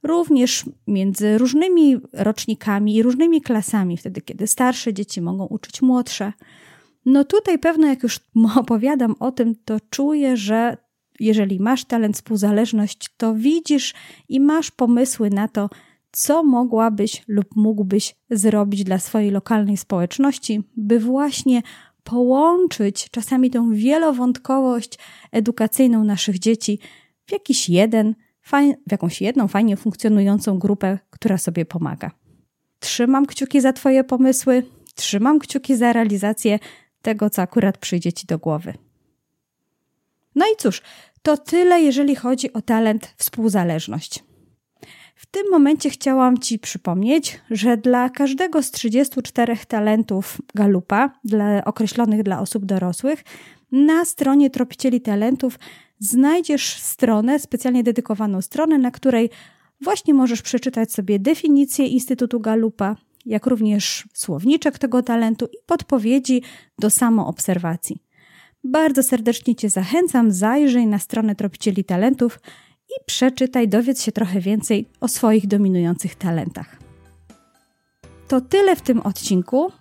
Również 0.07 0.65
między 0.87 1.39
różnymi 1.39 1.97
rocznikami 2.13 2.95
i 2.95 3.03
różnymi 3.03 3.41
klasami, 3.41 3.97
wtedy 3.97 4.21
kiedy 4.21 4.47
starsze 4.47 4.95
dzieci 4.95 5.21
mogą 5.21 5.47
uczyć 5.47 5.83
młodsze. 5.83 6.33
No 7.07 7.25
tutaj 7.25 7.59
pewno, 7.59 7.87
jak 7.87 8.03
już 8.03 8.21
opowiadam 8.63 9.15
o 9.21 9.33
tym, 9.33 9.55
to 9.65 9.77
czuję, 9.91 10.37
że 10.37 10.77
jeżeli 11.21 11.61
masz 11.61 11.85
talent 11.85 12.17
współzależność, 12.17 13.09
to 13.17 13.35
widzisz 13.35 13.95
i 14.29 14.41
masz 14.41 14.71
pomysły 14.71 15.31
na 15.31 15.49
to, 15.49 15.71
co 16.13 16.43
mogłabyś 16.43 17.23
lub 17.29 17.57
mógłbyś 17.57 18.17
zrobić 18.31 18.85
dla 18.85 18.99
swojej 18.99 19.31
lokalnej 19.31 19.77
społeczności, 19.77 20.63
by 20.77 21.01
właśnie 21.01 21.63
połączyć 22.05 23.11
czasami 23.11 23.51
tą 23.51 23.73
wielowątkowość 23.73 24.99
edukacyjną 25.33 26.05
naszych 26.05 26.39
dzieci 26.39 26.79
w 27.27 27.33
jakiś 27.33 27.69
jeden, 27.69 28.15
w 28.87 28.93
jakąś 28.93 29.21
jedną 29.21 29.49
fajnie 29.49 29.77
funkcjonującą 29.77 30.59
grupę, 30.59 30.99
która 31.11 31.39
sobie 31.39 31.65
pomaga. 31.65 32.11
Trzymam 32.79 33.27
kciuki 33.27 33.61
za 33.61 33.73
Twoje 33.73 34.05
pomysły, 34.05 34.63
trzymam 34.95 35.39
kciuki 35.39 35.77
za 35.77 35.93
realizację 35.93 36.59
tego, 37.03 37.31
co 37.31 37.43
akurat 37.43 37.79
przyjdzie 37.79 38.13
Ci 38.13 38.27
do 38.27 38.39
głowy. 38.39 38.75
No 40.35 40.47
i 40.47 40.57
cóż, 40.59 40.83
to 41.23 41.37
tyle, 41.37 41.81
jeżeli 41.81 42.17
chodzi 42.17 42.53
o 42.53 42.63
talent 42.63 43.15
współzależność. 43.17 44.25
W 45.15 45.27
tym 45.27 45.43
momencie 45.51 45.91
chciałam 45.91 46.39
Ci 46.39 46.59
przypomnieć, 46.59 47.41
że 47.51 47.77
dla 47.77 48.11
każdego 48.11 48.63
z 48.63 48.71
34 48.71 49.57
talentów 49.69 50.39
Galupa, 50.55 51.11
dla, 51.25 51.65
określonych 51.65 52.23
dla 52.23 52.41
osób 52.41 52.65
dorosłych, 52.65 53.25
na 53.73 54.05
stronie 54.05 54.51
Tropicieli 54.51 55.01
Talentów 55.01 55.59
znajdziesz 55.99 56.77
stronę, 56.77 57.39
specjalnie 57.39 57.83
dedykowaną 57.83 58.43
stronę, 58.43 58.79
na 58.79 58.91
której 58.91 59.31
właśnie 59.81 60.15
możesz 60.15 60.43
przeczytać 60.43 60.93
sobie 60.93 61.19
definicję 61.19 61.87
Instytutu 61.87 62.41
Galupa, 62.41 62.97
jak 63.27 63.47
również 63.47 64.09
słowniczek 64.15 64.79
tego 64.79 65.03
talentu 65.03 65.47
i 65.47 65.57
podpowiedzi 65.67 66.43
do 66.79 66.91
samoobserwacji. 66.91 68.03
Bardzo 68.65 69.03
serdecznie 69.03 69.55
Cię 69.55 69.71
zachęcam, 69.71 70.33
zajrzyj 70.33 70.87
na 70.87 70.99
stronę 70.99 71.35
Tropicieli 71.35 71.85
Talentów 71.85 72.41
i 72.89 73.05
przeczytaj, 73.07 73.69
dowiedz 73.69 74.03
się 74.03 74.13
trochę 74.13 74.41
więcej 74.41 74.89
o 75.01 75.09
swoich 75.09 75.47
dominujących 75.47 76.15
talentach. 76.15 76.77
To 78.29 78.41
tyle 78.41 78.77
w 78.77 78.83
tym 78.83 79.01
odcinku. 79.01 79.73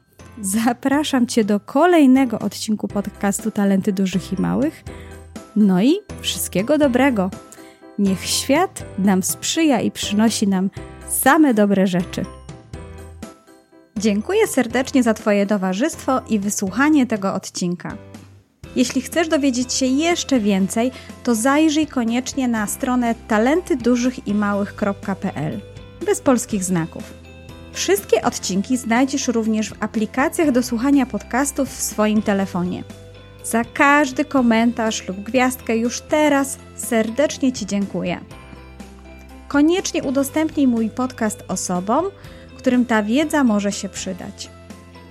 Zapraszam 0.41 1.27
Cię 1.27 1.43
do 1.43 1.59
kolejnego 1.59 2.39
odcinku 2.39 2.87
podcastu 2.87 3.51
Talenty 3.51 3.93
Dużych 3.93 4.33
i 4.33 4.41
Małych. 4.41 4.83
No 5.55 5.81
i 5.81 5.93
wszystkiego 6.21 6.77
dobrego. 6.77 7.29
Niech 7.99 8.25
świat 8.25 8.85
nam 8.97 9.23
sprzyja 9.23 9.81
i 9.81 9.91
przynosi 9.91 10.47
nam 10.47 10.69
same 11.09 11.53
dobre 11.53 11.87
rzeczy. 11.87 12.25
Dziękuję 13.97 14.47
serdecznie 14.47 15.03
za 15.03 15.13
Twoje 15.13 15.45
towarzystwo 15.45 16.21
i 16.29 16.39
wysłuchanie 16.39 17.07
tego 17.07 17.33
odcinka. 17.33 17.97
Jeśli 18.75 19.01
chcesz 19.01 19.27
dowiedzieć 19.27 19.73
się 19.73 19.85
jeszcze 19.85 20.39
więcej, 20.39 20.91
to 21.23 21.35
zajrzyj 21.35 21.87
koniecznie 21.87 22.47
na 22.47 22.67
stronę 22.67 23.15
talentydużychimałych.pl 23.27 25.59
bez 26.05 26.21
polskich 26.21 26.63
znaków. 26.63 27.13
Wszystkie 27.73 28.21
odcinki 28.21 28.77
znajdziesz 28.77 29.27
również 29.27 29.69
w 29.69 29.83
aplikacjach 29.83 30.51
do 30.51 30.63
słuchania 30.63 31.05
podcastów 31.05 31.69
w 31.69 31.81
swoim 31.81 32.21
telefonie. 32.21 32.83
Za 33.45 33.63
każdy 33.63 34.25
komentarz 34.25 35.07
lub 35.07 35.17
gwiazdkę 35.17 35.77
już 35.77 36.01
teraz 36.01 36.57
serdecznie 36.75 37.51
Ci 37.51 37.65
dziękuję. 37.65 38.19
Koniecznie 39.47 40.03
udostępnij 40.03 40.67
mój 40.67 40.89
podcast 40.89 41.43
osobom, 41.47 42.05
którym 42.57 42.85
ta 42.85 43.03
wiedza 43.03 43.43
może 43.43 43.71
się 43.71 43.89
przydać. 43.89 44.49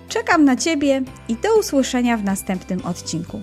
Czekam 0.08 0.44
na 0.44 0.56
Ciebie 0.56 1.02
i 1.28 1.36
do 1.36 1.58
usłyszenia 1.58 2.16
w 2.16 2.24
następnym 2.24 2.86
odcinku. 2.86 3.42